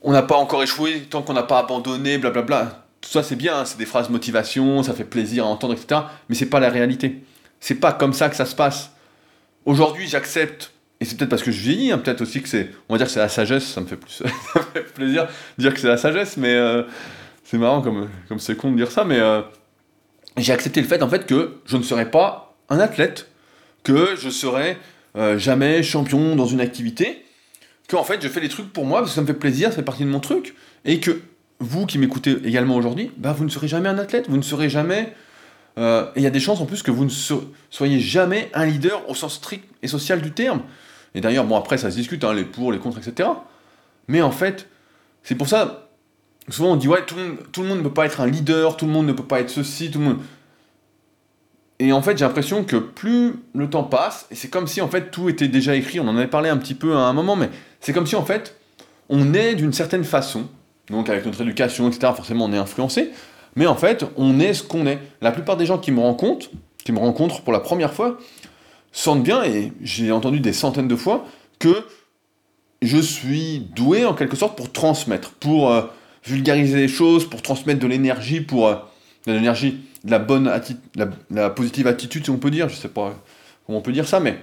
on 0.02 0.12
n'a 0.12 0.22
pas 0.22 0.36
encore 0.36 0.62
échoué 0.62 1.06
tant 1.08 1.22
qu'on 1.22 1.32
n'a 1.32 1.42
pas 1.42 1.60
abandonné, 1.60 2.18
blablabla. 2.18 2.84
Tout 3.00 3.10
ça 3.10 3.22
c'est 3.22 3.36
bien, 3.36 3.58
hein, 3.58 3.64
c'est 3.64 3.78
des 3.78 3.86
phrases 3.86 4.10
motivation, 4.10 4.82
ça 4.82 4.92
fait 4.94 5.04
plaisir 5.04 5.44
à 5.44 5.48
entendre, 5.48 5.74
etc. 5.74 6.02
Mais 6.28 6.34
c'est 6.34 6.46
pas 6.46 6.60
la 6.60 6.70
réalité. 6.70 7.22
C'est 7.60 7.76
pas 7.76 7.92
comme 7.92 8.12
ça 8.12 8.28
que 8.28 8.36
ça 8.36 8.44
se 8.44 8.54
passe. 8.54 8.90
Aujourd'hui, 9.64 10.06
j'accepte 10.06 10.74
et 11.00 11.04
c'est 11.04 11.16
peut-être 11.16 11.30
parce 11.30 11.42
que 11.42 11.50
je 11.50 11.60
vieillis, 11.60 11.92
hein, 11.92 11.98
peut-être 11.98 12.22
aussi 12.22 12.40
que 12.40 12.48
c'est, 12.48 12.70
on 12.88 12.94
va 12.94 12.98
dire 12.98 13.06
que 13.06 13.12
c'est 13.12 13.20
la 13.20 13.28
sagesse, 13.28 13.66
ça 13.66 13.80
me 13.80 13.86
fait 13.86 13.96
plus 13.96 14.22
plaisir 14.94 15.26
de 15.58 15.62
dire 15.62 15.74
que 15.74 15.80
c'est 15.80 15.88
la 15.88 15.96
sagesse, 15.96 16.36
mais 16.36 16.54
euh, 16.54 16.84
c'est 17.42 17.58
marrant 17.58 17.82
comme, 17.82 18.08
comme 18.28 18.38
c'est 18.38 18.56
con 18.56 18.70
de 18.70 18.76
dire 18.76 18.90
ça, 18.90 19.04
mais 19.04 19.18
euh, 19.18 19.42
j'ai 20.36 20.52
accepté 20.52 20.80
le 20.80 20.86
fait 20.86 21.02
en 21.02 21.08
fait 21.08 21.26
que 21.26 21.56
je 21.66 21.76
ne 21.76 21.82
serais 21.82 22.10
pas 22.10 22.56
un 22.70 22.78
athlète, 22.78 23.28
que 23.82 24.16
je 24.16 24.30
serais 24.30 24.78
euh, 25.16 25.38
jamais 25.38 25.82
champion 25.82 26.36
dans 26.36 26.46
une 26.46 26.60
activité, 26.60 27.24
que 27.88 27.96
en 27.96 28.04
fait 28.04 28.22
je 28.22 28.28
fais 28.28 28.40
les 28.40 28.48
trucs 28.48 28.72
pour 28.72 28.86
moi 28.86 29.00
parce 29.00 29.10
que 29.10 29.14
ça 29.16 29.22
me 29.22 29.26
fait 29.26 29.34
plaisir, 29.34 29.70
ça 29.70 29.76
fait 29.76 29.82
partie 29.82 30.04
de 30.04 30.08
mon 30.10 30.20
truc, 30.20 30.54
et 30.84 31.00
que 31.00 31.20
vous 31.60 31.86
qui 31.86 31.98
m'écoutez 31.98 32.36
également 32.44 32.76
aujourd'hui, 32.76 33.10
bah, 33.16 33.32
vous 33.32 33.44
ne 33.44 33.50
serez 33.50 33.68
jamais 33.68 33.88
un 33.88 33.98
athlète, 33.98 34.28
vous 34.28 34.36
ne 34.36 34.42
serez 34.42 34.68
jamais 34.68 35.12
et 35.76 35.80
il 36.16 36.22
y 36.22 36.26
a 36.26 36.30
des 36.30 36.40
chances 36.40 36.60
en 36.60 36.66
plus 36.66 36.82
que 36.82 36.92
vous 36.92 37.04
ne 37.04 37.10
soyez 37.70 37.98
jamais 37.98 38.48
un 38.54 38.64
leader 38.64 39.08
au 39.10 39.14
sens 39.14 39.34
strict 39.34 39.68
et 39.82 39.88
social 39.88 40.22
du 40.22 40.30
terme. 40.30 40.62
Et 41.14 41.20
d'ailleurs, 41.20 41.44
bon, 41.44 41.56
après, 41.56 41.78
ça 41.78 41.90
se 41.90 41.96
discute, 41.96 42.24
hein, 42.24 42.32
les 42.32 42.44
pour, 42.44 42.72
les 42.72 42.78
contre, 42.78 42.98
etc. 42.98 43.28
Mais 44.08 44.22
en 44.22 44.30
fait, 44.30 44.68
c'est 45.22 45.34
pour 45.34 45.48
ça, 45.48 45.88
souvent 46.48 46.72
on 46.72 46.76
dit, 46.76 46.88
ouais, 46.88 47.04
tout 47.04 47.16
le, 47.16 47.22
monde, 47.22 47.38
tout 47.50 47.62
le 47.62 47.68
monde 47.68 47.78
ne 47.78 47.82
peut 47.82 47.94
pas 47.94 48.06
être 48.06 48.20
un 48.20 48.26
leader, 48.26 48.76
tout 48.76 48.86
le 48.86 48.92
monde 48.92 49.06
ne 49.06 49.12
peut 49.12 49.24
pas 49.24 49.40
être 49.40 49.50
ceci, 49.50 49.90
tout 49.90 49.98
le 49.98 50.04
monde. 50.04 50.18
Et 51.80 51.92
en 51.92 52.02
fait, 52.02 52.16
j'ai 52.16 52.24
l'impression 52.24 52.64
que 52.64 52.76
plus 52.76 53.34
le 53.54 53.68
temps 53.68 53.82
passe, 53.82 54.26
et 54.30 54.34
c'est 54.34 54.48
comme 54.48 54.66
si 54.66 54.80
en 54.80 54.88
fait 54.88 55.10
tout 55.10 55.28
était 55.28 55.48
déjà 55.48 55.74
écrit, 55.74 55.98
on 55.98 56.06
en 56.06 56.16
avait 56.16 56.28
parlé 56.28 56.48
un 56.48 56.56
petit 56.56 56.74
peu 56.74 56.94
à 56.94 57.00
un 57.00 57.12
moment, 57.12 57.34
mais 57.34 57.50
c'est 57.80 57.92
comme 57.92 58.06
si 58.06 58.14
en 58.16 58.24
fait 58.24 58.56
on 59.08 59.34
est 59.34 59.54
d'une 59.54 59.72
certaine 59.72 60.04
façon, 60.04 60.46
donc 60.88 61.08
avec 61.08 61.26
notre 61.26 61.40
éducation, 61.40 61.88
etc., 61.88 62.12
forcément 62.14 62.44
on 62.44 62.52
est 62.52 62.58
influencé, 62.58 63.10
mais 63.56 63.66
en 63.66 63.74
fait 63.74 64.04
on 64.16 64.38
est 64.38 64.54
ce 64.54 64.62
qu'on 64.62 64.86
est. 64.86 65.00
La 65.20 65.32
plupart 65.32 65.56
des 65.56 65.66
gens 65.66 65.78
qui 65.78 65.90
me 65.90 66.00
rencontrent, 66.00 66.48
qui 66.84 66.92
me 66.92 66.98
rencontrent 66.98 67.42
pour 67.42 67.52
la 67.52 67.60
première 67.60 67.92
fois, 67.92 68.18
sentent 68.92 69.24
bien, 69.24 69.42
et 69.42 69.72
j'ai 69.82 70.12
entendu 70.12 70.38
des 70.38 70.52
centaines 70.52 70.88
de 70.88 70.96
fois, 70.96 71.26
que 71.58 71.84
je 72.82 72.98
suis 72.98 73.60
doué 73.74 74.04
en 74.04 74.14
quelque 74.14 74.36
sorte 74.36 74.56
pour 74.56 74.70
transmettre, 74.70 75.32
pour 75.32 75.72
euh, 75.72 75.82
vulgariser 76.24 76.76
les 76.76 76.88
choses, 76.88 77.28
pour 77.28 77.42
transmettre 77.42 77.80
de 77.80 77.86
l'énergie, 77.86 78.40
pour 78.40 78.68
euh, 78.68 78.76
de 79.26 79.32
l'énergie, 79.32 79.80
la 80.04 80.18
bonne 80.18 80.48
attitude, 80.48 80.80
la, 80.94 81.08
la, 81.30 81.50
positive 81.50 81.86
attitude 81.86 82.24
si 82.24 82.30
on 82.30 82.38
peut 82.38 82.50
dire, 82.50 82.68
je 82.68 82.74
sais 82.74 82.88
pas 82.88 83.14
comment 83.66 83.78
on 83.78 83.82
peut 83.82 83.92
dire 83.92 84.06
ça, 84.06 84.20
mais 84.20 84.38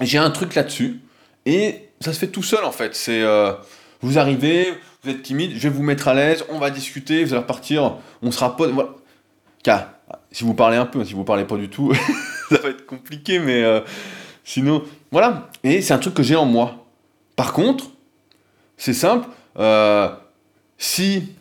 j'ai 0.00 0.18
un 0.18 0.30
truc 0.30 0.54
là-dessus, 0.54 1.00
et 1.46 1.88
ça 2.00 2.12
se 2.12 2.18
fait 2.18 2.28
tout 2.28 2.42
seul 2.42 2.64
en 2.64 2.72
fait. 2.72 2.94
C'est 2.94 3.22
euh, 3.22 3.52
vous 4.00 4.18
arrivez, 4.18 4.72
vous 5.02 5.10
êtes 5.10 5.22
timide, 5.22 5.52
je 5.54 5.60
vais 5.60 5.68
vous 5.68 5.82
mettre 5.82 6.08
à 6.08 6.14
l'aise, 6.14 6.44
on 6.48 6.58
va 6.58 6.70
discuter, 6.70 7.24
vous 7.24 7.32
allez 7.32 7.42
repartir, 7.42 7.96
on 8.22 8.30
sera 8.30 8.56
potes, 8.56 8.72
voilà. 8.72 8.90
Car 9.62 9.88
si 10.32 10.44
vous 10.44 10.54
parlez 10.54 10.76
un 10.76 10.86
peu, 10.86 11.04
si 11.04 11.14
vous 11.14 11.24
parlez 11.24 11.44
pas 11.44 11.56
du 11.56 11.68
tout, 11.68 11.92
ça 12.50 12.58
va 12.58 12.70
être 12.70 12.86
compliqué, 12.86 13.38
mais 13.38 13.62
euh, 13.62 13.80
sinon, 14.44 14.82
voilà. 15.12 15.50
Et 15.62 15.82
c'est 15.82 15.92
un 15.92 15.98
truc 15.98 16.14
que 16.14 16.22
j'ai 16.22 16.36
en 16.36 16.46
moi. 16.46 16.86
Par 17.36 17.52
contre, 17.52 17.90
c'est 18.76 18.94
simple, 18.94 19.28
euh, 19.58 20.08
si 20.78 21.34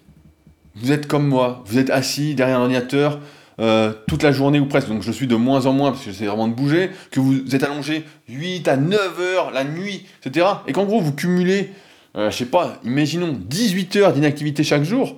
vous 0.75 0.91
êtes 0.91 1.07
comme 1.07 1.27
moi, 1.27 1.63
vous 1.65 1.77
êtes 1.77 1.89
assis 1.89 2.35
derrière 2.35 2.57
un 2.57 2.61
ordinateur, 2.63 3.19
euh, 3.59 3.93
toute 4.07 4.23
la 4.23 4.31
journée 4.31 4.59
ou 4.59 4.65
presque, 4.65 4.87
donc 4.87 5.01
je 5.01 5.11
suis 5.11 5.27
de 5.27 5.35
moins 5.35 5.65
en 5.65 5.73
moins 5.73 5.91
parce 5.91 6.03
que 6.03 6.11
j'essaie 6.11 6.25
vraiment 6.25 6.47
de 6.47 6.53
bouger, 6.53 6.91
que 7.11 7.19
vous 7.19 7.55
êtes 7.55 7.63
allongé 7.63 8.05
8 8.29 8.67
à 8.67 8.77
9 8.77 9.19
heures 9.19 9.51
la 9.51 9.63
nuit, 9.63 10.05
etc. 10.23 10.47
Et 10.67 10.73
qu'en 10.73 10.85
gros 10.85 11.01
vous 11.01 11.13
cumulez, 11.13 11.71
euh, 12.15 12.31
je 12.31 12.37
sais 12.37 12.45
pas, 12.45 12.79
imaginons 12.83 13.37
18 13.37 13.95
heures 13.97 14.13
d'inactivité 14.13 14.63
chaque 14.63 14.83
jour, 14.83 15.15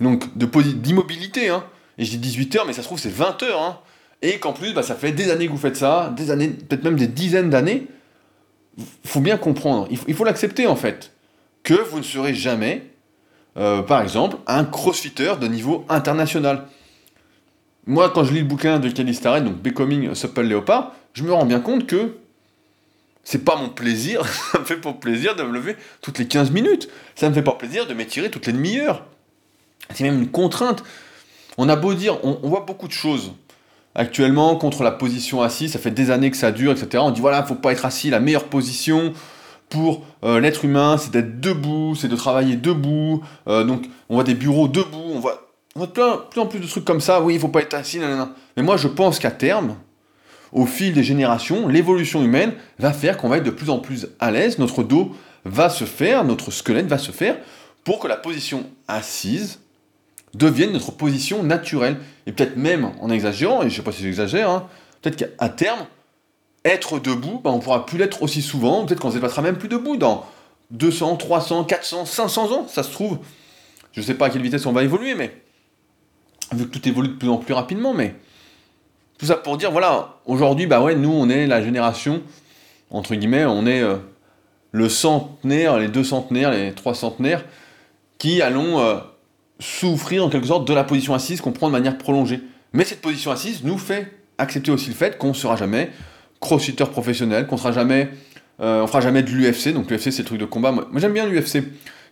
donc 0.00 0.24
d'immobilité, 0.36 1.48
hein. 1.48 1.64
et 1.98 2.04
je 2.04 2.10
dis 2.10 2.18
18 2.18 2.56
heures, 2.56 2.66
mais 2.66 2.72
ça 2.72 2.82
se 2.82 2.86
trouve 2.86 2.98
c'est 2.98 3.12
20 3.12 3.42
heures, 3.42 3.62
hein. 3.62 3.78
et 4.22 4.38
qu'en 4.38 4.52
plus 4.52 4.72
bah, 4.72 4.82
ça 4.82 4.94
fait 4.94 5.12
des 5.12 5.30
années 5.30 5.46
que 5.46 5.52
vous 5.52 5.58
faites 5.58 5.76
ça, 5.76 6.12
des 6.16 6.30
années, 6.30 6.48
peut-être 6.48 6.84
même 6.84 6.96
des 6.96 7.08
dizaines 7.08 7.50
d'années, 7.50 7.86
faut 9.04 9.20
bien 9.20 9.36
comprendre, 9.36 9.88
il 10.08 10.14
faut 10.14 10.24
l'accepter 10.24 10.66
en 10.66 10.76
fait, 10.76 11.12
que 11.62 11.74
vous 11.74 11.98
ne 11.98 12.04
serez 12.04 12.34
jamais, 12.34 12.82
euh, 13.56 13.82
par 13.82 14.02
exemple, 14.02 14.36
un 14.46 14.64
crossfitter 14.64 15.34
de 15.40 15.46
niveau 15.46 15.84
international. 15.88 16.66
Moi, 17.86 18.10
quand 18.10 18.24
je 18.24 18.32
lis 18.32 18.40
le 18.40 18.46
bouquin 18.46 18.78
de 18.78 19.12
Starrett, 19.12 19.44
donc 19.44 19.56
Becoming 19.56 20.14
Supple 20.14 20.42
Leopard, 20.42 20.92
je 21.14 21.24
me 21.24 21.32
rends 21.32 21.46
bien 21.46 21.60
compte 21.60 21.86
que 21.86 22.16
c'est 23.24 23.44
pas 23.44 23.56
mon 23.56 23.68
plaisir, 23.68 24.24
ça 24.52 24.60
me 24.60 24.64
fait 24.64 24.76
pas 24.76 24.92
plaisir 24.92 25.34
de 25.34 25.42
me 25.42 25.52
lever 25.52 25.76
toutes 26.00 26.18
les 26.18 26.26
15 26.26 26.50
minutes, 26.50 26.88
ça 27.14 27.28
me 27.28 27.34
fait 27.34 27.42
pas 27.42 27.52
plaisir 27.52 27.86
de 27.86 27.94
m'étirer 27.94 28.30
toutes 28.30 28.46
les 28.46 28.52
demi-heures. 28.52 29.04
C'est 29.94 30.04
même 30.04 30.20
une 30.20 30.30
contrainte. 30.30 30.84
On 31.58 31.68
a 31.68 31.76
beau 31.76 31.94
dire, 31.94 32.24
on, 32.24 32.48
voit 32.48 32.64
beaucoup 32.66 32.86
de 32.86 32.92
choses 32.92 33.32
actuellement 33.94 34.56
contre 34.56 34.84
la 34.84 34.90
position 34.92 35.42
assise, 35.42 35.72
ça 35.72 35.78
fait 35.78 35.90
des 35.90 36.10
années 36.10 36.30
que 36.30 36.36
ça 36.36 36.50
dure, 36.50 36.72
etc. 36.72 37.02
On 37.04 37.10
dit 37.10 37.20
voilà, 37.20 37.42
faut 37.42 37.54
pas 37.54 37.72
être 37.72 37.84
assis, 37.84 38.10
la 38.10 38.20
meilleure 38.20 38.44
position 38.44 39.12
pour 39.68 40.04
euh, 40.24 40.40
l'être 40.40 40.64
humain, 40.64 40.96
c'est 40.98 41.10
d'être 41.10 41.40
debout, 41.40 41.94
c'est 41.94 42.08
de 42.08 42.16
travailler 42.16 42.56
debout. 42.56 43.22
Euh, 43.48 43.64
donc 43.64 43.84
on 44.08 44.14
voit 44.14 44.24
des 44.24 44.34
bureaux 44.34 44.68
debout, 44.68 45.10
on 45.14 45.18
voit 45.18 45.51
plein, 45.74 46.18
plus 46.30 46.40
en 46.40 46.46
plus 46.46 46.60
de 46.60 46.66
trucs 46.66 46.84
comme 46.84 47.00
ça, 47.00 47.20
oui, 47.20 47.34
il 47.34 47.40
faut 47.40 47.48
pas 47.48 47.60
être 47.60 47.74
assis, 47.74 47.98
nanana. 47.98 48.34
Mais 48.56 48.62
moi, 48.62 48.76
je 48.76 48.88
pense 48.88 49.18
qu'à 49.18 49.30
terme, 49.30 49.76
au 50.52 50.66
fil 50.66 50.92
des 50.92 51.02
générations, 51.02 51.68
l'évolution 51.68 52.22
humaine 52.22 52.52
va 52.78 52.92
faire 52.92 53.16
qu'on 53.16 53.28
va 53.28 53.38
être 53.38 53.44
de 53.44 53.50
plus 53.50 53.70
en 53.70 53.78
plus 53.78 54.08
à 54.20 54.30
l'aise, 54.30 54.58
notre 54.58 54.82
dos 54.82 55.12
va 55.44 55.70
se 55.70 55.84
faire, 55.84 56.24
notre 56.24 56.50
squelette 56.50 56.86
va 56.86 56.98
se 56.98 57.10
faire, 57.10 57.36
pour 57.84 57.98
que 57.98 58.08
la 58.08 58.16
position 58.16 58.64
assise 58.86 59.60
devienne 60.34 60.72
notre 60.72 60.92
position 60.92 61.42
naturelle. 61.42 61.96
Et 62.26 62.32
peut-être 62.32 62.56
même, 62.56 62.92
en 63.00 63.10
exagérant, 63.10 63.62
et 63.62 63.70
je 63.70 63.76
sais 63.76 63.82
pas 63.82 63.92
si 63.92 64.02
j'exagère, 64.02 64.50
hein, 64.50 64.68
peut-être 65.00 65.16
qu'à 65.16 65.48
terme, 65.48 65.86
être 66.64 66.98
debout, 66.98 67.40
bah, 67.42 67.50
on 67.50 67.58
pourra 67.58 67.86
plus 67.86 67.98
l'être 67.98 68.22
aussi 68.22 68.42
souvent, 68.42 68.86
peut-être 68.86 69.00
qu'on 69.00 69.08
ne 69.08 69.12
se 69.12 69.18
dépassera 69.18 69.42
même 69.42 69.56
plus 69.56 69.68
debout 69.68 69.96
dans 69.96 70.26
200, 70.70 71.16
300, 71.16 71.64
400, 71.64 72.06
500 72.06 72.52
ans, 72.52 72.68
ça 72.68 72.82
se 72.82 72.92
trouve. 72.92 73.18
Je 73.92 74.00
ne 74.00 74.06
sais 74.06 74.14
pas 74.14 74.26
à 74.26 74.30
quelle 74.30 74.42
vitesse 74.42 74.64
on 74.66 74.72
va 74.72 74.84
évoluer, 74.84 75.14
mais 75.14 75.41
vu 76.54 76.68
que 76.68 76.78
tout 76.78 76.88
évolue 76.88 77.08
de 77.08 77.14
plus 77.14 77.28
en 77.28 77.38
plus 77.38 77.54
rapidement, 77.54 77.94
mais 77.94 78.14
tout 79.18 79.26
ça 79.26 79.36
pour 79.36 79.56
dire, 79.56 79.70
voilà, 79.70 80.16
aujourd'hui, 80.26 80.66
bah 80.66 80.82
ouais, 80.82 80.94
nous, 80.94 81.12
on 81.12 81.28
est 81.28 81.46
la 81.46 81.62
génération, 81.62 82.22
entre 82.90 83.14
guillemets, 83.14 83.44
on 83.44 83.66
est 83.66 83.80
euh, 83.80 83.96
le 84.72 84.88
centenaire, 84.88 85.78
les 85.78 85.88
deux 85.88 86.04
centenaires, 86.04 86.50
les 86.50 86.72
trois 86.72 86.94
centenaires, 86.94 87.44
qui 88.18 88.42
allons 88.42 88.80
euh, 88.80 88.96
souffrir 89.58 90.24
en 90.24 90.28
quelque 90.28 90.46
sorte 90.46 90.66
de 90.66 90.74
la 90.74 90.84
position 90.84 91.14
assise 91.14 91.40
qu'on 91.40 91.52
prend 91.52 91.68
de 91.68 91.72
manière 91.72 91.98
prolongée. 91.98 92.40
Mais 92.72 92.84
cette 92.84 93.00
position 93.00 93.30
assise 93.30 93.62
nous 93.64 93.78
fait 93.78 94.12
accepter 94.38 94.70
aussi 94.70 94.88
le 94.88 94.94
fait 94.94 95.18
qu'on 95.18 95.28
ne 95.28 95.34
sera 95.34 95.56
jamais 95.56 95.90
crossfitter 96.40 96.84
professionnel, 96.84 97.46
qu'on 97.46 97.56
sera 97.56 97.72
jamais, 97.72 98.10
euh, 98.60 98.82
on 98.82 98.86
fera 98.86 99.00
jamais 99.00 99.22
de 99.22 99.30
l'UFC. 99.30 99.72
Donc 99.72 99.90
l'UFC 99.90 100.10
c'est 100.10 100.18
le 100.18 100.24
truc 100.24 100.40
de 100.40 100.44
combat. 100.46 100.72
Moi, 100.72 100.86
j'aime 100.96 101.12
bien 101.12 101.26
l'UFC. 101.26 101.62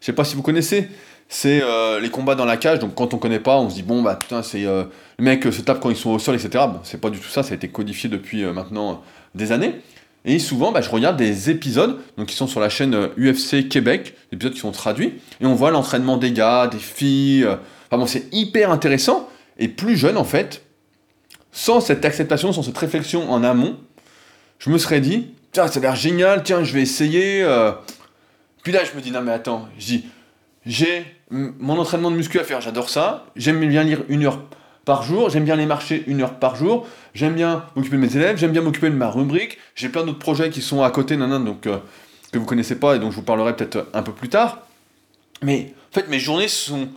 Je 0.01 0.07
sais 0.07 0.13
pas 0.13 0.25
si 0.25 0.37
vous 0.37 0.43
connaissez 0.43 0.89
c'est 1.33 1.63
euh, 1.63 2.01
les 2.01 2.11
combats 2.11 2.35
dans 2.35 2.45
la 2.45 2.59
cage. 2.59 2.81
Donc 2.81 2.95
quand 2.97 3.15
on 3.15 3.19
connaît 3.19 3.39
pas, 3.39 3.57
on 3.57 3.71
se 3.71 3.77
dit 3.77 3.85
bon 3.85 4.03
bah 4.03 4.17
putain 4.17 4.43
c'est 4.43 4.67
euh, 4.67 4.85
les 5.19 5.25
mecs 5.25 5.45
se 5.45 5.63
tapent 5.63 5.81
quand 5.81 5.89
ils 5.89 5.97
sont 5.97 6.11
au 6.11 6.19
sol, 6.19 6.35
etc. 6.35 6.65
Bon, 6.69 6.81
c'est 6.83 7.01
pas 7.01 7.09
du 7.09 7.19
tout 7.19 7.29
ça. 7.29 7.43
Ça 7.43 7.53
a 7.53 7.55
été 7.55 7.69
codifié 7.69 8.11
depuis 8.11 8.45
euh, 8.45 8.53
maintenant 8.53 9.03
des 9.35 9.53
années. 9.53 9.81
Et 10.27 10.39
souvent, 10.39 10.71
bah, 10.71 10.83
je 10.83 10.91
regarde 10.91 11.17
des 11.17 11.49
épisodes 11.49 11.99
donc 12.19 12.27
qui 12.27 12.35
sont 12.35 12.49
sur 12.49 12.61
la 12.61 12.69
chaîne 12.69 12.95
UFC 13.17 13.69
Québec, 13.69 14.17
des 14.31 14.37
épisodes 14.37 14.53
qui 14.53 14.61
sont 14.61 14.73
traduits, 14.73 15.15
et 15.41 15.47
on 15.47 15.55
voit 15.55 15.71
l'entraînement 15.71 16.19
des 16.19 16.33
gars, 16.33 16.67
des 16.67 16.79
filles. 16.79 17.47
enfin 17.47 17.97
bon, 17.97 18.07
c'est 18.07 18.27
hyper 18.35 18.71
intéressant. 18.71 19.31
Et 19.57 19.69
plus 19.69 19.97
jeune 19.97 20.17
en 20.17 20.25
fait, 20.25 20.63
sans 21.53 21.81
cette 21.81 22.05
acceptation, 22.05 22.53
sans 22.53 22.63
cette 22.63 22.77
réflexion 22.77 23.31
en 23.31 23.45
amont, 23.45 23.79
je 24.59 24.69
me 24.69 24.79
serais 24.79 25.01
dit 25.01 25.29
tiens 25.53 25.69
ça 25.69 25.79
a 25.79 25.83
l'air 25.83 25.97
génial, 25.97 26.43
tiens 26.43 26.65
je 26.65 26.75
vais 26.75 26.83
essayer. 26.83 27.47
Puis 28.63 28.73
là 28.73 28.81
je 28.85 28.97
me 28.97 29.01
dis 29.01 29.13
non 29.13 29.23
mais 29.23 29.33
attends, 29.33 29.69
je 29.79 29.87
dis 29.87 30.05
j'ai 30.67 31.05
mon 31.31 31.79
entraînement 31.79 32.11
de 32.11 32.17
muscu 32.17 32.39
à 32.39 32.45
faire, 32.45 32.61
j'adore 32.61 32.91
ça. 32.91 33.27
J'aime 33.37 33.61
bien 33.67 33.83
lire 33.83 34.03
une 34.09 34.25
heure 34.25 34.41
par 34.85 35.03
jour, 35.03 35.31
j'aime 35.31 35.45
bien 35.45 35.55
aller 35.55 35.67
marcher 35.67 36.03
une 36.07 36.23
heure 36.23 36.35
par 36.39 36.57
jour, 36.57 36.87
j'aime 37.15 37.35
bien 37.35 37.65
m'occuper 37.77 37.97
de 37.97 38.01
mes 38.01 38.17
élèves, 38.17 38.37
j'aime 38.39 38.53
bien 38.53 38.63
m'occuper 38.63 38.91
de 38.91 38.95
ma 38.95 39.09
rubrique, 39.09 39.59
j'ai 39.75 39.89
plein 39.89 40.05
d'autres 40.05 40.19
projets 40.19 40.51
qui 40.51 40.63
sont 40.63 40.83
à 40.83 40.91
côté, 40.91 41.17
nan, 41.17 41.45
donc 41.45 41.67
euh, 41.67 41.79
que 42.33 42.39
vous 42.39 42.47
connaissez 42.47 42.77
pas 42.77 42.97
et 42.97 42.99
dont 42.99 43.11
je 43.11 43.17
vous 43.17 43.23
parlerai 43.23 43.55
peut-être 43.55 43.87
un 43.93 44.03
peu 44.03 44.13
plus 44.13 44.29
tard. 44.29 44.67
Mais 45.43 45.75
en 45.91 45.95
fait, 45.95 46.09
mes 46.09 46.19
journées 46.19 46.49
sont 46.49 46.89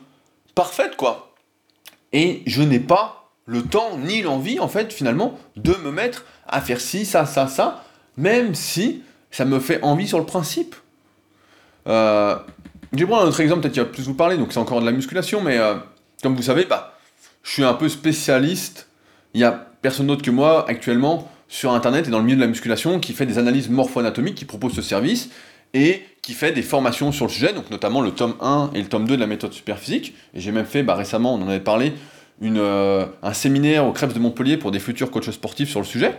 parfaites, 0.56 0.96
quoi. 0.96 1.34
Et 2.14 2.42
je 2.46 2.62
n'ai 2.62 2.80
pas 2.80 3.30
le 3.46 3.62
temps 3.62 3.98
ni 3.98 4.22
l'envie, 4.22 4.60
en 4.60 4.68
fait, 4.68 4.94
finalement, 4.94 5.38
de 5.56 5.74
me 5.84 5.92
mettre 5.92 6.26
à 6.48 6.62
faire 6.62 6.80
ci, 6.80 7.06
ça, 7.06 7.26
ça, 7.26 7.48
ça, 7.48 7.84
même 8.18 8.56
si 8.56 9.04
ça 9.32 9.46
me 9.46 9.60
fait 9.60 9.82
envie 9.84 10.08
sur 10.08 10.20
le 10.20 10.26
principe. 10.26 10.76
Euh, 11.88 12.38
je 12.94 13.00
vais 13.00 13.06
prendre 13.08 13.24
un 13.24 13.28
autre 13.28 13.40
exemple, 13.40 13.62
peut-être 13.62 13.74
qui 13.74 13.80
va 13.80 13.86
plus 13.86 14.04
vous 14.04 14.14
parler, 14.14 14.38
donc 14.38 14.54
c'est 14.54 14.60
encore 14.60 14.80
de 14.80 14.86
la 14.86 14.92
musculation, 14.92 15.42
mais 15.42 15.58
euh, 15.58 15.76
comme 16.22 16.36
vous 16.36 16.44
savez, 16.44 16.66
bah, 16.66 16.98
je 17.44 17.52
suis 17.52 17.64
un 17.64 17.74
peu 17.74 17.90
spécialiste. 17.90 18.88
Il 19.34 19.40
n'y 19.40 19.44
a 19.44 19.68
personne 19.82 20.08
d'autre 20.08 20.22
que 20.22 20.32
moi 20.32 20.66
actuellement 20.70 21.30
sur 21.48 21.74
Internet 21.74 22.08
et 22.08 22.12
dans 22.12 22.20
le 22.20 22.24
milieu 22.24 22.38
de 22.38 22.42
la 22.42 22.48
musculation 22.48 23.00
qui 23.00 23.14
fait 23.14 23.26
des 23.26 23.38
analyses 23.38 23.70
morpho-anatomiques, 23.70 24.36
qui 24.36 24.46
propose 24.46 24.74
ce 24.74 24.82
service 24.82 25.30
et 25.74 26.04
qui 26.22 26.34
fait 26.34 26.52
des 26.52 26.62
formations 26.62 27.12
sur 27.12 27.26
le 27.26 27.32
sujet, 27.32 27.52
donc 27.52 27.70
notamment 27.72 28.02
le 28.02 28.12
tome 28.12 28.36
1 28.40 28.72
et 28.76 28.82
le 28.82 28.88
tome 28.88 29.08
2 29.08 29.16
de 29.16 29.20
la 29.20 29.28
méthode 29.28 29.54
superphysique. 29.54 30.16
Et 30.34 30.40
j'ai 30.40 30.52
même 30.52 30.66
fait 30.66 30.84
bah, 30.84 30.96
récemment, 30.96 31.34
on 31.34 31.42
en 31.42 31.50
avait 31.50 31.60
parlé, 31.60 31.94
une, 32.42 32.60
euh, 32.60 33.06
un 33.24 33.34
séminaire 33.34 33.86
au 33.86 33.92
Crêpes 33.92 34.14
de 34.14 34.20
Montpellier 34.20 34.58
pour 34.58 34.72
des 34.72 34.80
futurs 34.80 35.10
coachs 35.12 35.32
sportifs 35.32 35.70
sur 35.70 35.80
le 35.80 35.86
sujet. 35.86 36.16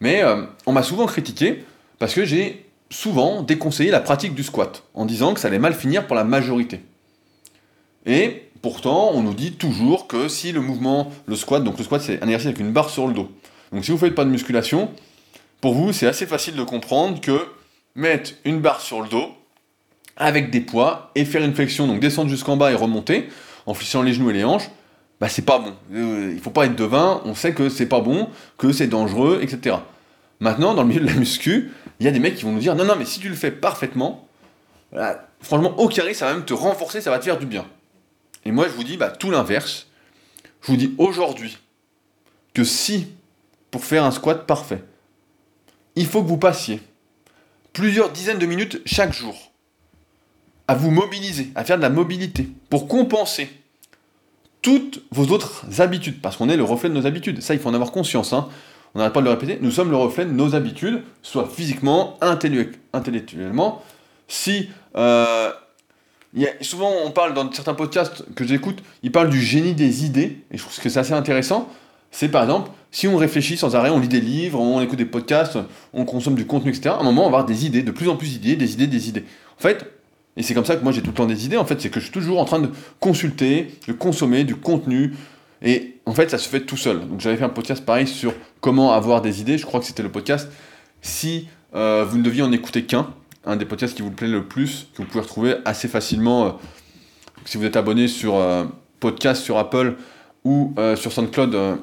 Mais 0.00 0.22
euh, 0.22 0.42
on 0.66 0.72
m'a 0.72 0.82
souvent 0.82 1.06
critiqué 1.06 1.64
parce 1.98 2.14
que 2.14 2.24
j'ai 2.24 2.66
souvent 2.94 3.42
déconseiller 3.42 3.90
la 3.90 4.00
pratique 4.00 4.34
du 4.34 4.44
squat, 4.44 4.84
en 4.94 5.04
disant 5.04 5.34
que 5.34 5.40
ça 5.40 5.48
allait 5.48 5.58
mal 5.58 5.74
finir 5.74 6.06
pour 6.06 6.14
la 6.14 6.22
majorité. 6.22 6.80
Et 8.06 8.44
pourtant, 8.62 9.10
on 9.12 9.22
nous 9.22 9.34
dit 9.34 9.52
toujours 9.52 10.06
que 10.06 10.28
si 10.28 10.52
le 10.52 10.60
mouvement, 10.60 11.10
le 11.26 11.34
squat, 11.34 11.64
donc 11.64 11.76
le 11.76 11.84
squat 11.84 12.00
c'est 12.00 12.22
un 12.22 12.26
exercice 12.26 12.46
avec 12.46 12.60
une 12.60 12.72
barre 12.72 12.90
sur 12.90 13.08
le 13.08 13.12
dos. 13.12 13.30
Donc 13.72 13.84
si 13.84 13.90
vous 13.90 13.96
ne 13.96 14.00
faites 14.00 14.14
pas 14.14 14.24
de 14.24 14.30
musculation, 14.30 14.90
pour 15.60 15.74
vous 15.74 15.92
c'est 15.92 16.06
assez 16.06 16.26
facile 16.26 16.54
de 16.54 16.62
comprendre 16.62 17.20
que 17.20 17.46
mettre 17.96 18.32
une 18.44 18.60
barre 18.60 18.80
sur 18.80 19.02
le 19.02 19.08
dos 19.08 19.28
avec 20.16 20.50
des 20.50 20.60
poids 20.60 21.10
et 21.16 21.24
faire 21.24 21.42
une 21.42 21.54
flexion, 21.54 21.88
donc 21.88 21.98
descendre 21.98 22.30
jusqu'en 22.30 22.56
bas 22.56 22.70
et 22.70 22.76
remonter, 22.76 23.28
en 23.66 23.74
flissant 23.74 24.02
les 24.02 24.12
genoux 24.12 24.30
et 24.30 24.34
les 24.34 24.44
hanches, 24.44 24.70
bah 25.20 25.28
c'est 25.28 25.44
pas 25.44 25.58
bon. 25.58 25.74
Euh, 25.92 26.30
il 26.32 26.40
faut 26.40 26.50
pas 26.50 26.66
être 26.66 26.76
devin, 26.76 27.22
on 27.24 27.34
sait 27.34 27.54
que 27.54 27.68
c'est 27.68 27.86
pas 27.86 28.00
bon, 28.00 28.28
que 28.56 28.70
c'est 28.70 28.86
dangereux, 28.86 29.40
etc. 29.42 29.78
Maintenant, 30.40 30.74
dans 30.74 30.82
le 30.82 30.88
milieu 30.88 31.00
de 31.00 31.06
la 31.06 31.14
muscu, 31.14 31.72
il 32.00 32.06
y 32.06 32.08
a 32.08 32.12
des 32.12 32.18
mecs 32.18 32.36
qui 32.36 32.44
vont 32.44 32.52
nous 32.52 32.60
dire 32.60 32.74
non, 32.74 32.84
non, 32.84 32.96
mais 32.96 33.04
si 33.04 33.20
tu 33.20 33.28
le 33.28 33.34
fais 33.34 33.50
parfaitement, 33.50 34.28
franchement, 35.40 35.78
au 35.78 35.88
carré, 35.88 36.14
ça 36.14 36.26
va 36.26 36.34
même 36.34 36.44
te 36.44 36.54
renforcer, 36.54 37.00
ça 37.00 37.10
va 37.10 37.18
te 37.18 37.24
faire 37.24 37.38
du 37.38 37.46
bien. 37.46 37.66
Et 38.44 38.52
moi, 38.52 38.66
je 38.68 38.74
vous 38.74 38.84
dis 38.84 38.96
bah, 38.96 39.10
tout 39.10 39.30
l'inverse. 39.30 39.86
Je 40.62 40.68
vous 40.68 40.76
dis 40.76 40.94
aujourd'hui 40.98 41.58
que 42.54 42.64
si, 42.64 43.08
pour 43.70 43.84
faire 43.84 44.04
un 44.04 44.10
squat 44.10 44.46
parfait, 44.46 44.82
il 45.96 46.06
faut 46.06 46.22
que 46.22 46.28
vous 46.28 46.38
passiez 46.38 46.80
plusieurs 47.72 48.10
dizaines 48.10 48.38
de 48.38 48.46
minutes 48.46 48.80
chaque 48.86 49.12
jour 49.12 49.52
à 50.66 50.74
vous 50.74 50.90
mobiliser, 50.90 51.52
à 51.54 51.64
faire 51.64 51.76
de 51.76 51.82
la 51.82 51.90
mobilité, 51.90 52.48
pour 52.70 52.88
compenser 52.88 53.50
toutes 54.62 55.02
vos 55.10 55.26
autres 55.26 55.66
habitudes, 55.82 56.22
parce 56.22 56.38
qu'on 56.38 56.48
est 56.48 56.56
le 56.56 56.64
reflet 56.64 56.88
de 56.88 56.94
nos 56.94 57.06
habitudes. 57.06 57.42
Ça, 57.42 57.52
il 57.52 57.60
faut 57.60 57.68
en 57.68 57.74
avoir 57.74 57.92
conscience. 57.92 58.32
Hein 58.32 58.48
on 58.94 58.98
n'arrête 58.98 59.12
pas 59.12 59.20
de 59.20 59.24
le 59.24 59.30
répéter, 59.30 59.58
nous 59.60 59.70
sommes 59.70 59.90
le 59.90 59.96
reflet 59.96 60.24
de 60.24 60.30
nos 60.30 60.54
habitudes, 60.54 61.02
soit 61.22 61.48
physiquement, 61.48 62.18
intellectuellement. 62.20 63.82
Si 64.28 64.70
euh, 64.96 65.50
souvent 66.60 66.92
on 67.04 67.10
parle 67.10 67.34
dans 67.34 67.50
certains 67.52 67.74
podcasts 67.74 68.24
que 68.34 68.44
j'écoute, 68.44 68.82
ils 69.02 69.12
parlent 69.12 69.30
du 69.30 69.40
génie 69.40 69.74
des 69.74 70.04
idées, 70.04 70.38
et 70.50 70.58
je 70.58 70.62
trouve 70.62 70.78
que 70.78 70.88
c'est 70.88 71.00
assez 71.00 71.12
intéressant. 71.12 71.68
C'est 72.10 72.28
par 72.28 72.44
exemple, 72.44 72.70
si 72.92 73.08
on 73.08 73.16
réfléchit 73.16 73.56
sans 73.56 73.74
arrêt, 73.74 73.90
on 73.90 73.98
lit 73.98 74.08
des 74.08 74.20
livres, 74.20 74.60
on 74.60 74.80
écoute 74.80 74.98
des 74.98 75.04
podcasts, 75.04 75.58
on 75.92 76.04
consomme 76.04 76.36
du 76.36 76.46
contenu, 76.46 76.70
etc., 76.70 76.90
à 76.90 77.00
un 77.00 77.02
moment 77.02 77.22
on 77.22 77.30
va 77.30 77.38
avoir 77.38 77.44
des 77.44 77.66
idées, 77.66 77.82
de 77.82 77.90
plus 77.90 78.08
en 78.08 78.16
plus 78.16 78.38
d'idées, 78.38 78.54
des 78.54 78.74
idées, 78.74 78.86
des 78.86 79.08
idées. 79.08 79.24
En 79.58 79.62
fait, 79.62 79.84
et 80.36 80.42
c'est 80.42 80.54
comme 80.54 80.64
ça 80.64 80.76
que 80.76 80.84
moi 80.84 80.92
j'ai 80.92 81.02
tout 81.02 81.10
le 81.10 81.14
temps 81.14 81.26
des 81.26 81.46
idées, 81.46 81.56
en 81.56 81.64
fait, 81.64 81.80
c'est 81.80 81.90
que 81.90 81.98
je 81.98 82.04
suis 82.04 82.12
toujours 82.12 82.38
en 82.38 82.44
train 82.44 82.60
de 82.60 82.70
consulter, 83.00 83.72
de 83.88 83.92
consommer 83.92 84.44
du 84.44 84.54
contenu, 84.54 85.14
et 85.62 85.93
en 86.06 86.12
fait, 86.12 86.30
ça 86.30 86.38
se 86.38 86.48
fait 86.48 86.60
tout 86.60 86.76
seul. 86.76 87.08
Donc 87.08 87.20
j'avais 87.20 87.36
fait 87.36 87.44
un 87.44 87.48
podcast 87.48 87.84
pareil 87.84 88.06
sur 88.06 88.34
comment 88.60 88.92
avoir 88.92 89.22
des 89.22 89.40
idées. 89.40 89.58
Je 89.58 89.66
crois 89.66 89.80
que 89.80 89.86
c'était 89.86 90.02
le 90.02 90.12
podcast. 90.12 90.50
Si 91.00 91.48
euh, 91.74 92.04
vous 92.08 92.18
ne 92.18 92.22
deviez 92.22 92.42
en 92.42 92.52
écouter 92.52 92.84
qu'un, 92.84 93.12
un 93.44 93.56
des 93.56 93.64
podcasts 93.64 93.94
qui 93.94 94.02
vous 94.02 94.10
plaît 94.10 94.28
le 94.28 94.44
plus, 94.44 94.88
que 94.94 95.02
vous 95.02 95.08
pouvez 95.08 95.20
retrouver 95.20 95.56
assez 95.64 95.88
facilement, 95.88 96.46
euh, 96.46 96.50
si 97.44 97.58
vous 97.58 97.64
êtes 97.64 97.76
abonné 97.76 98.08
sur 98.08 98.36
euh, 98.36 98.64
podcast 99.00 99.42
sur 99.42 99.58
Apple 99.58 99.96
ou 100.44 100.74
sur 100.96 101.10
SoundCloud 101.10 101.78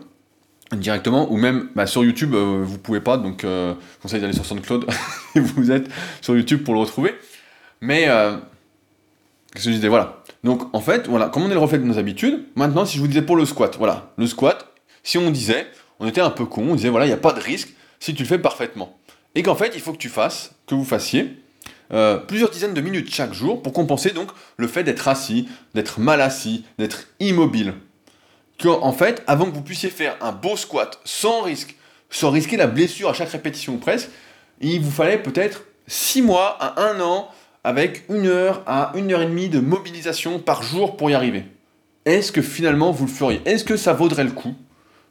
directement, 0.73 1.31
ou 1.31 1.37
même 1.37 1.69
bah, 1.73 1.87
sur 1.87 2.03
YouTube, 2.03 2.35
vous 2.35 2.77
pouvez 2.77 2.99
pas, 2.99 3.17
donc 3.17 3.41
je 3.41 3.73
conseille 4.03 4.21
d'aller 4.21 4.33
sur 4.33 4.45
SoundCloud 4.45 4.85
et 5.35 5.39
vous 5.39 5.71
êtes 5.71 5.89
sur 6.21 6.35
YouTube 6.35 6.63
pour 6.63 6.75
le 6.75 6.81
retrouver. 6.81 7.15
Mais, 7.81 8.03
qu'est-ce 9.51 9.65
que 9.65 9.71
je 9.71 9.75
disais, 9.75 9.87
voilà. 9.87 10.20
Donc 10.43 10.73
en 10.73 10.81
fait, 10.81 11.07
voilà, 11.07 11.29
comme 11.29 11.43
on 11.43 11.51
est 11.51 11.53
le 11.53 11.59
reflet 11.59 11.77
de 11.77 11.83
nos 11.83 11.97
habitudes, 11.97 12.45
maintenant 12.55 12.85
si 12.85 12.97
je 12.97 13.01
vous 13.01 13.07
disais 13.07 13.21
pour 13.21 13.35
le 13.35 13.45
squat, 13.45 13.75
voilà, 13.77 14.11
le 14.17 14.27
squat, 14.27 14.73
si 15.03 15.17
on 15.17 15.29
disait, 15.29 15.67
on 15.99 16.07
était 16.07 16.21
un 16.21 16.31
peu 16.31 16.45
con, 16.45 16.63
on 16.69 16.75
disait 16.75 16.89
voilà, 16.89 17.05
il 17.05 17.09
n'y 17.09 17.13
a 17.13 17.17
pas 17.17 17.33
de 17.33 17.39
risque 17.39 17.69
si 17.99 18.13
tu 18.13 18.23
le 18.23 18.27
fais 18.27 18.39
parfaitement. 18.39 18.97
Et 19.35 19.43
qu'en 19.43 19.55
fait, 19.55 19.71
il 19.75 19.81
faut 19.81 19.93
que 19.93 19.97
tu 19.97 20.09
fasses, 20.09 20.51
que 20.67 20.75
vous 20.75 20.83
fassiez 20.83 21.37
euh, 21.93 22.17
plusieurs 22.17 22.49
dizaines 22.49 22.73
de 22.73 22.81
minutes 22.81 23.13
chaque 23.13 23.33
jour 23.33 23.61
pour 23.61 23.73
compenser 23.73 24.11
donc 24.11 24.29
le 24.57 24.67
fait 24.67 24.83
d'être 24.83 25.07
assis, 25.07 25.47
d'être 25.73 25.99
mal 25.99 26.21
assis, 26.21 26.65
d'être 26.77 27.07
immobile. 27.19 27.73
En 28.65 28.93
fait, 28.93 29.23
avant 29.25 29.45
que 29.49 29.55
vous 29.55 29.63
puissiez 29.63 29.89
faire 29.89 30.15
un 30.21 30.31
beau 30.31 30.55
squat 30.55 30.99
sans 31.03 31.41
risque, 31.41 31.75
sans 32.09 32.29
risquer 32.29 32.57
la 32.57 32.67
blessure 32.67 33.09
à 33.09 33.13
chaque 33.13 33.29
répétition 33.29 33.77
presque, 33.77 34.09
il 34.59 34.79
vous 34.81 34.91
fallait 34.91 35.17
peut-être 35.17 35.63
6 35.87 36.21
mois 36.21 36.57
à 36.59 36.79
1 36.79 37.01
an 37.01 37.29
avec 37.63 38.03
une 38.09 38.27
heure 38.27 38.63
à 38.65 38.91
une 38.95 39.11
heure 39.11 39.21
et 39.21 39.25
demie 39.25 39.49
de 39.49 39.59
mobilisation 39.59 40.39
par 40.39 40.63
jour 40.63 40.97
pour 40.97 41.09
y 41.09 41.13
arriver. 41.13 41.45
Est-ce 42.05 42.31
que 42.31 42.41
finalement 42.41 42.91
vous 42.91 43.05
le 43.05 43.11
feriez? 43.11 43.41
Est-ce 43.45 43.63
que 43.63 43.77
ça 43.77 43.93
vaudrait 43.93 44.23
le 44.23 44.31
coup 44.31 44.55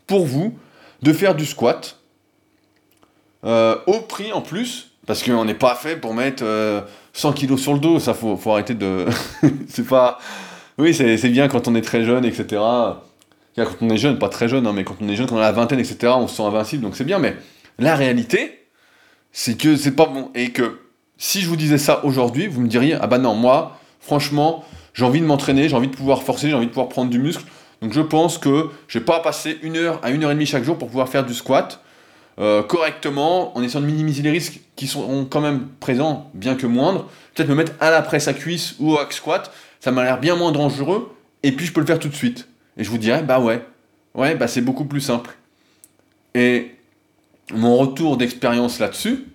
pour 0.07 0.27
vous 0.27 0.59
de 1.03 1.13
faire 1.13 1.35
du 1.35 1.47
squat 1.47 1.99
euh, 3.45 3.77
au 3.87 4.01
prix 4.01 4.33
en 4.33 4.43
plus 4.43 4.91
parce 5.07 5.23
qu'on 5.23 5.45
n'est 5.45 5.55
pas 5.55 5.75
fait 5.75 5.97
pour 5.97 6.15
mettre 6.15 6.45
100 7.15 7.31
euh, 7.31 7.33
kilos 7.33 7.61
sur 7.61 7.73
le 7.73 7.81
dos, 7.81 7.99
ça 7.99 8.15
faut, 8.15 8.37
faut 8.37 8.53
arrêter 8.53 8.75
de. 8.75 9.07
c'est 9.69 9.87
pas. 9.87 10.19
Oui, 10.79 10.95
c'est 10.95 11.29
bien 11.29 11.49
quand 11.49 11.67
on 11.67 11.75
est 11.75 11.83
très 11.83 12.05
jeune, 12.05 12.25
etc. 12.25 12.63
Quand 13.57 13.67
on 13.81 13.91
est 13.91 13.97
jeune, 13.97 14.19
pas 14.19 14.29
très 14.29 14.49
jeune, 14.49 14.67
hein, 14.67 14.73
mais 14.73 14.85
quand 14.85 14.97
on 15.01 15.09
est 15.09 15.17
jeune, 15.17 15.27
quand 15.27 15.35
on 15.35 15.39
a 15.39 15.43
la 15.43 15.53
vingtaine, 15.53 15.81
etc., 15.81 16.13
on 16.17 16.29
se 16.29 16.37
sent 16.37 16.43
invincible, 16.45 16.83
donc 16.83 16.97
c'est 16.97 17.05
bien, 17.05 17.19
mais 17.19 17.37
la 17.79 17.97
réalité, 17.97 18.67
c'est 19.33 19.59
que 19.59 19.75
c'est 19.75 19.97
pas 19.97 20.07
bon. 20.07 20.31
Et 20.35 20.53
que 20.53 20.79
si 21.21 21.43
je 21.43 21.49
vous 21.49 21.57
disais 21.57 21.77
ça 21.77 22.03
aujourd'hui, 22.05 22.47
vous 22.49 22.63
me 22.63 22.67
diriez, 22.67 22.95
ah 22.95 23.07
bah 23.07 23.19
non, 23.19 23.35
moi, 23.35 23.79
franchement, 24.01 24.65
j'ai 24.95 25.05
envie 25.05 25.21
de 25.21 25.27
m'entraîner, 25.27 25.69
j'ai 25.69 25.77
envie 25.77 25.89
de 25.89 25.95
pouvoir 25.95 26.23
forcer, 26.23 26.49
j'ai 26.49 26.55
envie 26.55 26.67
de 26.67 26.71
pouvoir 26.71 26.89
prendre 26.89 27.11
du 27.11 27.19
muscle. 27.19 27.45
Donc 27.83 27.93
je 27.93 28.01
pense 28.01 28.39
que 28.39 28.71
je 28.89 28.99
vais 28.99 29.05
pas 29.05 29.21
passer 29.21 29.59
une 29.63 29.77
heure 29.77 30.01
à 30.03 30.11
une 30.11 30.25
heure 30.25 30.31
et 30.31 30.35
demie 30.35 30.47
chaque 30.47 30.65
jour 30.65 30.79
pour 30.79 30.89
pouvoir 30.89 31.11
faire 31.11 31.25
du 31.25 31.35
squat 31.35 31.83
euh, 32.39 32.63
correctement, 32.63 33.57
en 33.57 33.63
essayant 33.63 33.83
de 33.83 33.87
minimiser 33.87 34.23
les 34.23 34.31
risques 34.31 34.61
qui 34.77 34.87
sont 34.87 35.27
quand 35.27 35.43
même 35.43 35.69
présents, 35.79 36.31
bien 36.33 36.55
que 36.55 36.67
moindres. 36.67 37.07
Peut-être 37.35 37.51
me 37.51 37.55
mettre 37.55 37.73
à 37.81 37.91
la 37.91 38.01
presse 38.01 38.27
à 38.27 38.33
cuisse 38.33 38.77
ou 38.81 38.93
au 38.93 38.99
hack 38.99 39.13
squat, 39.13 39.53
ça 39.79 39.91
m'a 39.91 40.05
l'air 40.05 40.19
bien 40.19 40.37
moins 40.37 40.53
dangereux, 40.53 41.15
et 41.43 41.53
puis 41.53 41.67
je 41.67 41.73
peux 41.75 41.81
le 41.81 41.87
faire 41.87 41.99
tout 41.99 42.09
de 42.09 42.15
suite. 42.15 42.49
Et 42.79 42.85
je 42.85 42.89
vous 42.89 42.99
dirais, 42.99 43.23
bah 43.23 43.41
ouais, 43.41 43.63
ouais, 44.15 44.37
bah 44.37 44.49
c'est 44.49 44.63
beaucoup 44.63 44.87
plus 44.87 45.03
simple. 45.03 45.37
Et 46.35 46.77
mon 47.53 47.77
retour 47.77 48.17
d'expérience 48.17 48.79
là-dessus, 48.79 49.27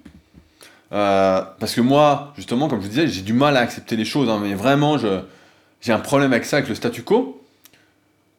euh, 0.95 1.41
parce 1.59 1.75
que 1.75 1.81
moi, 1.81 2.33
justement, 2.37 2.67
comme 2.69 2.79
je 2.79 2.85
vous 2.85 2.89
disais, 2.89 3.07
j'ai 3.07 3.21
du 3.21 3.33
mal 3.33 3.57
à 3.57 3.59
accepter 3.59 3.95
les 3.95 4.05
choses, 4.05 4.29
hein, 4.29 4.39
mais 4.41 4.53
vraiment, 4.53 4.97
j'ai 4.97 5.91
un 5.91 5.99
problème 5.99 6.31
avec 6.31 6.45
ça, 6.45 6.57
avec 6.57 6.69
le 6.69 6.75
statu 6.75 7.03
quo. 7.03 7.41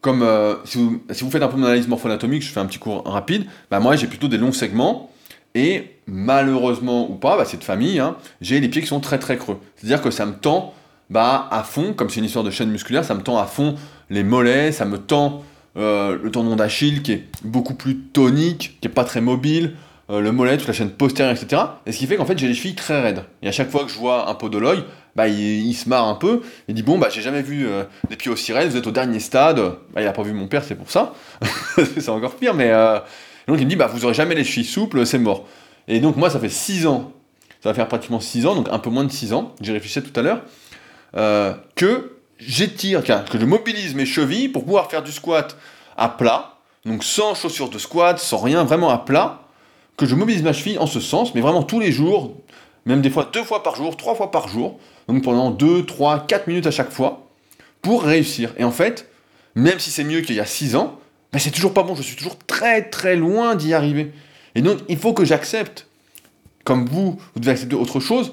Comme 0.00 0.22
euh, 0.22 0.54
si, 0.64 0.78
vous, 0.78 1.30
faites 1.30 1.42
un 1.42 1.48
peu 1.48 1.61
d'analyse 1.61 1.88
morpho-anatomique, 1.88 2.42
je 2.42 2.48
fais 2.48 2.61
un 2.61 2.66
petit 2.66 2.78
cours 2.78 3.04
rapide, 3.04 3.46
bah 3.70 3.80
moi 3.80 3.96
j'ai 3.96 4.07
plutôt 4.07 4.28
des 4.28 4.38
longs 4.38 4.52
segments, 4.52 5.11
et 5.54 5.96
malheureusement 6.07 7.11
ou 7.11 7.14
pas, 7.14 7.36
bah, 7.36 7.44
cette 7.44 7.64
famille, 7.64 7.98
hein, 7.98 8.16
j'ai 8.40 8.61
les 8.61 8.68
pieds 8.68 8.82
qui 8.82 8.88
sont 8.88 9.00
très 9.00 9.18
très 9.18 9.36
creux. 9.36 9.59
C'est-à-dire 9.76 10.02
que 10.02 10.11
ça 10.11 10.24
me 10.24 10.34
tend 10.34 10.74
bah, 11.11 11.48
à 11.50 11.62
fond, 11.62 11.92
comme 11.92 12.09
c'est 12.09 12.20
une 12.20 12.26
histoire 12.26 12.44
de 12.44 12.50
chaîne 12.50 12.70
musculaire, 12.70 13.04
ça 13.04 13.14
me 13.14 13.22
tend 13.22 13.38
à 13.38 13.46
fond 13.46 13.74
les 14.09 14.22
mollets, 14.22 14.70
ça 14.70 14.84
me 14.84 14.98
tend 14.98 15.42
euh, 15.76 16.16
le 16.22 16.30
tendon 16.30 16.57
d'Achille 16.57 17.02
qui 17.02 17.12
est 17.12 17.24
beaucoup 17.42 17.74
plus 17.74 17.98
tonique, 17.98 18.78
qui 18.80 18.88
est 18.88 18.90
pas 18.90 19.04
très 19.04 19.20
mobile, 19.20 19.74
euh, 20.09 20.20
le 20.20 20.30
mollet, 20.30 20.57
toute 20.57 20.68
la 20.68 20.72
chaîne 20.72 20.90
postérieure, 20.90 21.34
etc. 21.34 21.62
Et 21.84 21.92
ce 21.92 21.98
qui 21.98 22.07
fait 22.07 22.16
qu'en 22.16 22.26
fait 22.26 22.38
j'ai 22.38 22.46
les 22.46 22.54
chevilles 22.54 22.76
très 22.76 23.00
raides. 23.00 23.24
Et 23.42 23.48
à 23.48 23.52
chaque 23.52 23.70
fois 23.70 23.84
que 23.84 23.90
je 23.90 23.98
vois 23.98 24.28
un 24.28 24.34
podologue, 24.34 24.84
bah, 25.16 25.26
il, 25.28 25.74
se 25.74 25.88
marre 25.88 26.07
un 26.07 26.14
peu, 26.14 26.42
il 26.68 26.74
dit 26.74 26.82
bon 26.82 26.98
bah 26.98 27.09
j'ai 27.11 27.22
jamais 27.22 27.42
vu 27.42 27.66
euh, 27.66 27.84
des 28.09 28.16
pieds 28.16 28.30
aussi 28.30 28.52
raides, 28.52 28.70
vous 28.70 28.76
êtes 28.76 28.86
au 28.86 28.92
dernier 28.92 29.18
stade, 29.18 29.59
bah, 29.92 30.02
il 30.02 30.07
a 30.07 30.12
pas 30.12 30.22
vu 30.22 30.32
mon 30.32 30.46
père, 30.46 30.62
c'est 30.62 30.74
pour 30.74 30.90
ça, 30.90 31.14
c'est 31.76 32.09
encore 32.09 32.36
pire, 32.36 32.54
mais 32.54 32.70
euh, 32.70 33.00
donc 33.48 33.59
il 33.59 33.64
me 33.64 33.70
dit 33.70 33.76
bah 33.76 33.86
vous 33.86 34.04
aurez 34.04 34.14
jamais 34.14 34.34
les 34.34 34.44
chevilles 34.44 34.64
souples, 34.64 35.04
c'est 35.07 35.18
mort. 35.18 35.46
Et 35.88 35.98
donc 36.00 36.16
moi 36.16 36.30
ça 36.30 36.38
fait 36.38 36.48
6 36.48 36.86
ans, 36.86 37.12
ça 37.61 37.70
va 37.70 37.74
faire 37.74 37.88
pratiquement 37.88 38.20
6 38.20 38.46
ans, 38.46 38.54
donc 38.54 38.68
un 38.70 38.78
peu 38.78 38.90
moins 38.90 39.04
de 39.04 39.12
6 39.12 39.32
ans, 39.32 39.54
j'y 39.61 39.72
réfléchissais 39.72 40.02
tout 40.02 40.18
à 40.20 40.22
l'heure, 40.22 40.42
que 41.74 42.12
j'étire, 42.38 43.02
que 43.02 43.38
je 43.40 43.44
mobilise 43.46 43.94
mes 43.94 44.07
chevilles 44.07 44.50
pour 44.50 44.64
pouvoir 44.64 44.88
faire 44.88 45.02
du 45.02 45.11
squat 45.11 45.57
à 45.96 46.09
plat, 46.09 46.57
donc 46.84 47.02
sans 47.02 47.34
chaussures 47.34 47.70
de 47.70 47.78
squat, 47.78 48.18
sans 48.18 48.38
rien, 48.38 48.64
vraiment 48.64 48.90
à 48.90 48.98
plat, 48.98 49.45
que 49.97 50.07
je 50.07 50.14
mobilise 50.14 50.42
ma 50.42 50.53
cheville 50.53 50.78
en 50.78 50.86
ce 50.86 51.01
sens, 51.01 51.34
mais 51.34 51.40
vraiment 51.40 51.62
tous 51.62 51.80
les 51.80 51.92
jours, 51.92 52.34
même 52.84 53.01
des 53.01 53.11
fois 53.11 53.28
deux 53.32 53.44
fois 53.44 53.62
par 53.62 53.76
jour, 53.76 53.97
trois 53.97 54.14
fois 54.14 54.30
par 54.30 54.49
jour, 54.49 54.78
donc 55.09 55.22
pendant 55.22 55.51
deux, 55.51 55.84
trois, 55.84 56.26
quatre 56.26 56.47
minutes 56.47 56.66
à 56.66 56.70
chaque 56.70 56.90
fois, 56.90 57.28
pour 57.82 58.03
réussir. 58.03 58.53
Et 58.59 58.64
en 58.64 58.70
fait, 58.70 59.09
même 59.55 59.78
si 59.78 59.90
c'est 59.90 60.05
mieux 60.05 60.20
qu'il 60.20 60.36
y 60.36 60.40
a 60.40 60.47
six 60.47 60.76
ans, 60.76 60.99
ben 61.32 61.38
c'est 61.38 61.51
toujours 61.51 61.72
pas 61.72 61.82
bon, 61.82 61.94
je 61.94 62.03
suis 62.03 62.16
toujours 62.16 62.38
très 62.47 62.82
très 62.82 63.16
loin 63.16 63.55
d'y 63.55 63.74
arriver. 63.74 64.12
Et 64.55 64.62
donc 64.62 64.78
il 64.88 64.99
faut 64.99 65.12
que 65.12 65.24
j'accepte, 65.24 65.86
comme 66.64 66.86
vous, 66.86 67.18
vous 67.34 67.40
devez 67.40 67.53
accepter 67.53 67.76
autre 67.76 68.01
chose, 68.01 68.32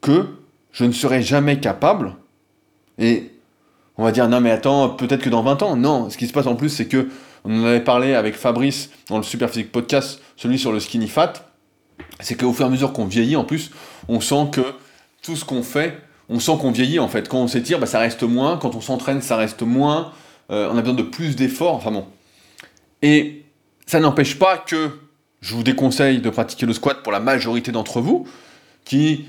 que 0.00 0.26
je 0.72 0.84
ne 0.84 0.92
serai 0.92 1.22
jamais 1.22 1.60
capable, 1.60 2.16
et 2.98 3.30
on 3.98 4.04
va 4.04 4.12
dire 4.12 4.28
non 4.28 4.40
mais 4.40 4.50
attends, 4.50 4.88
peut-être 4.90 5.22
que 5.22 5.30
dans 5.30 5.42
20 5.42 5.62
ans, 5.62 5.76
non, 5.76 6.08
ce 6.08 6.16
qui 6.16 6.26
se 6.26 6.32
passe 6.32 6.46
en 6.46 6.56
plus 6.56 6.70
c'est 6.70 6.86
que 6.86 7.08
on 7.44 7.62
en 7.62 7.64
avait 7.64 7.80
parlé 7.80 8.14
avec 8.14 8.34
Fabrice 8.34 8.90
dans 9.08 9.16
le 9.16 9.22
Super 9.22 9.50
Physique 9.50 9.72
Podcast, 9.72 10.20
celui 10.36 10.58
sur 10.58 10.72
le 10.72 10.80
skinny 10.80 11.08
fat, 11.08 11.32
c'est 12.20 12.36
qu'au 12.36 12.52
fur 12.52 12.64
et 12.64 12.68
à 12.68 12.70
mesure 12.70 12.92
qu'on 12.92 13.06
vieillit, 13.06 13.36
en 13.36 13.44
plus, 13.44 13.70
on 14.08 14.20
sent 14.20 14.48
que 14.52 14.62
tout 15.22 15.36
ce 15.36 15.44
qu'on 15.44 15.62
fait, 15.62 15.98
on 16.28 16.40
sent 16.40 16.52
qu'on 16.60 16.70
vieillit 16.70 16.98
en 16.98 17.08
fait. 17.08 17.28
Quand 17.28 17.38
on 17.38 17.48
s'étire, 17.48 17.78
bah, 17.78 17.86
ça 17.86 17.98
reste 17.98 18.22
moins. 18.22 18.56
Quand 18.58 18.74
on 18.74 18.80
s'entraîne, 18.80 19.20
ça 19.20 19.36
reste 19.36 19.62
moins. 19.62 20.12
Euh, 20.50 20.68
on 20.72 20.76
a 20.76 20.80
besoin 20.80 20.96
de 20.96 21.02
plus 21.02 21.36
d'efforts. 21.36 21.74
Enfin 21.74 21.90
bon. 21.90 22.06
Et 23.02 23.44
ça 23.86 24.00
n'empêche 24.00 24.38
pas 24.38 24.56
que 24.58 24.90
je 25.40 25.54
vous 25.54 25.62
déconseille 25.62 26.20
de 26.20 26.30
pratiquer 26.30 26.66
le 26.66 26.72
squat 26.72 27.02
pour 27.02 27.12
la 27.12 27.20
majorité 27.20 27.72
d'entre 27.72 28.00
vous, 28.00 28.26
qui, 28.84 29.26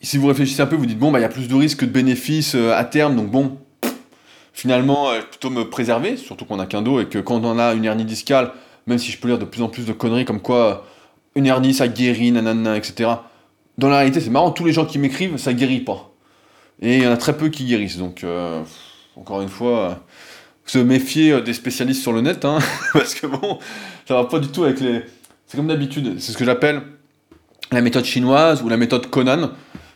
si 0.00 0.16
vous 0.16 0.28
réfléchissez 0.28 0.62
un 0.62 0.66
peu, 0.66 0.76
vous 0.76 0.86
dites 0.86 0.98
bon, 0.98 1.10
bah, 1.10 1.18
il 1.18 1.22
y 1.22 1.26
a 1.26 1.28
plus 1.28 1.48
de 1.48 1.54
risques 1.54 1.80
que 1.80 1.84
de 1.84 1.90
bénéfices 1.90 2.54
euh, 2.54 2.72
à 2.74 2.84
terme, 2.84 3.16
donc 3.16 3.30
bon, 3.30 3.58
finalement, 4.52 5.10
euh, 5.10 5.20
plutôt 5.20 5.50
me 5.50 5.68
préserver, 5.68 6.16
surtout 6.16 6.44
qu'on 6.44 6.58
a 6.58 6.66
qu'un 6.66 6.82
dos 6.82 7.00
et 7.00 7.06
que 7.06 7.18
quand 7.18 7.44
on 7.44 7.58
a 7.58 7.74
une 7.74 7.84
hernie 7.84 8.04
discale, 8.04 8.52
même 8.86 8.98
si 8.98 9.10
je 9.10 9.18
peux 9.18 9.28
lire 9.28 9.38
de 9.38 9.44
plus 9.44 9.62
en 9.62 9.68
plus 9.68 9.86
de 9.86 9.92
conneries 9.92 10.24
comme 10.24 10.40
quoi 10.40 10.86
une 11.34 11.46
hernie 11.46 11.74
ça 11.74 11.88
guérit, 11.88 12.32
nanana, 12.32 12.76
etc. 12.76 13.10
Dans 13.78 13.88
la 13.88 13.98
réalité, 13.98 14.20
c'est 14.20 14.30
marrant, 14.30 14.50
tous 14.50 14.64
les 14.64 14.72
gens 14.72 14.84
qui 14.84 14.98
m'écrivent, 14.98 15.36
ça 15.38 15.52
guérit 15.54 15.80
pas. 15.80 16.12
Et 16.80 16.98
il 16.98 17.02
y 17.02 17.06
en 17.06 17.12
a 17.12 17.16
très 17.16 17.36
peu 17.36 17.48
qui 17.48 17.64
guérissent, 17.64 17.96
donc 17.96 18.24
euh, 18.24 18.62
encore 19.16 19.40
une 19.40 19.48
fois, 19.48 19.90
euh, 19.90 19.94
se 20.66 20.78
méfier 20.78 21.40
des 21.40 21.54
spécialistes 21.54 22.02
sur 22.02 22.12
le 22.12 22.20
net, 22.20 22.44
hein, 22.44 22.58
parce 22.92 23.14
que 23.14 23.26
bon, 23.26 23.58
ça 24.06 24.14
va 24.14 24.24
pas 24.24 24.38
du 24.38 24.48
tout 24.48 24.64
avec 24.64 24.80
les. 24.80 25.02
C'est 25.46 25.56
comme 25.56 25.68
d'habitude, 25.68 26.18
c'est 26.18 26.32
ce 26.32 26.36
que 26.36 26.44
j'appelle 26.44 26.82
la 27.70 27.80
méthode 27.80 28.04
chinoise 28.04 28.62
ou 28.62 28.68
la 28.68 28.76
méthode 28.76 29.08
Conan. 29.08 29.50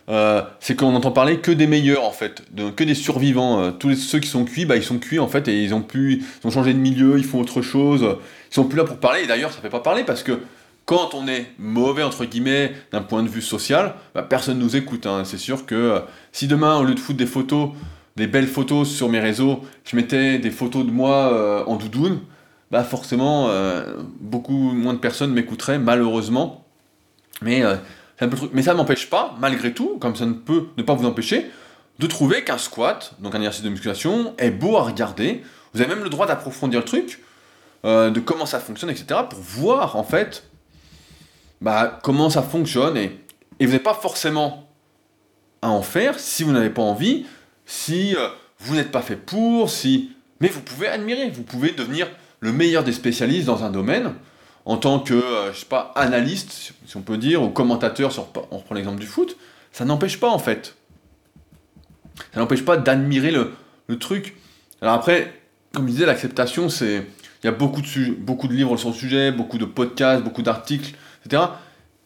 Euh, 0.09 0.41
c'est 0.61 0.77
qu'on 0.77 0.95
entend 0.95 1.11
parler 1.11 1.39
que 1.39 1.51
des 1.51 1.67
meilleurs 1.67 2.05
en 2.05 2.11
fait, 2.11 2.43
que 2.75 2.83
des 2.83 2.95
survivants. 2.95 3.61
Euh, 3.61 3.71
tous 3.71 3.95
ceux 3.95 4.19
qui 4.19 4.29
sont 4.29 4.45
cuits, 4.45 4.65
bah, 4.65 4.77
ils 4.77 4.83
sont 4.83 4.99
cuits 4.99 5.19
en 5.19 5.27
fait 5.27 5.47
et 5.47 5.61
ils 5.63 5.73
ont 5.73 5.81
pu, 5.81 6.23
ils 6.41 6.47
ont 6.47 6.51
changé 6.51 6.73
de 6.73 6.79
milieu, 6.79 7.17
ils 7.17 7.25
font 7.25 7.41
autre 7.41 7.61
chose. 7.61 8.17
Ils 8.51 8.55
sont 8.55 8.63
plus 8.63 8.77
là 8.77 8.85
pour 8.85 8.97
parler. 8.97 9.23
Et 9.23 9.27
d'ailleurs, 9.27 9.51
ça 9.51 9.59
fait 9.59 9.69
pas 9.69 9.81
parler 9.81 10.03
parce 10.03 10.23
que 10.23 10.39
quand 10.85 11.13
on 11.13 11.27
est 11.27 11.47
mauvais 11.59 12.03
entre 12.03 12.23
guillemets 12.23 12.71
d'un 12.93 13.01
point 13.01 13.21
de 13.21 13.27
vue 13.27 13.41
social, 13.41 13.95
bah, 14.15 14.23
personne 14.23 14.59
nous 14.59 14.77
écoute. 14.77 15.05
Hein. 15.05 15.23
C'est 15.25 15.37
sûr 15.37 15.65
que 15.65 15.75
euh, 15.75 15.99
si 16.31 16.47
demain 16.47 16.77
au 16.77 16.85
lieu 16.85 16.95
de 16.95 16.99
foutre 16.99 17.17
des 17.17 17.25
photos, 17.25 17.71
des 18.15 18.27
belles 18.27 18.47
photos 18.47 18.89
sur 18.89 19.09
mes 19.09 19.19
réseaux, 19.19 19.61
je 19.83 19.97
mettais 19.97 20.39
des 20.39 20.51
photos 20.51 20.85
de 20.85 20.91
moi 20.91 21.63
en 21.67 21.75
doudoune, 21.75 22.21
bah 22.71 22.83
forcément 22.83 23.47
beaucoup 24.19 24.57
moins 24.57 24.95
de 24.95 24.97
personnes 24.97 25.33
m'écouteraient 25.33 25.77
malheureusement. 25.77 26.65
Mais 27.43 27.61
mais 28.51 28.63
ça 28.63 28.73
ne 28.73 28.77
m'empêche 28.77 29.09
pas, 29.09 29.35
malgré 29.39 29.73
tout, 29.73 29.97
comme 29.99 30.15
ça 30.15 30.25
ne 30.25 30.33
peut 30.33 30.67
ne 30.77 30.83
pas 30.83 30.93
vous 30.93 31.05
empêcher, 31.05 31.49
de 31.99 32.07
trouver 32.07 32.43
qu'un 32.43 32.57
squat, 32.57 33.13
donc 33.19 33.35
un 33.35 33.39
exercice 33.39 33.63
de 33.63 33.69
musculation, 33.69 34.33
est 34.37 34.51
beau 34.51 34.77
à 34.77 34.83
regarder. 34.83 35.43
Vous 35.73 35.81
avez 35.81 35.93
même 35.93 36.03
le 36.03 36.09
droit 36.09 36.27
d'approfondir 36.27 36.79
le 36.79 36.85
truc, 36.85 37.21
euh, 37.85 38.09
de 38.09 38.19
comment 38.19 38.45
ça 38.45 38.59
fonctionne, 38.59 38.89
etc., 38.89 39.21
pour 39.29 39.39
voir 39.39 39.95
en 39.95 40.03
fait 40.03 40.43
bah, 41.61 41.99
comment 42.03 42.29
ça 42.29 42.41
fonctionne. 42.41 42.97
Et, 42.97 43.19
et 43.59 43.65
vous 43.65 43.71
n'avez 43.71 43.83
pas 43.83 43.93
forcément 43.93 44.67
à 45.61 45.69
en 45.69 45.81
faire 45.81 46.19
si 46.19 46.43
vous 46.43 46.51
n'avez 46.51 46.69
pas 46.69 46.81
envie, 46.81 47.25
si 47.65 48.15
euh, 48.15 48.29
vous 48.59 48.75
n'êtes 48.75 48.91
pas 48.91 49.01
fait 49.01 49.15
pour, 49.15 49.69
si. 49.69 50.11
Mais 50.39 50.49
vous 50.49 50.61
pouvez 50.61 50.87
admirer, 50.87 51.29
vous 51.29 51.43
pouvez 51.43 51.71
devenir 51.71 52.07
le 52.39 52.51
meilleur 52.51 52.83
des 52.83 52.93
spécialistes 52.93 53.47
dans 53.47 53.63
un 53.63 53.71
domaine 53.71 54.13
en 54.67 54.75
tant 54.75 54.99
que, 54.99 55.13
euh, 55.13 55.53
je 55.53 55.59
sais 55.59 55.65
pas, 55.65 55.93
analyste, 55.95 56.73
si 56.85 56.97
on 56.97 57.01
peut 57.01 57.17
dire, 57.17 57.41
ou 57.41 57.47
commentateur, 57.47 58.11
sur, 58.11 58.27
on 58.51 58.57
reprend 58.57 58.75
l'exemple 58.75 58.99
du 58.99 59.07
foot, 59.07 59.37
ça 59.71 59.85
n'empêche 59.85 60.19
pas 60.19 60.27
en 60.27 60.39
fait. 60.39 60.75
Ça 62.33 62.41
n'empêche 62.41 62.65
pas 62.65 62.75
d'admirer 62.75 63.31
le, 63.31 63.53
truc. 63.97 64.35
Alors 64.81 64.93
après, 64.93 65.33
comme 65.73 65.87
je 65.87 65.93
disais, 65.93 66.05
l'acceptation, 66.05 66.67
c'est. 66.67 67.07
Il 67.43 67.45
y 67.45 67.49
a 67.49 67.53
beaucoup 67.53 67.81
de, 67.81 68.53
livres 68.53 68.75
sur 68.75 68.89
le 68.89 68.95
sujet, 68.95 69.31
beaucoup 69.31 69.57
de 69.57 69.63
podcasts, 69.63 70.21
beaucoup 70.21 70.41
d'articles, 70.41 70.95
etc. 71.23 71.43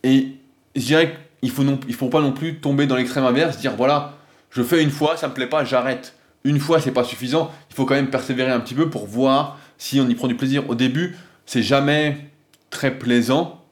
Et 0.04 0.36
je 0.76 0.82
dirais 0.82 1.18
qu'il 1.42 1.50
faut, 1.50 1.64
faut 1.94 2.10
pas 2.10 2.22
non 2.22 2.32
plus 2.32 2.60
tomber 2.60 2.86
dans 2.86 2.96
l'extrême 2.96 3.24
inverse, 3.24 3.58
dire 3.58 3.76
voilà, 3.76 4.18
je 4.52 4.62
fais 4.62 4.84
une 4.84 4.92
fois, 4.92 5.18
ça 5.18 5.30
me 5.30 5.34
plaît 5.34 5.48
pas, 5.48 5.64
j'arrête. 5.64 6.14
Une 6.44 6.60
fois, 6.60 6.80
c'est 6.80 6.92
pas 6.92 7.06
suffisant. 7.06 7.50
Il 7.72 7.76
faut 7.76 7.86
quand 7.86 7.96
même 7.96 8.12
persévérer 8.12 8.52
un 8.52 8.60
petit 8.60 8.76
peu 8.76 8.90
pour 8.90 9.08
voir 9.08 9.58
si 9.80 10.00
on 10.00 10.08
y 10.08 10.14
prend 10.14 10.28
du 10.28 10.36
plaisir. 10.36 10.70
Au 10.70 10.76
début, 10.76 11.16
c'est 11.48 11.64
jamais 11.64 12.31
très 12.72 12.98
plaisant 12.98 13.64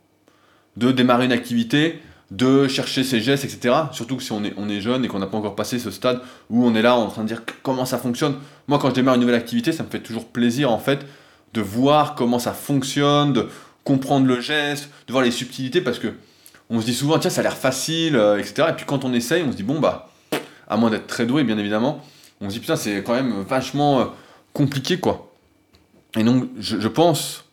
de 0.78 0.92
démarrer 0.92 1.26
une 1.26 1.32
activité, 1.32 2.00
de 2.32 2.68
chercher 2.68 3.04
ses 3.04 3.22
gestes, 3.22 3.44
etc. 3.44 3.76
Surtout 3.92 4.18
que 4.18 4.24
si 4.24 4.32
on 4.32 4.44
est, 4.44 4.82
jeune 4.82 5.04
et 5.04 5.08
qu'on 5.08 5.20
n'a 5.20 5.26
pas 5.26 5.38
encore 5.38 5.56
passé 5.56 5.80
ce 5.80 5.90
stade 5.90 6.22
où 6.52 6.64
on 6.64 6.76
est 6.76 6.84
là 6.84 6.96
en 6.96 7.08
train 7.08 7.24
de 7.24 7.28
dire 7.28 7.42
comment 7.64 7.86
ça 7.86 7.98
fonctionne. 7.98 8.36
Moi, 8.68 8.78
quand 8.78 8.90
je 8.90 8.96
démarre 8.96 9.16
une 9.16 9.22
nouvelle 9.22 9.36
activité, 9.36 9.72
ça 9.72 9.84
me 9.84 9.90
fait 9.90 10.00
toujours 10.00 10.26
plaisir 10.26 10.72
en 10.72 10.78
fait 10.78 11.06
de 11.54 11.62
voir 11.62 12.14
comment 12.14 12.38
ça 12.38 12.54
fonctionne, 12.54 13.34
de 13.34 13.48
comprendre 13.84 14.28
le 14.28 14.40
geste, 14.40 14.90
de 15.08 15.12
voir 15.12 15.24
les 15.24 15.32
subtilités 15.32 15.82
parce 15.82 15.98
que 15.98 16.14
on 16.70 16.80
se 16.80 16.86
dit 16.86 16.94
souvent 16.94 17.18
tiens 17.18 17.32
ça 17.32 17.42
a 17.42 17.44
l'air 17.44 17.58
facile, 17.58 18.16
euh, 18.16 18.38
etc. 18.38 18.68
Et 18.70 18.74
puis 18.74 18.86
quand 18.86 19.04
on 19.04 19.14
essaye, 19.14 19.44
on 19.44 19.52
se 19.52 19.58
dit 19.58 19.64
bon 19.64 19.80
bah 19.80 20.10
à 20.68 20.78
moins 20.78 20.92
d'être 20.92 21.08
très 21.08 21.26
doué 21.26 21.44
bien 21.44 21.58
évidemment, 21.58 22.06
on 22.42 22.50
se 22.50 22.54
dit 22.54 22.60
putain 22.60 22.76
c'est 22.76 23.02
quand 23.04 23.14
même 23.14 23.42
vachement 23.42 24.02
euh, 24.02 24.06
compliqué 24.54 25.00
quoi. 25.00 25.32
Et 26.18 26.24
donc 26.24 26.50
je, 26.60 26.88
pense 26.88 27.46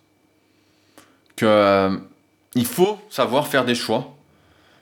que 1.37 1.47
euh, 1.47 1.97
il 2.55 2.66
faut 2.66 2.99
savoir 3.09 3.47
faire 3.47 3.64
des 3.64 3.74
choix 3.74 4.16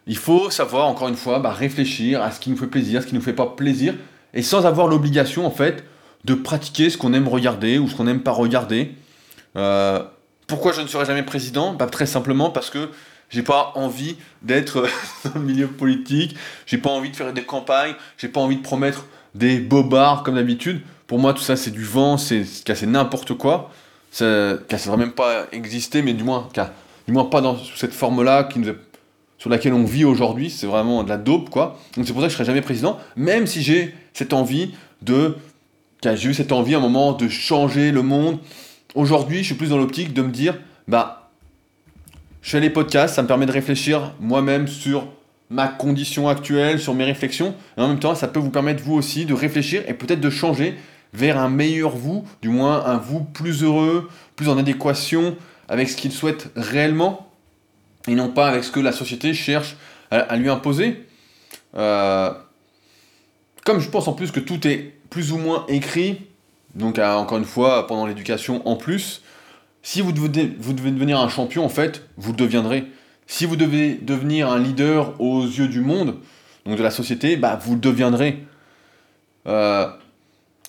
il 0.06 0.16
faut 0.16 0.50
savoir, 0.50 0.86
encore 0.86 1.08
une 1.08 1.16
fois, 1.16 1.38
bah, 1.38 1.52
réfléchir 1.52 2.22
à 2.22 2.30
ce 2.30 2.40
qui 2.40 2.50
nous 2.50 2.56
fait 2.56 2.66
plaisir, 2.66 3.02
ce 3.02 3.06
qui 3.06 3.14
ne 3.14 3.20
nous 3.20 3.24
fait 3.24 3.32
pas 3.32 3.46
plaisir, 3.46 3.94
et 4.34 4.42
sans 4.42 4.66
avoir 4.66 4.86
l'obligation, 4.86 5.46
en 5.46 5.50
fait, 5.50 5.84
de 6.24 6.34
pratiquer 6.34 6.90
ce 6.90 6.98
qu'on 6.98 7.14
aime 7.14 7.28
regarder 7.28 7.78
ou 7.78 7.88
ce 7.88 7.94
qu'on 7.94 8.04
n'aime 8.04 8.20
pas 8.20 8.32
regarder. 8.32 8.94
Euh, 9.56 10.02
pourquoi 10.46 10.72
je 10.72 10.80
ne 10.82 10.86
serai 10.86 11.06
jamais 11.06 11.22
président? 11.22 11.72
Bah, 11.72 11.86
Très 11.86 12.06
simplement 12.06 12.50
parce 12.50 12.70
que 12.70 12.90
j'ai 13.30 13.42
pas 13.42 13.72
envie 13.76 14.16
d'être 14.42 14.86
dans 15.24 15.40
le 15.40 15.40
milieu 15.40 15.68
politique, 15.68 16.36
j'ai 16.66 16.78
pas 16.78 16.90
envie 16.90 17.10
de 17.10 17.16
faire 17.16 17.32
des 17.32 17.44
campagnes, 17.44 17.94
j'ai 18.18 18.28
pas 18.28 18.40
envie 18.40 18.56
de 18.56 18.62
promettre 18.62 19.06
des 19.34 19.58
bobards 19.58 20.22
comme 20.22 20.34
d'habitude. 20.34 20.82
Pour 21.06 21.18
moi, 21.18 21.32
tout 21.32 21.42
ça, 21.42 21.56
c'est 21.56 21.70
du 21.70 21.84
vent, 21.84 22.18
c'est 22.18 22.44
casser 22.64 22.86
n'importe 22.86 23.34
quoi. 23.34 23.70
Ça 24.14 24.24
ne 24.26 24.58
devrait 24.70 24.96
même 24.96 25.10
pas 25.10 25.46
exister, 25.50 26.00
mais 26.00 26.12
du 26.12 26.22
moins, 26.22 26.48
du 27.08 27.12
moins 27.12 27.24
pas 27.24 27.40
dans 27.40 27.58
cette 27.74 27.92
forme-là 27.92 28.44
qui 28.44 28.60
sur 29.38 29.50
laquelle 29.50 29.72
on 29.72 29.82
vit 29.82 30.04
aujourd'hui, 30.04 30.50
c'est 30.50 30.68
vraiment 30.68 31.02
de 31.02 31.08
la 31.08 31.16
dope, 31.16 31.50
quoi. 31.50 31.80
Donc 31.96 32.06
c'est 32.06 32.12
pour 32.12 32.22
ça 32.22 32.28
que 32.28 32.30
je 32.30 32.36
serai 32.36 32.44
jamais 32.44 32.60
président, 32.60 32.96
même 33.16 33.48
si 33.48 33.60
j'ai 33.60 33.92
cette 34.12 34.32
envie 34.32 34.72
de... 35.02 35.34
J'ai 36.04 36.28
eu 36.28 36.34
cette 36.34 36.52
envie 36.52 36.76
à 36.76 36.78
un 36.78 36.80
moment 36.80 37.12
de 37.12 37.28
changer 37.28 37.90
le 37.90 38.02
monde. 38.02 38.38
Aujourd'hui, 38.94 39.38
je 39.38 39.46
suis 39.46 39.54
plus 39.56 39.70
dans 39.70 39.78
l'optique 39.78 40.14
de 40.14 40.22
me 40.22 40.30
dire, 40.30 40.60
bah, 40.86 41.30
je 42.40 42.50
fais 42.50 42.60
les 42.60 42.70
podcasts, 42.70 43.16
ça 43.16 43.22
me 43.22 43.26
permet 43.26 43.46
de 43.46 43.52
réfléchir 43.52 44.12
moi-même 44.20 44.68
sur 44.68 45.08
ma 45.50 45.66
condition 45.66 46.28
actuelle, 46.28 46.78
sur 46.78 46.94
mes 46.94 47.04
réflexions. 47.04 47.56
Et 47.76 47.80
en 47.80 47.88
même 47.88 47.98
temps, 47.98 48.14
ça 48.14 48.28
peut 48.28 48.38
vous 48.38 48.50
permettre 48.50 48.84
vous 48.84 48.94
aussi 48.94 49.26
de 49.26 49.34
réfléchir 49.34 49.82
et 49.88 49.94
peut-être 49.94 50.20
de 50.20 50.30
changer 50.30 50.76
vers 51.14 51.38
un 51.38 51.48
meilleur 51.48 51.96
vous, 51.96 52.26
du 52.42 52.48
moins 52.50 52.84
un 52.84 52.98
vous 52.98 53.20
plus 53.20 53.62
heureux, 53.62 54.10
plus 54.36 54.48
en 54.48 54.58
adéquation 54.58 55.36
avec 55.68 55.88
ce 55.88 55.96
qu'il 55.96 56.12
souhaite 56.12 56.50
réellement 56.56 57.30
et 58.08 58.14
non 58.14 58.28
pas 58.28 58.48
avec 58.48 58.64
ce 58.64 58.70
que 58.70 58.80
la 58.80 58.92
société 58.92 59.32
cherche 59.32 59.76
à, 60.10 60.36
lui 60.36 60.50
imposer. 60.50 61.06
Euh, 61.76 62.30
comme 63.64 63.80
je 63.80 63.88
pense 63.88 64.06
en 64.06 64.12
plus 64.12 64.30
que 64.30 64.40
tout 64.40 64.66
est 64.66 64.92
plus 65.08 65.32
ou 65.32 65.38
moins 65.38 65.64
écrit, 65.68 66.20
donc 66.74 66.98
encore 66.98 67.38
une 67.38 67.44
fois, 67.44 67.86
pendant 67.86 68.06
l'éducation 68.06 68.66
en 68.68 68.76
plus, 68.76 69.22
si 69.82 70.00
vous 70.00 70.12
devez, 70.12 70.54
vous 70.58 70.72
devez 70.72 70.90
devenir 70.90 71.18
un 71.20 71.28
champion, 71.28 71.64
en 71.64 71.68
fait, 71.68 72.08
vous 72.16 72.32
le 72.32 72.36
deviendrez. 72.36 72.84
Si 73.26 73.46
vous 73.46 73.56
devez 73.56 73.94
devenir 73.94 74.50
un 74.50 74.58
leader 74.58 75.18
aux 75.20 75.42
yeux 75.42 75.68
du 75.68 75.80
monde, 75.80 76.16
donc 76.66 76.76
de 76.76 76.82
la 76.82 76.90
société, 76.90 77.36
bah, 77.36 77.58
vous 77.62 77.74
le 77.74 77.80
deviendrez. 77.80 78.44
Euh, 79.46 79.88